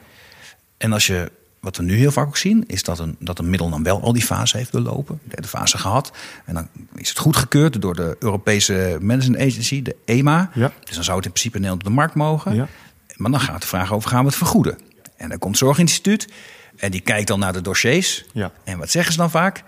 En 0.76 0.92
als 0.92 1.06
je 1.06 1.30
wat 1.60 1.76
we 1.76 1.82
nu 1.82 1.96
heel 1.96 2.10
vaak 2.10 2.26
ook 2.26 2.36
zien, 2.36 2.64
is 2.66 2.82
dat 2.82 2.98
een, 2.98 3.16
dat 3.18 3.38
een 3.38 3.50
middel 3.50 3.70
dan 3.70 3.82
wel 3.82 4.02
al 4.02 4.12
die 4.12 4.22
fasen 4.22 4.58
heeft 4.58 4.72
doorlopen. 4.72 5.20
De 5.22 5.30
derde 5.30 5.48
fase 5.48 5.78
gehad. 5.78 6.12
En 6.44 6.54
dan 6.54 6.68
is 6.94 7.08
het 7.08 7.18
goedgekeurd 7.18 7.82
door 7.82 7.94
de 7.94 8.16
Europese 8.18 8.98
Medicine 9.00 9.38
Agency, 9.38 9.82
de 9.82 9.96
EMA. 10.04 10.50
Ja. 10.54 10.72
Dus 10.84 10.94
dan 10.94 11.04
zou 11.04 11.16
het 11.16 11.26
in 11.26 11.32
principe 11.32 11.56
in 11.56 11.62
Nederland 11.62 11.82
op 11.82 11.88
de 11.88 11.94
markt 11.94 12.14
mogen. 12.14 12.54
Ja. 12.54 12.68
Maar 13.16 13.30
dan 13.30 13.40
gaat 13.40 13.60
de 13.60 13.66
vraag 13.66 13.92
over, 13.92 14.10
gaan 14.10 14.20
we 14.20 14.26
het 14.26 14.36
vergoeden? 14.36 14.78
En 15.16 15.28
dan 15.28 15.38
komt 15.38 15.58
het 15.58 15.64
Zorginstituut 15.64 16.28
en 16.76 16.90
die 16.90 17.00
kijkt 17.00 17.26
dan 17.26 17.38
naar 17.38 17.52
de 17.52 17.60
dossiers. 17.60 18.24
Ja. 18.32 18.52
En 18.64 18.78
wat 18.78 18.90
zeggen 18.90 19.12
ze 19.12 19.18
dan 19.18 19.30
vaak? 19.30 19.62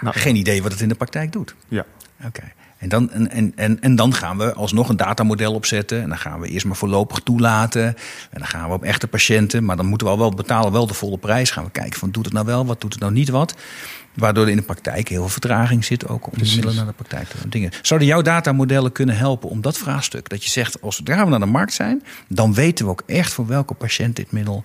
Nou, 0.00 0.18
geen 0.18 0.36
idee 0.36 0.62
wat 0.62 0.72
het 0.72 0.80
in 0.80 0.88
de 0.88 0.94
praktijk 0.94 1.32
doet. 1.32 1.54
Ja. 1.68 1.84
Oké. 2.24 2.52
En 2.84 2.90
dan, 2.90 3.10
en, 3.10 3.52
en, 3.56 3.80
en 3.80 3.96
dan 3.96 4.14
gaan 4.14 4.38
we 4.38 4.52
alsnog 4.52 4.88
een 4.88 4.96
datamodel 4.96 5.54
opzetten. 5.54 6.02
En 6.02 6.08
dan 6.08 6.18
gaan 6.18 6.40
we 6.40 6.48
eerst 6.48 6.66
maar 6.66 6.76
voorlopig 6.76 7.18
toelaten. 7.18 7.84
En 7.84 8.38
dan 8.38 8.46
gaan 8.46 8.68
we 8.68 8.74
op 8.74 8.82
echte 8.82 9.06
patiënten. 9.06 9.64
Maar 9.64 9.76
dan 9.76 9.86
moeten 9.86 10.06
we 10.06 10.12
al 10.12 10.18
wel 10.18 10.30
betalen, 10.30 10.72
wel 10.72 10.86
de 10.86 10.94
volle 10.94 11.18
prijs. 11.18 11.50
Gaan 11.50 11.64
we 11.64 11.70
kijken 11.70 11.98
van 11.98 12.10
doet 12.10 12.24
het 12.24 12.34
nou 12.34 12.46
wel, 12.46 12.66
wat 12.66 12.80
doet 12.80 12.92
het 12.92 13.02
nou 13.02 13.12
niet 13.12 13.28
wat. 13.28 13.54
Waardoor 14.14 14.44
er 14.44 14.50
in 14.50 14.56
de 14.56 14.62
praktijk 14.62 15.08
heel 15.08 15.20
veel 15.20 15.28
vertraging 15.28 15.84
zit, 15.84 16.08
ook 16.08 16.26
om 16.26 16.38
de 16.38 16.44
middelen 16.44 16.74
naar 16.74 16.86
de 16.86 16.92
praktijk 16.92 17.28
te 17.28 17.48
dingen. 17.48 17.70
Zouden 17.82 18.08
jouw 18.08 18.22
datamodellen 18.22 18.92
kunnen 18.92 19.16
helpen 19.16 19.48
om 19.48 19.60
dat 19.60 19.78
vraagstuk? 19.78 20.28
Dat 20.28 20.44
je 20.44 20.50
zegt, 20.50 20.82
als 20.82 21.00
we 21.04 21.14
we 21.16 21.24
naar 21.24 21.40
de 21.40 21.46
markt 21.46 21.72
zijn, 21.72 22.02
dan 22.28 22.54
weten 22.54 22.84
we 22.84 22.90
ook 22.90 23.02
echt 23.06 23.32
voor 23.32 23.46
welke 23.46 23.74
patiënt 23.74 24.16
dit 24.16 24.32
middel 24.32 24.64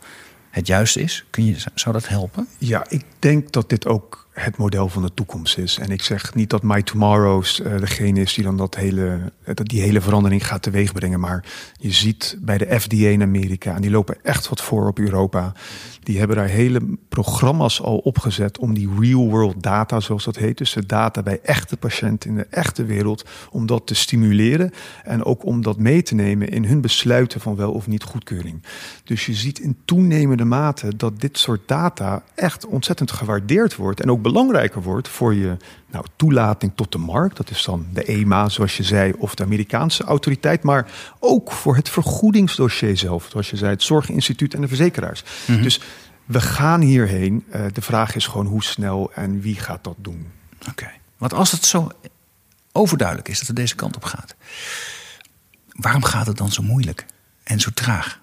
het 0.50 0.68
juiste 0.68 1.02
is. 1.02 1.26
Kun 1.30 1.46
je, 1.46 1.56
zou 1.74 1.94
dat 1.94 2.08
helpen? 2.08 2.48
Ja, 2.58 2.86
ik 2.90 3.04
denk 3.20 3.52
dat 3.52 3.70
dit 3.70 3.88
ook 3.88 4.28
het 4.40 4.58
model 4.58 4.90
van 4.90 5.02
de 5.02 5.14
toekomst 5.14 5.58
is. 5.58 5.78
En 5.78 5.90
ik 5.90 6.02
zeg 6.02 6.36
niet 6.36 6.50
dat 6.50 6.64
My 6.64 6.82
Tomorrow's 6.82 7.60
uh, 7.60 7.78
degene 7.78 8.22
is 8.22 8.34
die 8.34 8.44
dan 8.44 8.58
dat 8.58 8.76
hele, 8.76 9.32
dat 9.54 9.68
die 9.68 9.82
hele 9.82 10.02
verandering 10.02 10.48
gaat 10.48 10.62
teweegbrengen. 10.62 11.20
Maar 11.20 11.46
je 11.78 11.92
ziet 11.92 12.38
bij 12.42 12.58
de 12.58 12.80
FDA 12.80 13.08
in 13.08 13.22
Amerika, 13.22 13.76
en 13.76 13.82
die 13.82 13.92
lopen 13.92 14.18
echt 14.24 14.50
wat 14.50 14.62
voor 14.62 14.88
op 14.88 15.00
Europa. 15.00 15.54
Die 16.04 16.18
hebben 16.18 16.38
daar 16.38 16.48
hele 16.48 16.98
programma's 17.10 17.82
al 17.82 17.98
opgezet 17.98 18.58
om 18.58 18.74
die 18.74 18.90
real-world 19.00 19.64
data, 19.64 20.00
zoals 20.00 20.24
dat 20.24 20.36
heet. 20.36 20.58
Dus 20.58 20.74
de 20.74 20.86
data 20.86 21.24
bij 21.24 21.40
echte 21.44 21.78
patiënten 21.78 22.30
in 22.30 22.36
de 22.36 22.48
echte 22.50 22.86
wereld, 22.86 23.26
om 23.52 23.66
dat 23.66 23.88
te 23.88 23.96
stimuleren. 23.96 24.72
En 25.04 25.24
ook 25.24 25.46
om 25.46 25.62
dat 25.62 25.78
mee 25.78 26.04
te 26.04 26.16
nemen 26.16 26.50
in 26.50 26.66
hun 26.66 26.82
besluiten 26.82 27.42
van 27.42 27.56
wel 27.56 27.72
of 27.72 27.88
niet 27.88 28.04
goedkeuring. 28.04 28.64
Dus 29.04 29.26
je 29.26 29.34
ziet 29.34 29.60
in 29.60 29.78
toenemende 29.86 30.46
mate 30.46 30.96
dat 30.96 31.22
dit 31.22 31.38
soort 31.38 31.62
data 31.66 32.24
echt 32.36 32.66
ontzettend 32.66 33.12
gewaardeerd 33.12 33.76
wordt. 33.76 34.02
En 34.02 34.12
ook 34.12 34.22
belangrijker 34.32 34.82
wordt 34.82 35.08
voor 35.08 35.34
je 35.34 35.58
nou, 35.92 36.06
toelating 36.16 36.72
tot 36.76 36.92
de 36.92 36.98
markt. 36.98 37.38
Dat 37.38 37.50
is 37.50 37.64
dan 37.64 37.86
de 37.94 38.04
EMA, 38.04 38.50
zoals 38.50 38.78
je 38.78 38.84
zei, 38.84 39.14
of 39.18 39.36
de 39.36 39.44
Amerikaanse 39.44 40.04
autoriteit. 40.04 40.64
Maar 40.64 40.92
ook 41.20 41.52
voor 41.52 41.76
het 41.76 41.90
vergoedingsdossier 41.90 42.98
zelf. 42.98 43.28
Zoals 43.30 43.50
je 43.50 43.58
zei, 43.58 43.72
het 43.72 43.84
Zorginstituut 43.84 44.54
en 44.54 44.62
de 44.62 44.68
verzekeraars. 44.68 45.24
Mhm. 45.48 45.62
Dus 45.62 45.82
we 46.26 46.42
gaan 46.42 46.82
hierheen. 46.82 47.46
Uh, 47.56 47.66
de 47.74 47.82
vraag 47.82 48.16
is 48.16 48.28
gewoon 48.28 48.46
hoe 48.46 48.64
snel 48.64 49.12
en 49.14 49.42
wie 49.42 49.56
gaat 49.56 49.84
dat 49.84 49.96
doen. 49.98 50.32
Oké. 50.70 50.92
Want 51.18 51.34
als 51.34 51.52
het 51.52 51.66
zo 51.66 51.92
overduidelijk 52.72 53.28
is 53.28 53.38
dat 53.38 53.48
het 53.48 53.56
deze 53.56 53.76
kant 53.76 53.96
op 53.96 54.04
gaat, 54.04 54.36
waarom 55.68 56.04
gaat 56.04 56.28
het 56.28 56.38
dan 56.38 56.52
zo 56.52 56.62
moeilijk 56.62 57.06
en 57.44 57.60
zo 57.60 57.70
traag? 57.74 58.20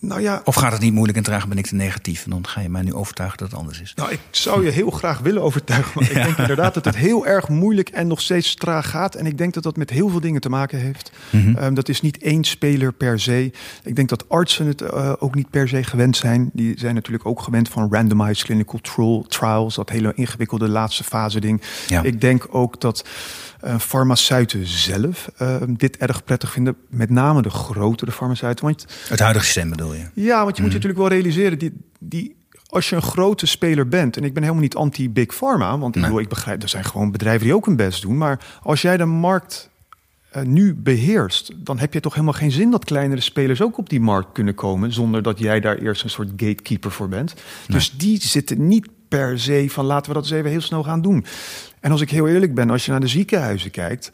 Nou 0.00 0.20
ja, 0.20 0.40
of 0.44 0.54
gaat 0.54 0.72
het 0.72 0.80
niet 0.80 0.92
moeilijk 0.92 1.18
en 1.18 1.24
traag, 1.24 1.48
ben 1.48 1.58
ik 1.58 1.66
te 1.66 1.74
negatief? 1.74 2.24
En 2.24 2.30
dan 2.30 2.46
ga 2.46 2.60
je 2.60 2.68
mij 2.68 2.82
nu 2.82 2.94
overtuigen 2.94 3.38
dat 3.38 3.50
het 3.50 3.58
anders 3.58 3.80
is. 3.80 3.92
Nou, 3.94 4.10
ik 4.10 4.20
zou 4.30 4.64
je 4.64 4.70
heel 4.70 4.90
graag 4.90 5.18
willen 5.18 5.42
overtuigen. 5.42 5.94
Want 5.94 6.10
ik 6.10 6.14
denk 6.24 6.38
inderdaad 6.38 6.74
dat 6.74 6.84
het 6.84 6.96
heel 6.96 7.26
erg 7.26 7.48
moeilijk 7.48 7.88
en 7.88 8.06
nog 8.06 8.20
steeds 8.20 8.54
traag 8.54 8.90
gaat. 8.90 9.14
En 9.14 9.26
ik 9.26 9.38
denk 9.38 9.54
dat 9.54 9.62
dat 9.62 9.76
met 9.76 9.90
heel 9.90 10.08
veel 10.08 10.20
dingen 10.20 10.40
te 10.40 10.48
maken 10.48 10.78
heeft. 10.78 11.12
Mhm. 11.30 11.56
Ehm, 11.56 11.74
dat 11.74 11.88
is 11.88 12.00
niet 12.00 12.18
één 12.18 12.44
speler 12.44 12.92
per 12.92 13.20
se. 13.20 13.52
Ik 13.84 13.96
denk 13.96 14.08
dat 14.08 14.28
artsen 14.28 14.66
het 14.66 14.82
uh, 14.82 15.12
ook 15.18 15.34
niet 15.34 15.50
per 15.50 15.68
se 15.68 15.84
gewend 15.84 16.16
zijn. 16.16 16.50
Die 16.52 16.78
zijn 16.78 16.94
natuurlijk 16.94 17.26
ook 17.26 17.42
gewend 17.42 17.68
van 17.68 17.88
randomized 17.90 18.44
clinical 18.44 18.80
trials. 19.28 19.74
Dat 19.74 19.90
hele 19.90 20.12
ingewikkelde 20.14 20.68
laatste 20.68 21.04
fase 21.04 21.40
ding. 21.40 21.62
Ja. 21.86 22.02
Ik 22.02 22.20
denk 22.20 22.46
ook 22.50 22.80
dat 22.80 23.04
uh, 23.64 23.78
farmaceuten 23.78 24.66
zelf 24.66 25.30
uh, 25.42 25.56
dit 25.66 25.96
erg 25.96 26.24
prettig 26.24 26.52
vinden. 26.52 26.76
Met 26.88 27.10
name 27.10 27.42
de 27.42 27.50
grotere 27.50 28.12
farmaceuten. 28.12 28.64
Want, 28.64 28.86
het 29.08 29.20
huidige 29.20 29.44
systeem 29.44 29.70
bedoel 29.70 29.94
je? 29.94 30.06
Ja, 30.14 30.44
want 30.44 30.56
je 30.56 30.62
moet 30.62 30.72
je 30.72 30.78
mhm. 30.78 30.86
natuurlijk 30.86 30.98
wel 30.98 31.08
realiseren... 31.08 31.58
Die, 31.58 31.72
die, 31.98 32.36
als 32.66 32.88
je 32.88 32.96
een 32.96 33.02
grote 33.02 33.46
speler 33.46 33.88
bent, 33.88 34.16
en 34.16 34.24
ik 34.24 34.32
ben 34.32 34.42
helemaal 34.42 34.62
niet 34.62 34.74
anti-big 34.76 35.34
pharma, 35.34 35.78
want 35.78 35.96
ik, 35.96 36.02
bedoel, 36.02 36.20
ik 36.20 36.28
begrijp, 36.28 36.62
er 36.62 36.68
zijn 36.68 36.84
gewoon 36.84 37.10
bedrijven 37.10 37.44
die 37.46 37.54
ook 37.54 37.66
hun 37.66 37.76
best 37.76 38.02
doen. 38.02 38.16
Maar 38.16 38.40
als 38.62 38.82
jij 38.82 38.96
de 38.96 39.04
markt 39.04 39.70
uh, 40.36 40.42
nu 40.42 40.74
beheerst, 40.74 41.52
dan 41.56 41.78
heb 41.78 41.92
je 41.92 42.00
toch 42.00 42.12
helemaal 42.12 42.34
geen 42.34 42.50
zin 42.50 42.70
dat 42.70 42.84
kleinere 42.84 43.20
spelers 43.20 43.62
ook 43.62 43.78
op 43.78 43.88
die 43.88 44.00
markt 44.00 44.32
kunnen 44.32 44.54
komen, 44.54 44.92
zonder 44.92 45.22
dat 45.22 45.38
jij 45.38 45.60
daar 45.60 45.76
eerst 45.76 46.02
een 46.02 46.10
soort 46.10 46.30
gatekeeper 46.36 46.90
voor 46.90 47.08
bent. 47.08 47.34
Dus 47.66 47.90
die 47.90 48.20
zitten 48.22 48.68
niet 48.68 48.88
per 49.08 49.40
se 49.40 49.66
van 49.68 49.84
laten 49.84 50.08
we 50.08 50.14
dat 50.14 50.22
eens 50.22 50.32
even 50.32 50.50
heel 50.50 50.60
snel 50.60 50.82
gaan 50.82 51.02
doen. 51.02 51.24
En 51.80 51.90
als 51.90 52.00
ik 52.00 52.10
heel 52.10 52.28
eerlijk 52.28 52.54
ben, 52.54 52.70
als 52.70 52.84
je 52.84 52.90
naar 52.90 53.00
de 53.00 53.08
ziekenhuizen 53.08 53.70
kijkt, 53.70 54.10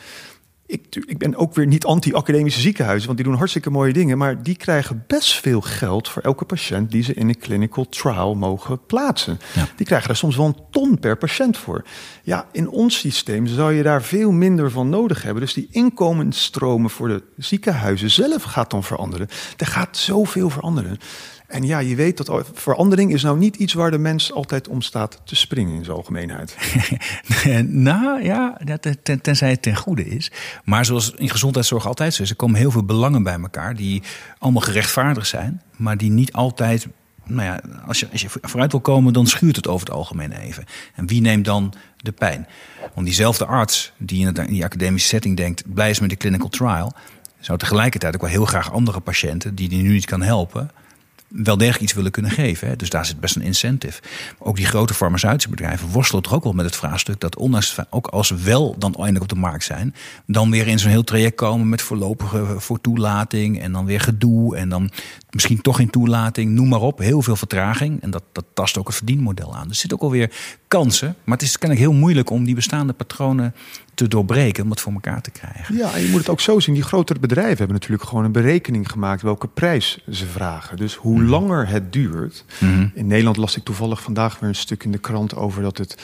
ik, 0.66 0.96
ik 1.06 1.18
ben 1.18 1.36
ook 1.36 1.54
weer 1.54 1.66
niet 1.66 1.84
anti-academische 1.84 2.60
ziekenhuizen, 2.60 3.06
want 3.06 3.18
die 3.18 3.26
doen 3.26 3.36
hartstikke 3.36 3.70
mooie 3.70 3.92
dingen. 3.92 4.18
Maar 4.18 4.42
die 4.42 4.56
krijgen 4.56 5.04
best 5.06 5.40
veel 5.40 5.60
geld 5.60 6.08
voor 6.08 6.22
elke 6.22 6.44
patiënt 6.44 6.90
die 6.90 7.02
ze 7.02 7.14
in 7.14 7.28
een 7.28 7.38
clinical 7.38 7.88
trial 7.88 8.34
mogen 8.34 8.86
plaatsen. 8.86 9.38
Die 9.76 9.86
krijgen 9.86 10.08
daar 10.08 10.16
soms 10.16 10.36
wel 10.36 10.46
een 10.46 10.60
ton 10.70 10.98
per 10.98 11.16
patiënt 11.16 11.56
voor. 11.56 11.84
Ja, 12.22 12.46
in 12.52 12.68
ons 12.68 12.98
systeem 12.98 13.46
zou 13.46 13.72
je 13.72 13.82
daar 13.82 14.02
veel 14.02 14.32
minder 14.32 14.70
van 14.70 14.88
nodig 14.88 15.22
hebben. 15.22 15.42
Dus 15.42 15.54
die 15.54 15.68
inkomensstromen 15.70 16.90
voor 16.90 17.08
de 17.08 17.22
ziekenhuizen 17.36 18.10
zelf 18.10 18.42
gaat 18.42 18.70
dan 18.70 18.84
veranderen. 18.84 19.28
Er 19.56 19.66
gaat 19.66 19.96
zoveel 19.96 20.50
veranderen. 20.50 20.98
En 21.46 21.62
ja, 21.62 21.78
je 21.78 21.94
weet 21.94 22.16
dat 22.16 22.50
verandering 22.52 23.12
is 23.12 23.22
nou 23.22 23.38
niet 23.38 23.56
iets 23.56 23.72
waar 23.72 23.90
de 23.90 23.98
mens 23.98 24.32
altijd 24.32 24.68
om 24.68 24.82
staat 24.82 25.20
te 25.24 25.36
springen 25.36 25.74
in 25.74 25.84
zijn 25.84 25.96
algemeenheid. 25.96 26.56
nou 27.68 28.22
ja, 28.22 28.58
ten, 29.02 29.20
tenzij 29.20 29.50
het 29.50 29.62
ten 29.62 29.76
goede 29.76 30.06
is. 30.06 30.30
Maar 30.64 30.84
zoals 30.84 31.10
in 31.10 31.30
gezondheidszorg 31.30 31.86
altijd 31.86 32.14
zo 32.14 32.22
is, 32.22 32.30
er 32.30 32.36
komen 32.36 32.58
heel 32.58 32.70
veel 32.70 32.84
belangen 32.84 33.22
bij 33.22 33.38
elkaar 33.40 33.76
die 33.76 34.02
allemaal 34.38 34.62
gerechtvaardigd 34.62 35.28
zijn, 35.28 35.62
maar 35.76 35.96
die 35.96 36.10
niet 36.10 36.32
altijd. 36.32 36.86
Nou 37.24 37.42
ja, 37.42 37.60
als 37.86 38.00
je, 38.00 38.08
als 38.12 38.20
je 38.20 38.28
vooruit 38.30 38.70
wil 38.70 38.80
komen, 38.80 39.12
dan 39.12 39.26
schuurt 39.26 39.56
het 39.56 39.68
over 39.68 39.86
het 39.86 39.96
algemeen 39.96 40.32
even. 40.32 40.64
En 40.94 41.06
wie 41.06 41.20
neemt 41.20 41.44
dan 41.44 41.74
de 41.96 42.12
pijn? 42.12 42.46
Want 42.94 43.06
diezelfde 43.06 43.46
arts 43.46 43.92
die 43.96 44.26
in, 44.26 44.46
die 44.46 44.64
academische 44.64 45.08
setting 45.08 45.36
denkt, 45.36 45.74
blij 45.74 45.90
is 45.90 46.00
met 46.00 46.10
de 46.10 46.16
clinical 46.16 46.48
trial, 46.48 46.92
zou 47.40 47.58
tegelijkertijd 47.58 48.14
ook 48.14 48.20
wel 48.20 48.30
heel 48.30 48.44
graag 48.44 48.72
andere 48.72 49.00
patiënten 49.00 49.54
die 49.54 49.68
die 49.68 49.82
nu 49.82 49.92
niet 49.92 50.04
kan 50.04 50.22
helpen, 50.22 50.70
wel 51.28 51.56
degelijk 51.56 51.82
iets 51.82 51.92
willen 51.92 52.10
kunnen 52.10 52.30
geven. 52.30 52.68
Hè. 52.68 52.76
Dus 52.76 52.90
daar 52.90 53.06
zit 53.06 53.20
best 53.20 53.36
een 53.36 53.42
incentive. 53.42 54.00
ook 54.38 54.56
die 54.56 54.66
grote 54.66 54.94
farmaceutische 54.94 55.50
bedrijven 55.50 55.88
worstelen 55.88 56.22
toch 56.22 56.34
ook 56.34 56.44
wel 56.44 56.52
met 56.52 56.64
het 56.64 56.76
vraagstuk 56.76 57.20
dat 57.20 57.36
ondanks 57.36 57.76
ook 57.90 58.06
als 58.06 58.26
ze 58.26 58.34
wel 58.34 58.74
dan 58.78 58.94
eindelijk 58.94 59.22
op 59.22 59.28
de 59.28 59.34
markt 59.34 59.64
zijn, 59.64 59.94
dan 60.26 60.50
weer 60.50 60.66
in 60.66 60.78
zo'n 60.78 60.90
heel 60.90 61.04
traject 61.04 61.36
komen 61.36 61.68
met 61.68 61.82
voorlopige 61.82 62.54
voor 62.58 62.80
toelating 62.80 63.60
en 63.60 63.72
dan 63.72 63.84
weer 63.84 64.00
gedoe 64.00 64.56
en 64.56 64.68
dan 64.68 64.90
misschien 65.30 65.60
toch 65.60 65.76
geen 65.76 65.90
toelating, 65.90 66.52
noem 66.52 66.68
maar 66.68 66.80
op. 66.80 66.98
Heel 66.98 67.22
veel 67.22 67.36
vertraging 67.36 68.02
en 68.02 68.10
dat, 68.10 68.22
dat 68.32 68.44
tast 68.54 68.78
ook 68.78 68.86
het 68.86 68.96
verdienmodel 68.96 69.56
aan. 69.56 69.62
Dus 69.62 69.70
er 69.70 69.76
zitten 69.76 69.98
ook 69.98 70.04
alweer 70.04 70.32
kansen, 70.68 71.16
maar 71.24 71.36
het 71.36 71.46
is 71.46 71.58
kennelijk 71.58 71.88
heel 71.88 71.98
moeilijk 71.98 72.30
om 72.30 72.44
die 72.44 72.54
bestaande 72.54 72.92
patronen 72.92 73.54
te 73.94 74.08
doorbreken 74.08 74.64
om 74.64 74.70
het 74.70 74.80
voor 74.80 74.92
elkaar 74.92 75.20
te 75.22 75.30
krijgen. 75.30 75.76
Ja, 75.76 75.94
en 75.94 76.02
je 76.02 76.08
moet 76.08 76.20
het 76.20 76.28
ook 76.28 76.40
zo 76.40 76.60
zien. 76.60 76.74
Die 76.74 76.82
grotere 76.82 77.18
bedrijven 77.18 77.56
hebben 77.56 77.74
natuurlijk 77.74 78.08
gewoon 78.08 78.24
een 78.24 78.32
berekening 78.32 78.90
gemaakt 78.90 79.22
welke 79.22 79.46
prijs 79.46 79.98
ze 80.10 80.26
vragen. 80.26 80.76
Dus 80.76 80.94
hoe 80.94 81.18
mhm. 81.18 81.28
langer 81.30 81.68
het 81.68 81.92
duurt. 81.92 82.44
Mhm. 82.58 82.88
In 82.94 83.06
Nederland 83.06 83.36
las 83.36 83.56
ik 83.56 83.64
toevallig 83.64 84.02
vandaag 84.02 84.38
weer 84.38 84.48
een 84.48 84.54
stuk 84.54 84.84
in 84.84 84.92
de 84.92 84.98
krant 84.98 85.36
over 85.36 85.62
dat 85.62 85.78
het 85.78 85.96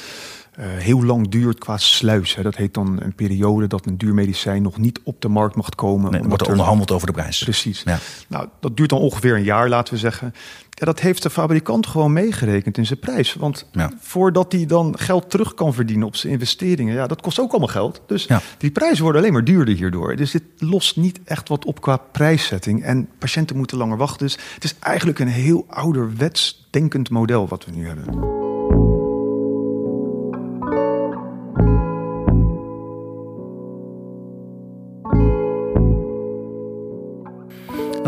uh, 0.59 0.65
heel 0.67 1.05
lang 1.05 1.29
duurt 1.29 1.59
qua 1.59 1.77
sluis. 1.77 2.35
Hè. 2.35 2.43
Dat 2.43 2.57
heet 2.57 2.75
dan 2.75 3.01
een 3.03 3.15
periode 3.15 3.67
dat 3.67 3.87
een 3.87 3.99
duur 3.99 4.15
medicijn 4.15 4.63
nog 4.63 4.79
niet 4.79 5.01
op 5.03 5.21
de 5.21 5.29
markt 5.29 5.57
mag 5.57 5.69
komen. 5.69 6.11
Nee, 6.11 6.23
wordt 6.23 6.43
er 6.43 6.51
onderhandeld 6.51 6.91
over 6.91 7.07
de 7.07 7.13
prijs. 7.13 7.43
Precies. 7.43 7.83
Ja. 7.85 7.99
Nou, 8.29 8.49
dat 8.61 8.77
duurt 8.77 8.91
dan 8.91 8.99
ongeveer 8.99 9.35
een 9.35 9.43
jaar, 9.43 9.69
laten 9.69 9.95
we 9.95 10.01
zeggen. 10.01 10.35
Ja, 10.71 10.87
dat 10.87 11.01
heeft 11.01 11.23
de 11.23 11.31
fabrikant 11.31 11.87
gewoon 11.87 12.13
meegerekend 12.13 12.79
in 12.79 12.87
zijn 12.87 12.99
prijs. 12.99 13.35
Want 13.35 13.67
voordat 14.01 14.53
hij 14.53 14.67
dan 14.67 14.99
geld 14.99 15.31
terug 15.31 15.55
kan 15.55 15.75
verdienen 15.75 16.07
op 16.07 16.17
zijn 16.17 16.33
investeringen, 16.33 16.95
ja, 16.95 17.07
dat 17.07 17.21
kost 17.21 17.41
ook 17.41 17.51
allemaal 17.51 17.69
geld. 17.69 18.03
Dus 18.07 18.29
die 18.59 18.71
prijzen 18.71 19.03
worden 19.03 19.21
alleen 19.21 19.33
maar 19.33 19.45
duurder 19.45 19.75
hierdoor. 19.75 20.17
Dus 20.17 20.31
dit 20.31 20.43
lost 20.59 20.97
niet 20.97 21.21
echt 21.25 21.49
wat 21.49 21.65
op 21.65 21.81
qua 21.81 21.97
prijszetting. 21.97 22.83
En 22.83 23.09
patiënten 23.19 23.57
moeten 23.57 23.77
langer 23.77 23.97
wachten. 23.97 24.27
Dus 24.27 24.39
het 24.55 24.65
is 24.65 24.75
eigenlijk 24.79 25.19
een 25.19 25.29
heel 25.29 25.65
ouderwets 25.69 26.67
denkend 26.71 27.11
model 27.11 27.49
wat 27.49 27.65
we 27.65 27.71
nu 27.71 27.87
hebben. 27.87 28.42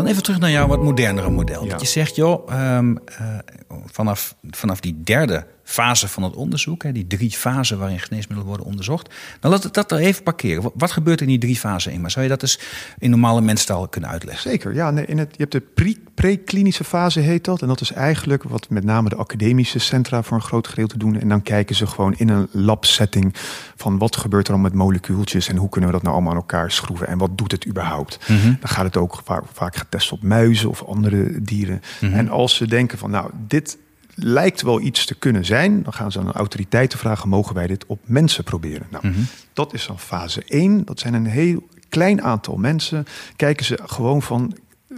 Dan 0.05 0.13
even 0.13 0.25
terug 0.25 0.39
naar 0.39 0.51
jouw 0.51 0.67
wat 0.67 0.83
modernere 0.83 1.29
model. 1.29 1.67
Dat 1.67 1.81
je 1.81 1.87
zegt, 1.87 2.15
joh, 2.15 2.75
um, 2.77 2.99
uh, 3.21 3.37
vanaf, 3.85 4.35
vanaf 4.51 4.79
die 4.79 5.01
derde 5.03 5.45
fase 5.65 6.07
van 6.07 6.23
het 6.23 6.35
onderzoek, 6.35 6.83
hè, 6.83 6.91
die 6.91 7.07
drie 7.07 7.31
fasen 7.31 7.79
waarin 7.79 7.99
geneesmiddelen 7.99 8.45
worden 8.45 8.65
onderzocht. 8.65 9.13
Dan 9.39 9.51
laat 9.51 9.63
het 9.63 9.73
dat 9.73 9.91
er 9.91 9.97
even 9.97 10.23
parkeren. 10.23 10.71
Wat 10.73 10.91
gebeurt 10.91 11.21
in 11.21 11.27
die 11.27 11.37
drie 11.37 11.55
fasen 11.55 11.91
in? 11.91 12.01
Maar 12.01 12.11
zou 12.11 12.25
je 12.25 12.31
dat 12.31 12.41
eens 12.41 12.59
in 12.99 13.09
normale 13.09 13.41
mensentaal 13.41 13.87
kunnen 13.87 14.09
uitleggen? 14.09 14.49
Zeker, 14.49 14.73
ja. 14.73 14.89
In 14.89 15.17
het, 15.17 15.29
je 15.31 15.47
hebt 15.47 15.51
de 15.51 16.03
pre-klinische 16.13 16.83
fase, 16.83 17.19
heet 17.19 17.43
dat. 17.45 17.61
En 17.61 17.67
dat 17.67 17.81
is 17.81 17.91
eigenlijk 17.91 18.43
wat 18.43 18.69
met 18.69 18.83
name 18.83 19.09
de 19.09 19.15
academische 19.15 19.79
centra 19.79 20.23
voor 20.23 20.37
een 20.37 20.43
groot 20.43 20.67
gedeelte 20.67 20.97
doen. 20.97 21.19
En 21.19 21.29
dan 21.29 21.41
kijken 21.41 21.75
ze 21.75 21.87
gewoon 21.87 22.13
in 22.17 22.29
een 22.29 22.47
lab-setting 22.51 23.33
van 23.75 23.97
wat 23.97 24.15
gebeurt 24.15 24.47
er 24.47 24.53
dan 24.53 24.61
met 24.61 24.73
molecuultjes 24.73 25.47
en 25.47 25.57
hoe 25.57 25.69
kunnen 25.69 25.89
we 25.89 25.95
dat 25.95 26.03
nou 26.03 26.15
allemaal 26.15 26.33
aan 26.33 26.39
elkaar 26.39 26.71
schroeven 26.71 27.07
en 27.07 27.17
wat 27.17 27.37
doet 27.37 27.51
het 27.51 27.67
überhaupt. 27.67 28.19
Mhm. 28.27 28.45
Dan 28.45 28.69
gaat 28.69 28.85
het 28.85 28.97
ook 28.97 29.21
vaak, 29.23 29.43
vaak 29.53 29.75
getest 29.75 30.11
op 30.11 30.23
muizen 30.23 30.69
of 30.69 30.83
andere 30.83 31.41
dieren. 31.41 31.81
Mhm. 32.01 32.13
En 32.13 32.29
als 32.29 32.55
ze 32.55 32.67
denken 32.67 32.97
van 32.97 33.11
nou, 33.11 33.31
dit 33.47 33.77
lijkt 34.15 34.61
wel 34.61 34.81
iets 34.81 35.05
te 35.05 35.15
kunnen 35.15 35.45
zijn. 35.45 35.83
Dan 35.83 35.93
gaan 35.93 36.11
ze 36.11 36.19
aan 36.19 36.25
de 36.25 36.31
autoriteiten 36.31 36.99
vragen: 36.99 37.29
mogen 37.29 37.55
wij 37.55 37.67
dit 37.67 37.85
op 37.85 37.99
mensen 38.03 38.43
proberen? 38.43 38.87
Nou, 38.89 39.07
mhm. 39.07 39.19
dat 39.53 39.73
is 39.73 39.87
dan 39.87 39.99
fase 39.99 40.43
1. 40.47 40.85
Dat 40.85 40.99
zijn 40.99 41.13
een 41.13 41.25
heel 41.25 41.67
klein 41.89 42.23
aantal 42.23 42.55
mensen. 42.55 43.05
Kijken 43.35 43.65
ze 43.65 43.79
gewoon 43.85 44.21
van: 44.21 44.55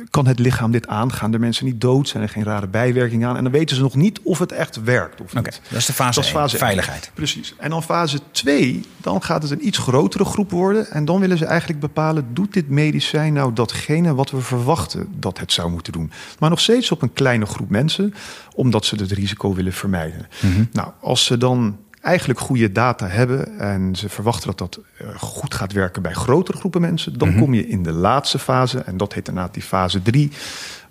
kan 0.10 0.28
het 0.28 0.40
lichaam 0.40 0.72
dit 0.72 0.88
aan? 0.88 1.14
Gaan 1.14 1.32
de 1.32 1.40
mensen 1.40 1.66
niet 1.66 1.82
dood? 1.82 2.08
Zijn 2.08 2.24
er 2.24 2.30
geen 2.30 2.44
rare 2.44 2.68
bijwerkingen 2.68 3.30
aan? 3.30 3.38
En 3.38 3.44
dan 3.44 3.52
weten 3.52 3.76
ze 3.76 3.82
nog 3.82 3.96
niet 3.96 4.20
of 4.24 4.40
het 4.40 4.52
echt 4.52 4.84
werkt. 4.84 5.22
Of 5.22 5.34
niet. 5.34 5.62
Dat 5.70 5.78
is 5.78 5.86
de 5.86 5.94
fase, 5.94 6.20
dat 6.20 6.24
is 6.24 6.36
fase 6.36 6.58
veiligheid. 6.58 7.12
Precies. 7.14 7.54
En 7.58 7.70
dan 7.70 7.84
fase 7.84 8.20
2, 8.32 8.82
dan 8.98 9.24
gaat 9.24 9.42
het 9.42 9.52
een 9.52 9.68
iets 9.68 9.78
grotere 9.78 10.26
groep 10.26 10.52
worden. 10.52 10.90
En 10.90 11.06
dan 11.06 11.20
willen 11.20 11.38
ze 11.38 11.46
eigenlijk 11.46 11.80
bepalen: 11.80 12.34
doet 12.34 12.54
dit 12.54 12.70
medicijn 12.70 13.34
nou 13.34 13.54
datgene 13.54 14.14
wat 14.14 14.32
we 14.32 14.42
verwachten 14.42 15.08
dat 15.16 15.40
het 15.40 15.52
zou 15.52 15.70
moeten 15.70 15.94
doen? 15.94 16.12
Maar 16.40 16.50
nog 16.50 16.60
steeds 16.60 16.92
op 16.92 17.02
een 17.02 17.14
kleine 17.14 17.46
groep 17.46 17.70
mensen, 17.70 18.14
omdat 18.56 18.86
ze 18.86 18.96
het 18.96 19.12
risico 19.12 19.54
willen 19.54 19.74
vermijden. 19.74 20.28
Mhm. 20.42 20.64
Nou, 20.72 20.92
als 21.00 21.26
ze 21.26 21.38
dan 21.38 21.78
eigenlijk 22.08 22.40
goede 22.40 22.72
data 22.72 23.08
hebben 23.08 23.60
en 23.60 23.96
ze 23.96 24.10
verwachten 24.10 24.48
dat 24.48 24.58
dat 24.58 24.80
eh, 24.98 25.08
goed 25.18 25.54
gaat 25.54 25.72
werken 25.72 26.02
bij 26.02 26.14
grotere 26.14 26.58
groepen 26.58 26.82
mensen, 26.82 27.18
dan 27.18 27.30
mhm. 27.30 27.40
kom 27.40 27.54
je 27.54 27.68
in 27.68 27.84
de 27.84 27.92
laatste 27.92 28.40
fase 28.40 28.80
en 28.80 28.98
dat 28.98 29.14
heet 29.14 29.28
inderdaad 29.28 29.54
die 29.54 29.64
fase 29.64 30.02
3, 30.02 30.32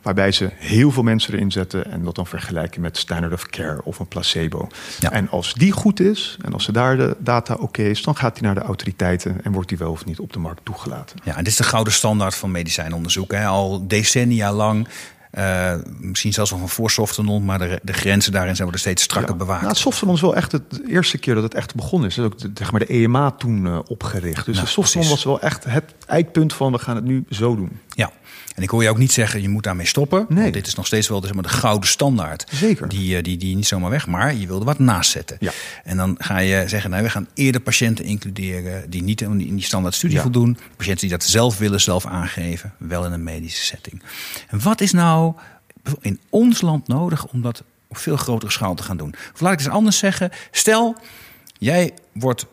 waarbij 0.03 0.33
ze 0.33 0.51
heel 0.55 0.91
veel 0.91 1.03
mensen 1.03 1.35
erin 1.35 1.53
zetten 1.53 1.91
en 1.91 2.05
dat 2.05 2.15
dan 2.15 2.27
vergelijken 2.27 2.81
met 2.81 2.97
standard 2.97 3.33
of 3.33 3.47
care 3.47 3.81
of 3.85 3.99
een 3.99 4.09
placebo. 4.09 4.69
En 5.11 5.29
als 5.31 5.55
die 5.55 5.73
goed 5.73 6.01
is 6.01 6.39
en 6.43 6.53
als 6.53 6.65
ze 6.65 6.73
daar 6.73 6.97
de 6.97 7.17
data 7.19 7.55
oké 7.55 7.83
is, 7.83 8.03
dan 8.03 8.17
gaat 8.17 8.35
die 8.35 8.43
naar 8.43 8.55
de 8.55 8.61
autoriteiten 8.61 9.45
en 9.45 9.53
wordt 9.53 9.69
die 9.69 9.79
wel 9.79 9.91
of 9.91 10.05
niet 10.05 10.21
op 10.21 10.33
de 10.33 10.39
markt 10.39 10.65
toegelaten. 10.65 11.19
Ja, 11.25 11.33
en 11.37 11.39
dit 11.45 11.47
is 11.47 11.57
de 11.57 11.65
gouden 11.65 11.93
standaard 11.93 12.35
van 12.35 12.51
medicijnonderzoek. 12.51 13.33
Hè? 13.33 13.47
Al 13.47 13.87
decennia 13.87 14.53
lang 14.53 14.89
uh, 15.33 15.75
misschien 15.99 16.33
zelfs 16.33 16.51
nog 16.51 16.61
een 16.61 16.69
voor 16.69 16.91
softenon, 16.91 17.45
maar 17.45 17.59
de, 17.59 17.81
de, 17.83 17.93
grenzen 17.93 18.33
daarin 18.33 18.55
zijn 18.55 18.63
worden 18.63 18.81
steeds 18.81 19.03
strakker 19.03 19.33
ja, 19.33 19.39
bewaakt. 19.39 19.61
Nou, 19.61 19.73
het 19.73 19.83
softenon 19.83 20.15
is 20.15 20.21
wel 20.21 20.37
echt 20.37 20.53
het 20.53 20.81
eerste 20.89 21.19
keer 21.19 21.35
dat 21.35 21.43
het 21.43 21.55
echt 21.55 21.75
begonnen 21.75 22.09
is. 22.09 22.15
Dat 22.15 22.25
is 22.27 22.33
ook 22.33 22.39
de, 22.39 22.51
zeg 22.55 22.71
maar 22.71 22.81
de 22.81 22.87
EMA 22.87 23.31
toen 23.31 23.65
uh, 23.65 23.79
opgericht. 23.87 24.45
Dus 24.45 24.55
nou, 24.55 24.67
de 24.67 24.73
softenon 24.73 25.09
was 25.09 25.25
wel 25.25 25.41
echt 25.41 25.65
het 25.65 25.95
eikpunt 26.07 26.53
van 26.53 26.73
we 26.73 26.79
gaan 26.79 26.97
het 26.97 27.05
nu 27.05 27.25
zo 27.31 27.57
doen. 27.57 27.81
Ja, 27.89 28.11
en 28.57 28.63
ik 28.63 28.71
hoor 28.71 28.83
je 28.83 28.89
ook 28.89 28.99
niet 28.99 29.13
zeggen, 29.13 29.43
je 29.43 29.49
moet 29.49 29.63
daarmee 29.63 29.87
stoppen. 29.87 30.27
Nee. 30.29 30.43
Want 30.43 30.55
dit 30.55 30.67
is 30.67 30.75
nog 30.75 30.87
steeds 30.87 31.09
wel 31.09 31.21
de, 31.21 31.27
zeg 31.27 31.35
maar, 31.35 31.45
de 31.45 31.49
gouden 31.49 31.89
standaard. 31.89 32.47
Zeker. 32.53 32.89
Die, 32.89 33.17
eh, 33.17 33.23
die, 33.23 33.37
die 33.37 33.57
niet 33.57 33.67
zomaar 33.67 33.91
weg, 33.91 34.07
maar 34.07 34.35
je 34.35 34.47
wilde 34.47 34.65
wat 34.65 34.79
naast 34.79 35.11
zetten. 35.11 35.37
Ja. 35.41 35.53
En 35.85 35.97
dan 35.97 36.15
ga 36.19 36.39
je 36.39 36.69
zeggen, 36.69 36.91
nou, 36.91 37.03
we 37.03 37.11
gaan 37.11 37.29
eerder 37.35 37.61
patiënten 37.61 38.05
includeren... 38.05 38.91
die 38.91 39.03
niet 39.03 39.21
in 39.21 39.39
die 39.39 39.65
standaard 39.65 39.95
studie 39.95 40.21
voldoen. 40.21 40.59
Patiënten 40.77 41.09
die 41.09 41.17
dat 41.17 41.27
zelf 41.27 41.59
willen, 41.59 41.81
zelf 41.81 42.07
aangeven. 42.07 42.73
Wel 42.79 43.05
in 43.05 43.13
een 43.13 43.23
medische 43.23 43.65
setting. 43.65 44.03
En 44.49 44.63
wat 44.63 44.81
is 44.81 44.93
nou 44.93 45.35
in 46.01 46.21
ons 46.31 46.61
land 46.61 46.89
nodig 46.89 47.27
om 47.27 47.43
dat 47.43 47.63
op 47.89 47.97
veel 47.97 48.17
grotere 48.17 48.53
schaal 48.53 48.75
te 48.75 48.83
gaan 48.83 48.97
doen? 48.97 49.15
Of 49.35 49.41
laat 49.41 49.53
ik 49.53 49.59
het 49.59 49.69
anders 49.69 49.99
zeggen. 49.99 50.31
Stel, 50.51 50.97
jij 51.59 51.95
wordt 52.13 52.47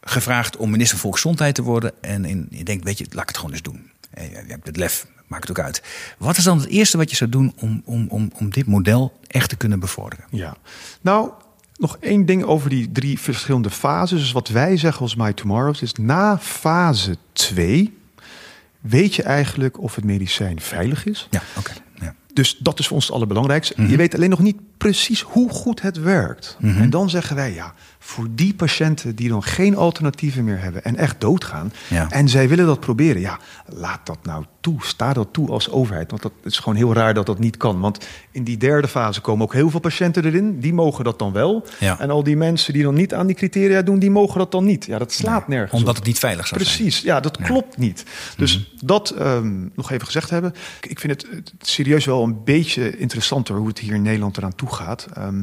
gevraagd 0.00 0.56
om 0.56 0.70
minister 0.70 0.96
van 0.96 1.02
Volksgezondheid 1.02 1.54
te 1.54 1.62
worden... 1.62 1.92
en 2.00 2.24
in, 2.24 2.46
je 2.50 2.64
denkt, 2.64 2.84
weet 2.84 2.98
je, 2.98 3.06
laat 3.10 3.22
ik 3.22 3.28
het 3.28 3.36
gewoon 3.36 3.52
eens 3.52 3.62
doen. 3.62 3.90
Je 4.14 4.44
hebt 4.46 4.66
het 4.66 4.76
lef, 4.76 5.06
maakt 5.28 5.48
het 5.48 5.58
ook 5.58 5.64
uit. 5.64 5.82
Wat 6.18 6.36
is 6.36 6.44
dan 6.44 6.58
het 6.58 6.68
eerste 6.68 6.96
wat 6.96 7.10
je 7.10 7.16
zou 7.16 7.30
doen 7.30 7.52
om, 7.56 7.82
om, 7.84 8.06
om, 8.08 8.30
om 8.38 8.50
dit 8.50 8.66
model 8.66 9.18
echt 9.26 9.48
te 9.48 9.56
kunnen 9.56 9.80
bevorderen? 9.80 10.24
Ja, 10.30 10.56
nou, 11.00 11.30
nog 11.76 11.96
één 12.00 12.26
ding 12.26 12.42
over 12.42 12.70
die 12.70 12.92
drie 12.92 13.18
verschillende 13.18 13.70
fases. 13.70 14.20
Dus 14.20 14.32
wat 14.32 14.48
wij 14.48 14.76
zeggen 14.76 15.02
als 15.02 15.14
My 15.14 15.32
Tomorrows 15.32 15.82
is 15.82 15.92
na 15.92 16.38
fase 16.38 17.16
2 17.32 17.96
weet 18.80 19.14
je 19.14 19.22
eigenlijk 19.22 19.80
of 19.80 19.94
het 19.94 20.04
medicijn 20.04 20.60
veilig 20.60 21.06
is. 21.06 21.26
Ja, 21.30 21.42
oké. 21.56 21.72
Ja. 22.00 22.14
Dus 22.32 22.56
dat 22.58 22.78
is 22.78 22.86
voor 22.86 22.96
ons 22.96 23.06
het 23.06 23.14
allerbelangrijkste. 23.14 23.74
Je 23.76 23.82
mhm. 23.82 23.96
weet 23.96 24.14
alleen 24.14 24.30
nog 24.30 24.38
niet 24.38 24.56
precies 24.76 25.20
hoe 25.20 25.50
goed 25.50 25.82
het 25.82 26.00
werkt. 26.00 26.56
Mhm. 26.60 26.80
En 26.80 26.90
dan 26.90 27.10
zeggen 27.10 27.36
wij, 27.36 27.54
ja, 27.54 27.74
voor 28.08 28.26
die 28.30 28.54
patiënten 28.54 29.14
die 29.16 29.28
dan 29.28 29.42
geen 29.42 29.76
alternatieven 29.76 30.44
meer 30.44 30.60
hebben 30.60 30.84
en 30.84 30.96
echt 30.96 31.20
doodgaan, 31.20 31.72
Ja. 31.88 32.10
en 32.10 32.28
zij 32.28 32.48
willen 32.48 32.66
dat 32.66 32.80
proberen, 32.80 33.20
ja, 33.20 33.38
laat 33.66 34.06
dat 34.06 34.18
nou 34.22 34.44
toe. 34.60 34.76
Sta 34.84 35.12
dat 35.12 35.28
toe 35.32 35.48
als 35.50 35.70
overheid. 35.70 36.10
Want 36.10 36.22
dat 36.22 36.32
is 36.44 36.58
gewoon 36.58 36.78
heel 36.78 36.92
raar 36.94 37.14
dat 37.14 37.26
dat 37.26 37.38
niet 37.38 37.56
kan. 37.56 37.80
Want 37.80 38.06
in 38.30 38.44
die 38.44 38.56
derde 38.56 38.88
fase 38.88 39.20
komen 39.20 39.42
ook 39.44 39.52
heel 39.52 39.70
veel 39.70 39.80
patiënten 39.80 40.24
erin. 40.24 40.60
Die 40.60 40.72
mogen 40.74 41.04
dat 41.04 41.18
dan 41.18 41.32
wel. 41.32 41.66
Ja. 41.80 42.00
En 42.00 42.10
al 42.10 42.22
die 42.22 42.36
mensen 42.36 42.72
die 42.72 42.82
dan 42.82 42.94
niet 42.94 43.14
aan 43.14 43.26
die 43.26 43.36
criteria 43.36 43.82
doen, 43.82 43.98
die 43.98 44.10
mogen 44.10 44.38
dat 44.38 44.52
dan 44.52 44.64
niet. 44.64 44.84
Ja, 44.84 44.98
dat 44.98 45.12
slaat 45.12 45.48
nergens 45.48 45.72
Omdat 45.72 45.88
op. 45.90 45.96
het 45.96 46.04
niet 46.06 46.18
veilig 46.18 46.46
zou 46.46 46.60
zijn. 46.64 46.74
Precies, 46.76 47.00
ja, 47.02 47.20
dat 47.20 47.36
klopt 47.36 47.76
niet. 47.76 48.04
Dus 48.36 48.74
dat 48.84 49.10
ehm, 49.10 49.66
nog 49.74 49.90
even 49.90 50.06
gezegd 50.06 50.30
hebben. 50.30 50.54
Ik- 50.80 50.98
vind 51.00 51.12
het, 51.22 51.30
het 51.34 51.52
serieus 51.68 52.04
wel 52.04 52.22
een 52.22 52.44
beetje 52.44 52.98
interessanter 52.98 53.54
hoe 53.56 53.68
het 53.68 53.78
hier 53.78 53.94
in 53.94 54.02
Nederland 54.02 54.36
eraan 54.36 54.54
toe 54.54 54.74
gaat. 54.74 55.06
Ehm, 55.14 55.42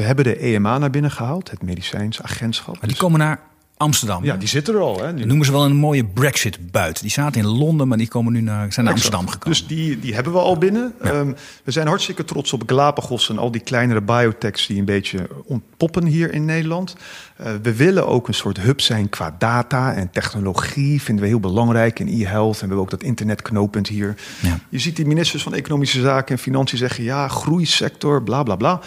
we 0.00 0.06
hebben 0.06 0.24
de 0.24 0.38
EMA 0.38 0.78
naar 0.78 0.90
binnen 0.90 1.10
gehaald, 1.10 1.50
het 1.50 1.62
medicijnsagentschap. 1.62 2.78
Maar 2.80 2.88
die 2.88 2.96
komen 2.96 3.18
naar 3.18 3.40
Amsterdam. 3.76 4.24
ja, 4.24 4.36
die 4.36 4.48
zitten 4.48 4.74
er 4.74 4.80
al. 4.80 5.02
Hè, 5.02 5.12
nu. 5.12 5.24
Noemen 5.24 5.46
ze 5.46 5.52
wel 5.52 5.64
een 5.64 5.76
mooie 5.76 6.04
Brexit-buit. 6.04 7.00
Die 7.00 7.10
zaten 7.10 7.40
in 7.40 7.46
Londen, 7.46 7.88
maar 7.88 7.98
die 7.98 8.08
komen 8.08 8.32
nu 8.32 8.40
naar, 8.40 8.72
zijn 8.72 8.84
naar 8.84 8.94
Amsterdam 8.94 9.28
gekomen. 9.28 9.58
Dus 9.58 9.66
die, 9.66 9.98
die 9.98 10.14
hebben 10.14 10.32
we 10.32 10.38
al 10.38 10.58
binnen. 10.58 10.94
Ehm, 11.00 11.32
we 11.64 11.70
zijn 11.70 11.86
hartstikke 11.86 12.24
trots 12.24 12.52
op 12.52 12.62
Galapagos 12.66 13.28
en 13.28 13.38
al 13.38 13.50
die 13.50 13.60
kleinere 13.60 14.00
biotechs 14.00 14.66
die 14.66 14.78
een 14.78 14.84
beetje 14.84 15.28
ontpoppen 15.44 16.04
hier 16.04 16.32
in 16.32 16.44
Nederland. 16.44 16.96
Eh, 17.36 17.52
we 17.62 17.76
willen 17.76 18.06
ook 18.06 18.28
een 18.28 18.34
soort 18.34 18.60
hub 18.60 18.80
zijn 18.80 19.08
qua 19.08 19.34
data 19.38 19.94
en 19.94 20.10
technologie. 20.10 21.02
Vinden 21.02 21.24
we 21.24 21.30
heel 21.30 21.40
belangrijk 21.40 21.98
in 21.98 22.08
e-health. 22.08 22.54
En 22.54 22.60
we 22.60 22.66
hebben 22.66 22.78
ook 22.78 22.90
dat 22.90 23.02
internetknooppunt 23.02 23.88
hier. 23.88 24.14
Ja. 24.40 24.58
Je 24.68 24.78
ziet 24.78 24.96
die 24.96 25.06
ministers 25.06 25.42
van 25.42 25.54
Economische 25.54 26.00
Zaken 26.00 26.34
en 26.36 26.42
Financiën 26.42 26.78
zeggen 26.78 27.04
ja, 27.04 27.28
groeisector, 27.28 28.22
bla 28.22 28.42
bla 28.42 28.56
bla. 28.56 28.80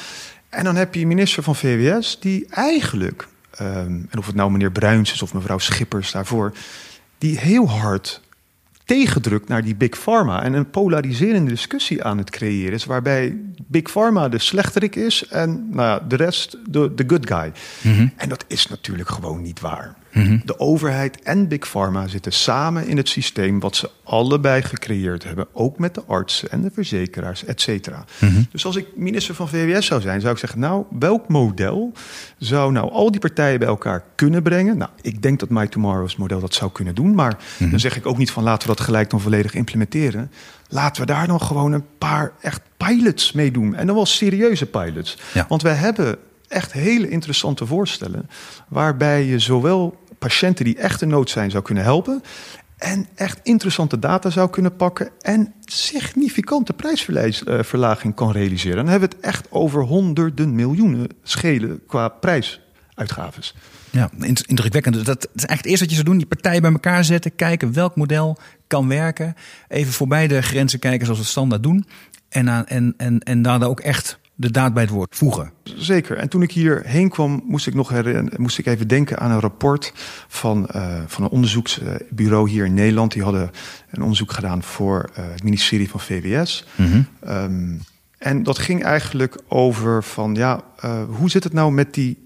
En 0.54 0.64
dan 0.64 0.76
heb 0.76 0.96
je 0.96 1.08
minister 1.08 1.44
van 1.44 1.56
VWS 1.56 2.20
die 2.20 2.46
eigenlijk, 2.50 3.28
ehm, 3.52 4.02
en 4.10 4.18
of 4.18 4.26
het 4.26 4.36
nou 4.36 4.52
meneer 4.52 4.72
Bruins 4.72 5.14
is 5.14 5.22
of 5.22 5.34
mevrouw 5.34 5.58
Schippers 5.58 6.12
daarvoor, 6.12 6.54
die 7.18 7.40
heel 7.40 7.70
hard 7.70 8.22
tegendrukt 8.86 9.48
naar 9.48 9.64
die 9.64 9.76
Big 9.76 9.98
Pharma 9.98 10.44
en 10.44 10.54
een 10.54 10.70
polariserende 10.70 11.50
discussie 11.50 12.04
aan 12.04 12.18
het 12.18 12.30
creëren 12.30 12.74
is, 12.74 12.86
waarbij 12.86 13.38
Big 13.68 13.92
Pharma 13.92 14.30
de 14.30 14.40
slechterik 14.40 14.96
is 14.96 15.28
en 15.28 15.68
nou 15.70 15.88
ja, 15.88 16.00
de 16.08 16.16
rest 16.16 16.58
de, 16.70 16.94
de 16.94 17.04
good 17.08 17.28
guy. 17.28 17.52
En 18.16 18.30
dat 18.30 18.46
is 18.48 18.68
natuurlijk 18.68 19.10
gewoon 19.10 19.42
niet 19.42 19.60
waar. 19.60 19.96
De 20.46 20.60
overheid 20.60 21.22
en 21.22 21.48
Big 21.48 21.68
Pharma 21.68 22.08
zitten 22.08 22.34
samen 22.34 22.88
in 22.88 22.98
het 22.98 23.10
systeem 23.10 23.60
wat 23.60 23.76
ze 23.76 23.90
allebei 24.04 24.62
gecreëerd 24.62 25.24
hebben, 25.24 25.48
ook 25.54 25.80
met 25.80 25.94
de 25.94 26.04
artsen 26.08 26.52
en 26.52 26.62
de 26.62 26.72
verzekeraars, 26.74 27.46
et 27.46 27.62
cetera. 27.62 28.06
Dus 28.52 28.66
als 28.66 28.76
ik 28.76 28.88
minister 28.96 29.36
van 29.36 29.48
VWS 29.48 29.86
zou 29.86 30.02
zijn, 30.02 30.22
zou 30.22 30.34
ik 30.34 30.40
zeggen, 30.40 30.60
nou, 30.60 30.86
welk 31.00 31.28
model 31.28 31.92
zou 32.38 32.72
nou 32.72 32.92
al 32.92 33.12
die 33.12 33.20
partijen 33.20 33.60
bij 33.60 33.68
elkaar 33.68 34.04
kunnen 34.16 34.44
brengen? 34.44 34.78
Nou, 34.78 34.92
ik 35.02 35.22
denk 35.22 35.40
dat 35.40 35.50
My 35.50 35.68
Tomorrow's 35.68 36.16
model 36.16 36.40
dat 36.40 36.54
zou 36.54 36.72
kunnen 36.72 36.96
doen, 36.96 37.16
maar 37.16 37.38
dan 37.58 37.80
zeg 37.80 37.98
ik 37.98 38.06
ook 38.06 38.18
niet 38.18 38.32
van 38.32 38.44
laten 38.44 38.70
we 38.70 38.76
dat 38.76 38.86
gelijk 38.86 39.10
dan 39.10 39.22
volledig 39.22 39.54
implementeren. 39.54 40.32
Laten 40.70 41.02
we 41.02 41.08
daar 41.08 41.28
dan 41.28 41.42
gewoon 41.42 41.72
een 41.72 41.86
paar 41.98 42.32
echt 42.42 42.62
pilots 42.78 43.32
mee 43.32 43.52
doen. 43.52 43.76
En 43.76 43.86
dan 43.86 43.96
wel 43.96 44.06
serieuze 44.06 44.66
pilots. 44.66 45.18
Ja. 45.34 45.46
Want 45.50 45.62
wij 45.62 45.74
hebben 45.74 46.18
echt 46.48 46.74
hele 46.74 47.10
interessante 47.10 47.66
voorstellen. 47.66 48.30
Waarbij 48.68 49.26
je 49.26 49.40
zowel 49.40 49.98
patiënten 50.24 50.66
die 50.66 50.78
echt 50.78 51.02
in 51.02 51.08
nood 51.08 51.30
zijn 51.30 51.52
zou 51.52 51.64
kunnen 51.64 51.84
helpen. 51.84 52.22
En 52.78 53.08
echt 53.16 53.40
interessante 53.44 54.00
data 54.00 54.30
zou 54.30 54.50
kunnen 54.50 54.76
pakken. 54.76 55.10
En 55.22 55.54
significante 55.62 56.74
prijsverlaging 56.74 58.16
kan 58.16 58.32
realiseren. 58.32 58.78
Dan 58.78 58.88
hebben 58.88 59.10
we 59.10 59.16
het 59.16 59.26
echt 59.26 59.48
over 59.50 59.82
honderden 59.82 60.56
miljoenen 60.56 61.08
schelen 61.24 61.82
qua 61.88 62.08
prijsuitgaves. 62.08 63.56
Ja, 63.90 64.10
indrukwekkend. 64.46 65.06
Dat 65.06 65.24
is 65.24 65.46
eigenlijk 65.46 65.58
het 65.58 65.66
eerste 65.66 65.86
wat 65.86 65.90
je 65.90 65.96
zou 65.96 66.08
doen. 66.08 66.18
Die 66.18 66.28
partijen 66.28 66.62
bij 66.62 66.72
elkaar 66.72 67.04
zetten. 67.04 67.36
Kijken 67.36 67.74
welk 67.74 67.96
model 67.96 68.38
kan 68.68 68.88
werken. 68.88 69.36
Even 69.68 69.94
voorbij 69.94 70.28
de 70.28 70.42
grenzen 70.42 70.80
kijken 70.80 71.06
zoals 71.06 71.22
we 71.22 71.26
standaard 71.26 71.64
doen. 71.64 71.86
En, 72.30 72.50
aan, 72.50 72.66
en, 72.66 72.94
en, 72.98 73.20
en 73.20 73.42
daar 73.42 73.64
ook 73.64 73.80
echt 73.80 74.20
de 74.36 74.52
daad 74.52 74.74
bij 74.74 74.84
het 74.84 74.92
woord 74.92 75.16
voegen. 75.16 75.52
Zeker. 75.64 76.18
En 76.18 76.30
toen 76.30 76.42
ik 76.42 76.52
hierheen 76.52 77.10
kwam, 77.10 77.44
moest 77.46 77.68
ik 77.68 77.74
nog 77.74 77.90
herinner- 77.90 78.42
moest 78.42 78.58
ik 78.58 78.66
even 78.66 78.88
denken 78.88 79.20
aan 79.20 79.32
een 79.32 79.40
rapport 79.40 79.94
van, 80.28 80.68
eh, 80.68 81.02
van 81.08 81.24
een 81.24 81.30
onderzoeksbureau 81.30 82.50
hier 82.50 82.66
in 82.66 82.74
Nederland. 82.74 83.12
Die 83.12 83.24
hadden 83.24 83.52
een 83.92 84.02
onderzoek 84.02 84.32
gedaan 84.32 84.64
voor 84.64 85.10
eh, 85.14 85.24
het 85.32 85.44
ministerie 85.44 85.90
van 85.90 86.00
VWS. 86.00 86.66
Ehm, 87.20 87.76
en 88.18 88.44
dat 88.44 88.60
ging 88.60 88.84
eigenlijk 88.84 89.38
over 89.48 90.04
van 90.04 90.36
ja, 90.36 90.62
eh, 90.80 91.04
hoe 91.10 91.30
zit 91.30 91.44
het 91.44 91.54
nou 91.54 91.72
met 91.72 91.94
die 91.94 92.22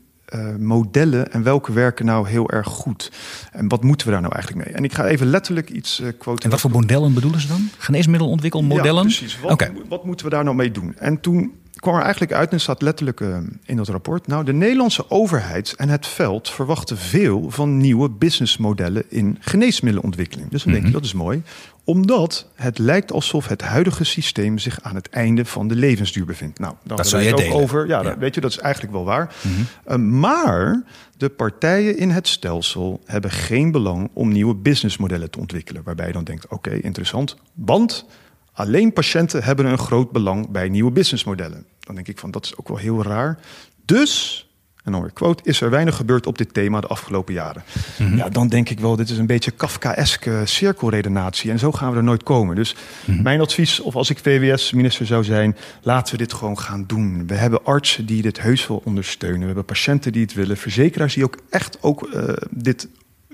modellen 0.60 1.32
en 1.32 1.44
welke 1.44 1.72
werken 1.74 2.06
nou 2.06 2.28
heel 2.30 2.50
erg 2.52 2.68
goed? 2.68 3.12
En 3.52 3.68
wat 3.68 3.84
moeten 3.84 4.08
we 4.08 4.14
daar 4.14 4.22
nou 4.22 4.34
eigenlijk 4.34 4.66
mee? 4.66 4.76
En 4.76 4.84
ik 4.84 4.94
ga 4.94 5.06
even 5.06 5.28
letterlijk 5.28 5.70
iets 5.70 6.00
eh 6.00 6.08
quoten. 6.18 6.44
En 6.44 6.50
wat 6.50 6.60
voor 6.60 6.72
modellen 6.72 7.14
bedoelen 7.14 7.42
ze 7.42 7.48
dan? 7.48 7.70
Geneesmiddelontwikkelmodellen? 7.78 8.96
Ja, 8.96 9.02
precies. 9.02 9.40
Wat, 9.40 9.52
Oké. 9.52 9.72
wat 9.90 10.06
moeten 10.06 10.26
we 10.26 10.32
daar 10.32 10.44
nou 10.44 10.56
mee 10.56 10.72
doen? 10.72 10.96
En 10.98 11.20
toen 11.20 11.52
kwam 11.80 11.96
er 11.96 12.02
eigenlijk 12.02 12.34
uit, 12.34 12.52
en 12.52 12.60
staat 12.60 12.82
letterlijk 12.82 13.22
eh, 13.22 13.38
in 13.66 13.76
dat 13.78 13.88
rapport... 13.88 14.28
nou, 14.28 14.44
de 14.46 14.54
Nederlandse 14.54 15.10
overheid 15.10 15.74
en 15.78 15.90
het 15.90 16.08
veld 16.08 16.50
verwachten 16.50 16.98
veel... 16.98 17.46
van 17.50 17.78
nieuwe 17.78 18.10
businessmodellen 18.10 19.04
in 19.10 19.38
geneesmiddelenontwikkeling. 19.40 20.50
Dus 20.52 20.64
dan 20.64 20.74
denk 20.74 20.86
je, 20.86 20.92
dat 20.92 21.04
is 21.04 21.14
mooi. 21.14 21.42
Omdat 21.84 22.48
het 22.56 22.78
lijkt 22.78 23.12
alsof 23.12 23.48
het 23.48 23.62
huidige 23.62 24.04
systeem... 24.04 24.58
zich 24.58 24.82
aan 24.82 24.96
het 24.96 25.10
einde 25.10 25.46
van 25.46 25.68
de 25.68 25.76
levensduur 25.76 26.26
bevindt. 26.26 26.60
Nou, 26.60 26.74
dan 26.84 26.98
Dat 26.98 27.08
zou 27.08 27.24
het 27.24 27.32
ook 27.32 27.38
delen. 27.40 27.56
over. 27.56 27.88
Ja, 27.88 27.98
Ja. 27.98 28.04
dat- 28.04 28.18
weet 28.18 28.36
je, 28.36 28.42
dat 28.42 28.52
is 28.52 28.58
eigenlijk 28.60 28.94
wel 28.94 29.06
waar. 29.06 29.36
Uh, 29.88 29.96
maar 29.96 30.84
de 31.18 31.30
partijen 31.30 31.98
in 31.98 32.10
het 32.10 32.28
stelsel 32.28 33.02
hebben 33.06 33.32
geen 33.32 33.72
belang 33.72 34.10
om 34.14 34.32
nieuwe 34.32 34.56
businessmodellen 34.56 35.30
te 35.30 35.40
ontwikkelen. 35.40 35.82
Waarbij 35.84 36.08
je 36.08 36.14
dan 36.14 36.24
denkt, 36.24 36.48
oké, 36.48 36.70
interessant. 36.74 37.36
Want 37.54 38.06
alleen 38.58 38.94
patiënten 38.94 39.44
hebben 39.44 39.66
een 39.66 39.78
groot 39.78 40.12
belang 40.12 40.50
bij 40.50 40.70
nieuwe 40.70 40.92
businessmodellen. 40.92 41.66
Dan 41.80 41.96
denk 41.96 42.08
ik 42.08 42.18
van, 42.18 42.32
dat 42.32 42.46
is 42.46 42.58
ook 42.58 42.68
wel 42.68 42.78
heel 42.78 43.04
raar. 43.04 43.40
Dus, 43.86 44.46
en 44.84 44.92
dan 44.92 45.02
weer 45.02 45.12
quote, 45.12 45.44
is 45.44 45.62
er 45.62 45.70
weinig 45.70 45.96
gebeurd 45.96 46.28
op 46.28 46.38
dit 46.38 46.54
thema 46.54 46.82
de 46.82 46.88
afgelopen 46.88 47.34
jaren. 47.34 47.64
Ja, 48.16 48.30
dan 48.30 48.48
denk 48.48 48.70
ik 48.70 48.80
wel, 48.80 48.96
dit 48.96 49.10
is 49.10 49.18
een 49.18 49.26
beetje 49.26 49.52
Kafkaeske 49.52 50.42
cirkelredenatie. 50.46 51.52
En 51.52 51.60
zo 51.60 51.72
gaan 51.72 51.92
we 51.92 51.98
er 51.98 52.04
nooit 52.04 52.24
komen. 52.24 52.56
Dus 52.56 52.76
mijn 53.06 53.42
advies, 53.42 53.80
of 53.80 53.96
als 53.96 54.10
ik 54.10 54.18
VWS-minister 54.18 55.06
zou 55.06 55.24
zijn, 55.24 55.56
laten 55.82 56.12
we 56.12 56.18
dit 56.18 56.34
gewoon 56.34 56.60
gaan 56.60 56.84
doen. 56.88 57.28
We 57.28 57.36
hebben 57.36 57.64
artsen 57.64 58.06
die 58.06 58.22
dit 58.22 58.42
heus 58.42 58.68
wel 58.68 58.82
ondersteunen. 58.86 59.40
We 59.40 59.46
hebben 59.46 59.66
patiënten 59.66 60.12
die 60.12 60.22
het 60.22 60.34
willen. 60.34 60.58
Verzekeraars 60.58 61.14
die 61.14 61.24
ook 61.24 61.38
echt 61.50 61.78
ook 61.82 62.08
eh, 62.08 62.34
dit 62.50 62.88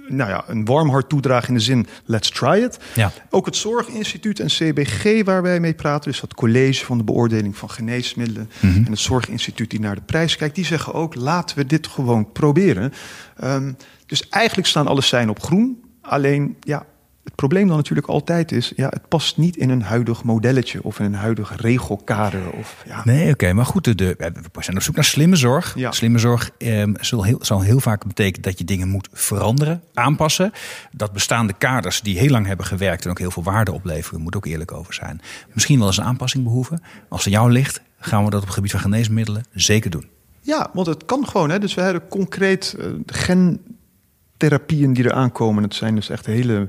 nou 0.08 0.30
ja, 0.30 0.44
een 0.48 0.66
warm 0.66 0.90
hart 0.90 1.10
toedragen 1.10 1.48
in 1.48 1.54
de 1.54 1.60
zin 1.60 1.88
let's 2.06 2.30
try 2.30 2.62
it. 2.64 2.80
Ja. 2.96 3.12
Ook 3.30 3.46
het 3.46 3.56
Zorginstituut 3.56 4.40
en 4.40 4.48
CBG 4.48 5.24
waar 5.24 5.42
wij 5.42 5.60
mee 5.60 5.74
praten, 5.74 6.12
dus 6.12 6.20
dat 6.20 6.34
college 6.34 6.86
van 6.86 6.98
de 6.98 7.04
beoordeling 7.04 7.58
van 7.58 7.70
geneesmiddelen 7.70 8.50
en 8.62 8.88
het 8.90 9.00
Zorginstituut 9.00 9.70
die 9.70 9.80
naar 9.80 9.96
de 9.96 10.02
prijs 10.02 10.36
kijkt, 10.36 10.56
die 10.56 10.66
zeggen 10.66 10.94
ook 10.94 11.16
laten 11.16 11.58
we 11.58 11.66
dit 11.66 11.88
gewoon 11.88 12.32
proberen. 12.32 12.94
Ehm, 13.38 13.72
dus 14.06 14.30
eigenlijk 14.30 14.68
staan 14.68 14.88
alle 14.88 15.02
zijn 15.02 15.30
op 15.30 15.44
groen. 15.44 15.84
Alleen 16.02 16.58
ja, 16.60 16.86
het 17.24 17.36
probleem 17.36 17.68
dan 17.68 17.78
natuurlijk 17.78 18.08
altijd 18.08 18.52
is, 18.52 18.74
ja, 18.76 18.88
het 18.90 19.08
past 19.08 19.38
niet 19.38 19.58
in 19.58 19.70
een 19.70 19.82
huidig 19.82 20.24
modelletje 20.24 20.84
of 20.84 21.00
in 21.00 21.06
een 21.06 21.14
huidig 21.14 21.62
regelkader. 21.62 22.52
Of, 22.52 22.84
ja. 22.88 23.02
Nee, 23.04 23.32
oké, 23.32 23.54
maar 23.54 23.66
goed, 23.66 23.84
de, 23.84 23.96
de, 23.96 24.16
we 24.52 24.64
zijn 24.64 24.78
op 24.78 24.82
zoek 24.84 24.96
naar 24.96 25.04
slimme 25.04 25.36
zorg. 25.36 25.74
Ja. 25.76 25.92
Slimme 25.92 26.18
zorg 26.20 26.52
ehm, 26.58 26.94
zal, 27.00 27.24
heel, 27.24 27.38
zal 27.42 27.62
heel 27.62 27.80
vaak 27.80 28.06
betekenen 28.06 28.42
dat 28.42 28.58
je 28.58 28.66
dingen 28.66 28.88
moet 28.88 29.10
veranderen, 29.12 29.82
aanpassen. 29.94 30.52
Dat 30.92 31.14
bestaande 31.14 31.54
kaders 31.54 32.02
die 32.02 32.18
heel 32.20 32.30
lang 32.30 32.46
hebben 32.46 32.66
gewerkt 32.66 33.06
en 33.06 33.10
ook 33.10 33.20
heel 33.20 33.32
veel 33.32 33.44
waarde 33.44 33.72
opleveren, 33.72 34.22
moet 34.22 34.36
ook 34.36 34.46
eerlijk 34.46 34.72
over 34.72 34.94
zijn. 34.94 35.22
Misschien 35.54 35.78
wel 35.78 35.88
eens 35.88 35.98
een 35.98 36.04
aanpassing 36.04 36.44
behoeven. 36.44 36.84
Als 37.10 37.24
het 37.24 37.34
jou 37.34 37.52
ligt, 37.52 37.82
gaan 38.00 38.24
we 38.24 38.30
dat 38.30 38.40
op 38.40 38.46
het 38.46 38.56
gebied 38.56 38.72
van 38.72 38.80
geneesmiddelen 38.80 39.44
zeker 39.54 39.90
doen. 39.90 40.08
Ja, 40.42 40.70
want 40.74 40.88
het 40.88 41.06
kan 41.06 41.28
gewoon. 41.28 41.50
Hè. 41.50 41.60
Dus 41.60 41.74
we 41.74 41.82
hebben 41.82 42.08
concreet 42.08 42.76
eh, 42.80 42.88
gentherapieën 43.06 44.94
die 44.94 45.04
er 45.04 45.14
aankomen. 45.14 45.64
Het 45.64 45.76
zijn 45.76 45.96
dus 45.96 46.10
echt 46.10 46.26
hele 46.26 46.68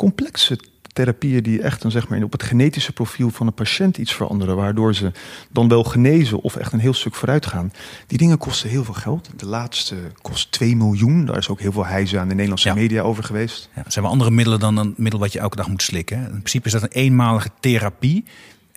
complexe 0.00 0.58
therapieën 0.92 1.42
die 1.42 1.62
echt 1.62 1.82
dan 1.82 1.90
zeg 1.90 2.08
maar 2.08 2.22
op 2.22 2.32
het 2.32 2.42
genetische 2.42 2.92
profiel 2.92 3.30
van 3.30 3.46
een 3.46 3.54
patiënt 3.54 3.98
iets 3.98 4.14
veranderen, 4.14 4.56
waardoor 4.56 4.94
ze 4.94 5.12
dan 5.50 5.68
wel 5.68 5.84
genezen 5.84 6.40
of 6.40 6.56
echt 6.56 6.72
een 6.72 6.78
heel 6.78 6.92
stuk 6.94 7.14
vooruit 7.14 7.46
gaan. 7.46 7.72
Die 8.06 8.18
dingen 8.18 8.38
kosten 8.38 8.68
heel 8.68 8.84
veel 8.84 8.94
geld. 8.94 9.30
De 9.36 9.46
laatste 9.46 9.96
kost 10.22 10.52
2 10.52 10.76
miljoen. 10.76 11.24
Daar 11.24 11.36
is 11.36 11.48
ook 11.48 11.60
heel 11.60 11.72
veel 11.72 11.86
heize 11.86 12.18
aan 12.18 12.28
de 12.28 12.34
Nederlandse 12.34 12.68
Ja. 12.68 12.74
media 12.74 13.02
over 13.02 13.24
geweest. 13.24 13.68
Ja, 13.76 13.82
zijn 13.86 14.04
wel 14.04 14.12
andere 14.12 14.30
middelen 14.30 14.60
dan 14.60 14.76
een 14.76 14.94
middel 14.96 15.20
wat 15.20 15.32
je 15.32 15.38
elke 15.38 15.56
dag 15.56 15.68
moet 15.68 15.82
slikken. 15.82 16.18
In 16.18 16.28
principe 16.28 16.66
is 16.66 16.72
dat 16.72 16.82
een 16.82 16.88
eenmalige 16.92 17.50
therapie. 17.60 18.24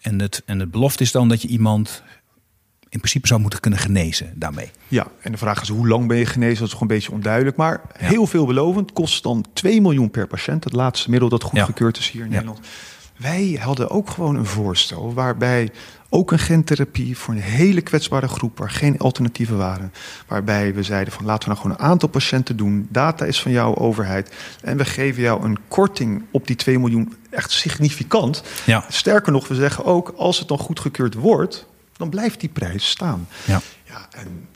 En 0.01 0.21
het, 0.21 0.41
en 0.45 0.59
het 0.59 0.71
belofte 0.71 1.03
is 1.03 1.11
dan 1.11 1.27
dat 1.29 1.41
je 1.41 1.47
iemand 1.47 2.03
in 2.93 2.99
principe 2.99 3.27
zou 3.27 3.39
moeten 3.41 3.59
kunnen 3.59 3.79
genezen 3.79 4.31
daarmee. 4.35 4.71
Ja, 4.87 5.07
en 5.21 5.31
de 5.31 5.37
vraag 5.37 5.61
is 5.61 5.69
hoe 5.69 5.87
lang 5.87 6.07
ben 6.07 6.17
je 6.17 6.25
genezen? 6.25 6.57
Dat 6.59 6.67
is 6.67 6.73
gewoon 6.73 6.89
een 6.89 6.95
beetje 6.95 7.11
onduidelijk. 7.11 7.55
Maar 7.57 7.81
heel 7.97 8.27
veelbelovend. 8.27 8.93
Kost 8.93 9.23
dan 9.23 9.45
2 9.53 9.81
miljoen 9.81 10.11
per 10.11 10.27
patiënt. 10.27 10.63
Het 10.63 10.73
laatste 10.73 11.09
middel 11.09 11.29
dat 11.29 11.43
goedgekeurd 11.43 11.97
is 11.97 12.09
hier 12.09 12.21
in 12.21 12.27
Ja. 12.27 12.33
Nederland. 12.33 12.59
wij 13.17 13.59
hadden 13.61 13.89
ook 13.89 14.09
gewoon 14.09 14.35
een 14.35 14.45
voorstel 14.45 15.13
waarbij 15.13 15.71
ook 16.09 16.31
een 16.31 16.39
gentherapie 16.39 17.17
voor 17.17 17.33
een 17.33 17.39
hele 17.39 17.81
kwetsbare 17.81 18.27
groep 18.27 18.57
waar 18.57 18.69
geen 18.69 18.99
alternatieven 18.99 19.57
waren. 19.57 19.93
Waarbij 20.27 20.73
we 20.73 20.83
zeiden 20.83 21.13
van 21.13 21.25
laten 21.25 21.49
we 21.49 21.53
nou 21.55 21.65
gewoon 21.65 21.77
een 21.81 21.91
aantal 21.91 22.09
patiënten 22.09 22.57
doen. 22.57 22.87
Data 22.89 23.25
is 23.25 23.41
van 23.41 23.51
jouw 23.51 23.75
overheid. 23.75 24.35
En 24.61 24.77
we 24.77 24.85
geven 24.85 25.21
jou 25.21 25.43
een 25.43 25.57
korting 25.67 26.23
op 26.31 26.47
die 26.47 26.55
2 26.55 26.79
miljoen 26.79 27.13
echt 27.29 27.51
significant. 27.51 28.43
Ja. 28.65 28.85
Sterker 28.89 29.31
nog, 29.31 29.47
we 29.47 29.55
zeggen 29.55 29.85
ook 29.85 30.13
als 30.17 30.39
het 30.39 30.47
dan 30.47 30.57
goedgekeurd 30.59 31.13
wordt, 31.13 31.65
dan 31.97 32.09
blijft 32.09 32.39
die 32.39 32.49
prijs 32.49 32.89
staan. 32.89 33.27
Ja. 33.45 33.61
Ja, 33.87 34.07
en 34.11 34.47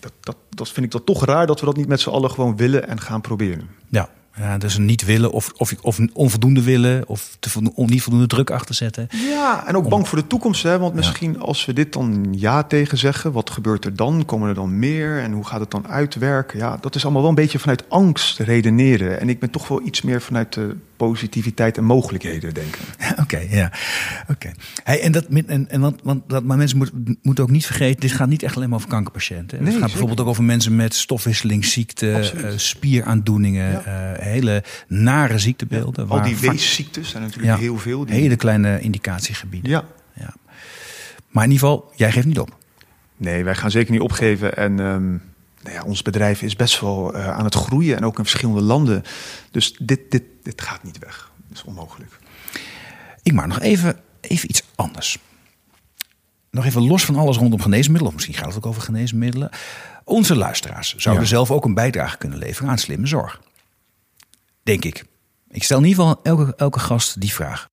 dat, 0.00 0.12
dat, 0.20 0.36
dat 0.50 0.70
vind 0.70 0.86
ik 0.86 0.92
dan 0.92 1.04
toch 1.04 1.24
raar 1.24 1.46
dat 1.46 1.60
we 1.60 1.66
dat 1.66 1.76
niet 1.76 1.88
met 1.88 2.00
z'n 2.00 2.10
allen 2.10 2.30
gewoon 2.30 2.56
willen 2.56 2.88
en 2.88 3.00
gaan 3.00 3.20
proberen. 3.20 3.68
Ja, 3.88 4.08
ja, 4.38 4.58
dus 4.58 4.78
niet 4.78 5.04
willen 5.04 5.30
of, 5.32 5.52
of, 5.56 5.74
of 5.82 5.98
onvoldoende 6.12 6.62
willen 6.62 7.08
of 7.08 7.36
te, 7.40 7.50
niet 7.74 8.02
voldoende 8.02 8.26
druk 8.26 8.50
achter 8.50 8.74
zetten. 8.74 9.08
Ja, 9.10 9.66
en 9.66 9.76
ook 9.76 9.88
bang 9.88 10.08
voor 10.08 10.18
de 10.18 10.26
toekomst. 10.26 10.62
Hè? 10.62 10.78
Want 10.78 10.94
misschien 10.94 11.40
als 11.40 11.64
we 11.64 11.72
dit 11.72 11.92
dan 11.92 12.34
ja 12.38 12.62
tegen 12.62 12.98
zeggen, 12.98 13.32
wat 13.32 13.50
gebeurt 13.50 13.84
er 13.84 13.96
dan? 13.96 14.24
Komen 14.24 14.48
er 14.48 14.54
dan 14.54 14.78
meer? 14.78 15.18
En 15.18 15.32
hoe 15.32 15.46
gaat 15.46 15.60
het 15.60 15.70
dan 15.70 15.88
uitwerken? 15.88 16.58
Ja, 16.58 16.76
dat 16.80 16.94
is 16.94 17.02
allemaal 17.02 17.20
wel 17.20 17.30
een 17.30 17.36
beetje 17.36 17.58
vanuit 17.58 17.84
angst 17.88 18.38
redeneren. 18.38 19.20
En 19.20 19.28
ik 19.28 19.40
ben 19.40 19.50
toch 19.50 19.68
wel 19.68 19.86
iets 19.86 20.02
meer 20.02 20.22
vanuit 20.22 20.52
de 20.52 20.76
positiviteit 20.98 21.76
en 21.76 21.84
mogelijkheden 21.84 22.54
denken. 22.54 22.80
Oké, 23.22 23.38
ja. 23.50 23.72
Oké. 24.28 24.52
Hey, 24.82 25.00
en 25.00 25.12
dat, 25.12 25.24
en, 25.24 25.70
en 25.70 25.80
want, 25.80 26.00
want 26.02 26.28
dat, 26.28 26.44
maar 26.44 26.56
mensen 26.56 26.78
moeten 26.78 27.18
moet 27.22 27.40
ook 27.40 27.50
niet 27.50 27.66
vergeten, 27.66 28.00
dit 28.00 28.12
gaat 28.12 28.28
niet 28.28 28.42
echt 28.42 28.56
alleen 28.56 28.68
maar 28.68 28.78
over 28.78 28.90
kankerpatiënten. 28.90 29.58
Nee, 29.62 29.72
het 29.72 29.80
gaat 29.80 29.90
bijvoorbeeld 29.90 30.20
ook 30.20 30.26
over 30.26 30.44
mensen 30.44 30.76
met 30.76 30.94
stofwisselingsziekten, 30.94 32.44
uh, 32.44 32.50
spieraandoeningen, 32.56 33.72
uh, 33.72 33.82
hele 34.18 34.64
nare 34.88 35.38
ziektebeelden. 35.38 36.06
Ja, 36.06 36.14
al 36.14 36.22
die 36.22 36.36
weesziektes 36.36 37.08
zijn 37.08 37.22
natuurlijk 37.22 37.58
heel 37.58 37.78
veel. 37.78 38.04
Die... 38.04 38.14
Hele 38.14 38.36
kleine 38.36 38.80
indicatiegebieden. 38.80 39.70
Ja. 39.70 39.84
ja. 40.14 40.34
Maar 41.28 41.44
in 41.44 41.50
ieder 41.50 41.68
geval, 41.68 41.92
jij 41.96 42.12
geeft 42.12 42.26
niet 42.26 42.38
op. 42.38 42.56
Nee, 43.16 43.44
wij 43.44 43.54
gaan 43.54 43.70
zeker 43.70 43.92
niet 43.92 44.00
opgeven. 44.00 44.56
En 44.56 44.78
um, 44.78 45.22
nou 45.68 45.80
ja, 45.80 45.86
ons 45.86 46.02
bedrijf 46.02 46.42
is 46.42 46.56
best 46.56 46.80
wel 46.80 47.16
uh, 47.16 47.28
aan 47.28 47.44
het 47.44 47.54
groeien 47.54 47.96
en 47.96 48.04
ook 48.04 48.18
in 48.18 48.24
verschillende 48.24 48.62
landen. 48.62 49.02
Dus 49.50 49.76
dit, 49.78 50.10
dit, 50.10 50.22
dit 50.42 50.62
gaat 50.62 50.82
niet 50.82 50.98
weg. 50.98 51.30
Dat 51.48 51.58
is 51.58 51.64
onmogelijk. 51.64 52.18
Ik 53.22 53.32
maar 53.32 53.48
nog 53.48 53.60
even, 53.60 54.00
even 54.20 54.50
iets 54.50 54.62
anders. 54.74 55.18
Nog 56.50 56.64
even 56.64 56.86
los 56.86 57.04
van 57.04 57.16
alles 57.16 57.36
rondom 57.36 57.60
geneesmiddelen, 57.60 58.08
of 58.08 58.14
misschien 58.14 58.34
gaat 58.34 58.46
het 58.46 58.56
ook 58.56 58.66
over 58.66 58.82
geneesmiddelen. 58.82 59.50
Onze 60.04 60.36
luisteraars 60.36 60.94
zouden 60.96 61.26
zelf 61.26 61.50
ook 61.50 61.64
een 61.64 61.74
bijdrage 61.74 62.18
kunnen 62.18 62.38
leveren 62.38 62.70
aan 62.70 62.78
slimme 62.78 63.06
zorg. 63.06 63.40
Denk 64.62 64.84
ik. 64.84 65.04
Ik 65.48 65.62
stel 65.62 65.78
in 65.78 65.84
ieder 65.84 66.04
geval 66.04 66.20
elke, 66.22 66.54
elke 66.56 66.78
gast 66.78 67.20
die 67.20 67.32
vraag. 67.32 67.68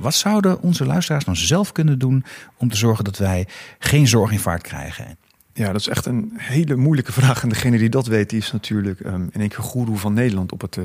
Wat 0.00 0.14
zouden 0.14 0.62
onze 0.62 0.86
luisteraars 0.86 1.24
dan 1.24 1.36
zelf 1.36 1.72
kunnen 1.72 1.98
doen 1.98 2.24
om 2.56 2.70
te 2.70 2.76
zorgen 2.76 3.04
dat 3.04 3.18
wij 3.18 3.46
geen 3.78 4.08
zorginfarct 4.08 4.62
krijgen? 4.62 5.18
Ja, 5.52 5.72
dat 5.72 5.80
is 5.80 5.88
echt 5.88 6.06
een 6.06 6.32
hele 6.36 6.76
moeilijke 6.76 7.12
vraag. 7.12 7.42
En 7.42 7.48
degene 7.48 7.78
die 7.78 7.88
dat 7.88 8.06
weet, 8.06 8.30
die 8.30 8.38
is 8.38 8.52
natuurlijk 8.52 9.00
um, 9.00 9.28
in 9.32 9.40
één 9.40 9.48
keer 9.48 9.62
goeroe 9.62 9.96
van 9.96 10.12
Nederland 10.12 10.52
op 10.52 10.60
het 10.60 10.76
uh, 10.76 10.84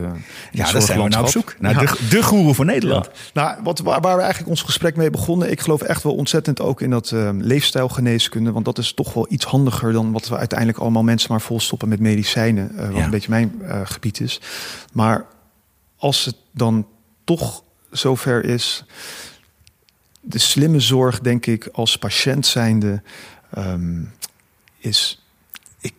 Ja, 0.52 0.72
daar 0.72 0.82
zijn 0.82 1.04
we 1.04 1.10
nou 1.10 1.24
op 1.24 1.30
zoek. 1.30 1.56
Naar 1.60 1.80
de, 1.80 2.08
de 2.10 2.24
goeroe 2.24 2.54
van 2.54 2.66
Nederland. 2.66 3.10
Nou, 3.34 3.64
wat, 3.64 3.80
waar, 3.80 4.02
waar, 4.02 4.16
we 4.16 4.22
eigenlijk 4.22 4.50
ons 4.50 4.62
gesprek 4.62 4.96
mee 4.96 5.10
begonnen... 5.10 5.52
ik 5.52 5.60
geloof 5.60 5.82
echt 5.82 6.04
wel 6.04 6.16
ontzettend 6.16 6.62
ook 6.62 6.82
in 6.82 6.90
dat 6.90 7.12
uh, 7.12 7.30
leefstijlgeneeskunde. 7.34 8.52
Want 8.52 8.66
dat 8.66 8.78
is 8.78 8.94
toch 8.94 9.14
wel 9.14 9.26
iets 9.30 9.46
handiger 9.46 9.94
dan 9.94 10.12
wat 10.12 10.28
we 10.28 10.38
uiteindelijk 10.38 10.80
allemaal 10.80 11.04
mensen 11.04 11.32
maar 11.32 11.42
volstoppen 11.42 11.90
met 11.90 12.00
medicijnen. 12.00 12.72
Uh, 12.74 12.90
wat 12.90 13.04
een 13.04 13.10
beetje 13.10 13.30
mijn 13.30 13.56
uh, 13.62 13.82
gebied 13.84 14.20
is. 14.20 14.42
Maar 14.94 15.26
als 15.98 16.26
het 16.26 16.36
dan 16.52 16.88
toch 17.24 17.64
zover 17.98 18.46
is... 18.46 18.86
de 20.22 20.40
slimme 20.40 20.80
zorg, 20.80 21.20
denk 21.20 21.46
ik, 21.46 21.68
als 21.72 21.98
patiënt 21.98 22.46
zijnde... 22.46 23.02
Um, 23.58 24.14
is. 24.86 25.24
Ik, 25.80 25.94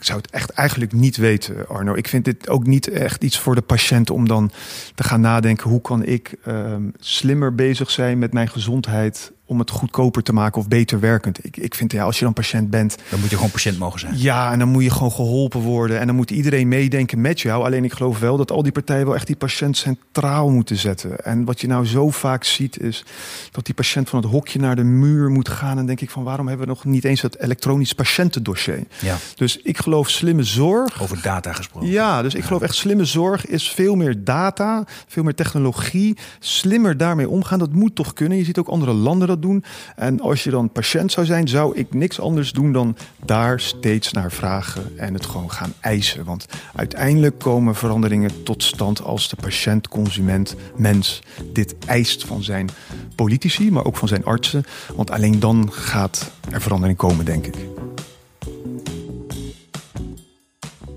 zou 0.00 0.18
het 0.18 0.30
echt 0.30 0.50
eigenlijk 0.50 0.92
niet 0.92 1.16
weten, 1.16 1.68
Arno. 1.68 1.94
Ik 1.94 2.08
vind 2.08 2.24
dit 2.24 2.48
ook 2.48 2.66
niet 2.66 2.88
echt 2.88 3.24
iets 3.24 3.38
voor 3.38 3.54
de 3.54 3.60
patiënt 3.60 4.10
om 4.10 4.28
dan 4.28 4.50
te 4.94 5.02
gaan 5.02 5.20
nadenken: 5.20 5.70
hoe 5.70 5.80
kan 5.80 6.04
ik 6.04 6.34
um, 6.46 6.92
slimmer 6.98 7.54
bezig 7.54 7.90
zijn 7.90 8.18
met 8.18 8.32
mijn 8.32 8.48
gezondheid 8.48 9.32
om 9.50 9.58
het 9.58 9.70
goedkoper 9.70 10.22
te 10.22 10.32
maken 10.32 10.60
of 10.60 10.68
beter 10.68 11.00
werkend. 11.00 11.44
Ik, 11.44 11.56
ik 11.56 11.74
vind 11.74 11.92
ja, 11.92 12.04
als 12.04 12.18
je 12.18 12.24
dan 12.24 12.32
patiënt 12.32 12.70
bent. 12.70 12.96
Dan 13.08 13.20
moet 13.20 13.30
je 13.30 13.36
gewoon 13.36 13.50
patiënt 13.50 13.78
mogen 13.78 14.00
zijn. 14.00 14.18
Ja, 14.18 14.52
en 14.52 14.58
dan 14.58 14.68
moet 14.68 14.82
je 14.82 14.90
gewoon 14.90 15.12
geholpen 15.12 15.60
worden. 15.60 16.00
En 16.00 16.06
dan 16.06 16.16
moet 16.16 16.30
iedereen 16.30 16.68
meedenken 16.68 17.20
met 17.20 17.40
jou. 17.40 17.64
Alleen 17.64 17.84
ik 17.84 17.92
geloof 17.92 18.18
wel 18.18 18.36
dat 18.36 18.50
al 18.50 18.62
die 18.62 18.72
partijen 18.72 19.06
wel 19.06 19.14
echt 19.14 19.26
die 19.26 19.36
patiënt 19.36 19.76
centraal 19.76 20.50
moeten 20.50 20.76
zetten. 20.76 21.24
En 21.24 21.44
wat 21.44 21.60
je 21.60 21.66
nou 21.66 21.86
zo 21.86 22.10
vaak 22.10 22.44
ziet, 22.44 22.80
is 22.80 23.04
dat 23.50 23.64
die 23.64 23.74
patiënt 23.74 24.08
van 24.08 24.22
het 24.22 24.30
hokje 24.30 24.58
naar 24.58 24.76
de 24.76 24.82
muur 24.82 25.30
moet 25.30 25.48
gaan. 25.48 25.78
En 25.78 25.86
denk 25.86 26.00
ik 26.00 26.10
van 26.10 26.22
waarom 26.22 26.48
hebben 26.48 26.66
we 26.66 26.72
nog 26.72 26.84
niet 26.84 27.04
eens 27.04 27.22
het 27.22 27.40
elektronisch 27.40 27.92
patiëntendossier? 27.92 28.86
Ja. 29.00 29.16
Dus 29.34 29.56
ik 29.56 29.78
geloof 29.78 30.08
slimme 30.08 30.42
zorg. 30.42 31.02
Over 31.02 31.22
data 31.22 31.52
gesproken. 31.52 31.88
Ja, 31.88 32.22
dus 32.22 32.34
ik 32.34 32.44
geloof 32.44 32.62
echt 32.62 32.74
slimme 32.74 33.04
zorg 33.04 33.46
is 33.46 33.70
veel 33.70 33.94
meer 33.94 34.24
data, 34.24 34.84
veel 35.06 35.22
meer 35.22 35.34
technologie. 35.34 36.16
Slimmer 36.38 36.96
daarmee 36.96 37.28
omgaan. 37.28 37.58
Dat 37.58 37.72
moet 37.72 37.94
toch 37.94 38.12
kunnen. 38.12 38.38
Je 38.38 38.44
ziet 38.44 38.58
ook 38.58 38.68
andere 38.68 38.92
landen 38.92 39.39
doen. 39.40 39.64
En 39.96 40.20
als 40.20 40.44
je 40.44 40.50
dan 40.50 40.70
patiënt 40.70 41.12
zou 41.12 41.26
zijn, 41.26 41.48
zou 41.48 41.76
ik 41.76 41.94
niks 41.94 42.20
anders 42.20 42.52
doen 42.52 42.72
dan 42.72 42.96
daar 43.24 43.60
steeds 43.60 44.12
naar 44.12 44.32
vragen 44.32 44.98
en 44.98 45.14
het 45.14 45.26
gewoon 45.26 45.50
gaan 45.50 45.72
eisen. 45.80 46.24
Want 46.24 46.46
uiteindelijk 46.74 47.38
komen 47.38 47.74
veranderingen 47.74 48.42
tot 48.42 48.62
stand 48.62 49.02
als 49.02 49.28
de 49.28 49.36
patiënt, 49.36 49.88
consument, 49.88 50.56
mens 50.76 51.22
dit 51.52 51.74
eist 51.86 52.24
van 52.24 52.42
zijn 52.42 52.68
politici, 53.14 53.70
maar 53.70 53.84
ook 53.84 53.96
van 53.96 54.08
zijn 54.08 54.24
artsen. 54.24 54.64
Want 54.94 55.10
alleen 55.10 55.40
dan 55.40 55.68
gaat 55.72 56.30
er 56.50 56.60
verandering 56.60 56.98
komen, 56.98 57.24
denk 57.24 57.46
ik. 57.46 57.56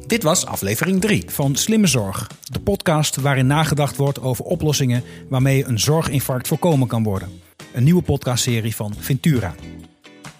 Dit 0.07 0.23
was 0.23 0.45
aflevering 0.45 1.01
3 1.01 1.23
van 1.27 1.55
Slimme 1.55 1.87
Zorg. 1.87 2.27
De 2.43 2.59
podcast 2.59 3.15
waarin 3.15 3.47
nagedacht 3.47 3.95
wordt 3.95 4.21
over 4.21 4.45
oplossingen 4.45 5.03
waarmee 5.29 5.65
een 5.65 5.79
zorginfarct 5.79 6.47
voorkomen 6.47 6.87
kan 6.87 7.03
worden 7.03 7.42
een 7.73 7.83
nieuwe 7.83 8.01
podcastserie 8.01 8.75
van 8.75 8.93
Ventura. 8.99 9.55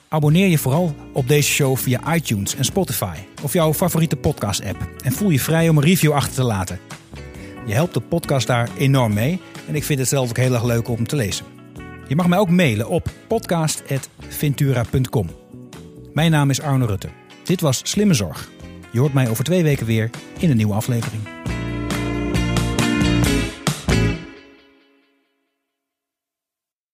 Abonneer 0.07 0.47
je 0.47 0.57
vooral 0.57 0.95
op 1.13 1.27
deze 1.27 1.49
show 1.49 1.77
via 1.77 2.15
iTunes 2.15 2.55
en 2.55 2.65
Spotify 2.65 3.15
of 3.41 3.53
jouw 3.53 3.73
favoriete 3.73 4.15
podcast-app 4.15 4.89
en 5.03 5.11
voel 5.11 5.29
je 5.29 5.39
vrij 5.39 5.69
om 5.69 5.77
een 5.77 5.83
review 5.83 6.11
achter 6.11 6.33
te 6.33 6.43
laten. 6.43 6.79
Je 7.65 7.73
helpt 7.73 7.93
de 7.93 7.99
podcast 7.99 8.47
daar 8.47 8.69
enorm 8.77 9.13
mee 9.13 9.41
en 9.67 9.75
ik 9.75 9.83
vind 9.83 9.99
het 9.99 10.07
zelf 10.07 10.29
ook 10.29 10.37
heel 10.37 10.53
erg 10.53 10.63
leuk 10.63 10.87
om 10.87 11.07
te 11.07 11.15
lezen. 11.15 11.45
Je 12.07 12.15
mag 12.15 12.27
mij 12.27 12.39
ook 12.39 12.49
mailen 12.49 12.89
op 12.89 13.09
podcast.ventura.com. 13.27 15.29
Mijn 16.13 16.31
naam 16.31 16.49
is 16.49 16.61
Arno 16.61 16.85
Rutte. 16.85 17.09
Dit 17.43 17.61
was 17.61 17.81
Slimme 17.83 18.13
Zorg. 18.13 18.49
Je 18.91 18.99
hoort 18.99 19.13
mij 19.13 19.29
over 19.29 19.43
twee 19.43 19.63
weken 19.63 19.85
weer 19.85 20.09
in 20.39 20.49
een 20.49 20.57
nieuwe 20.57 20.73
aflevering. 20.73 21.21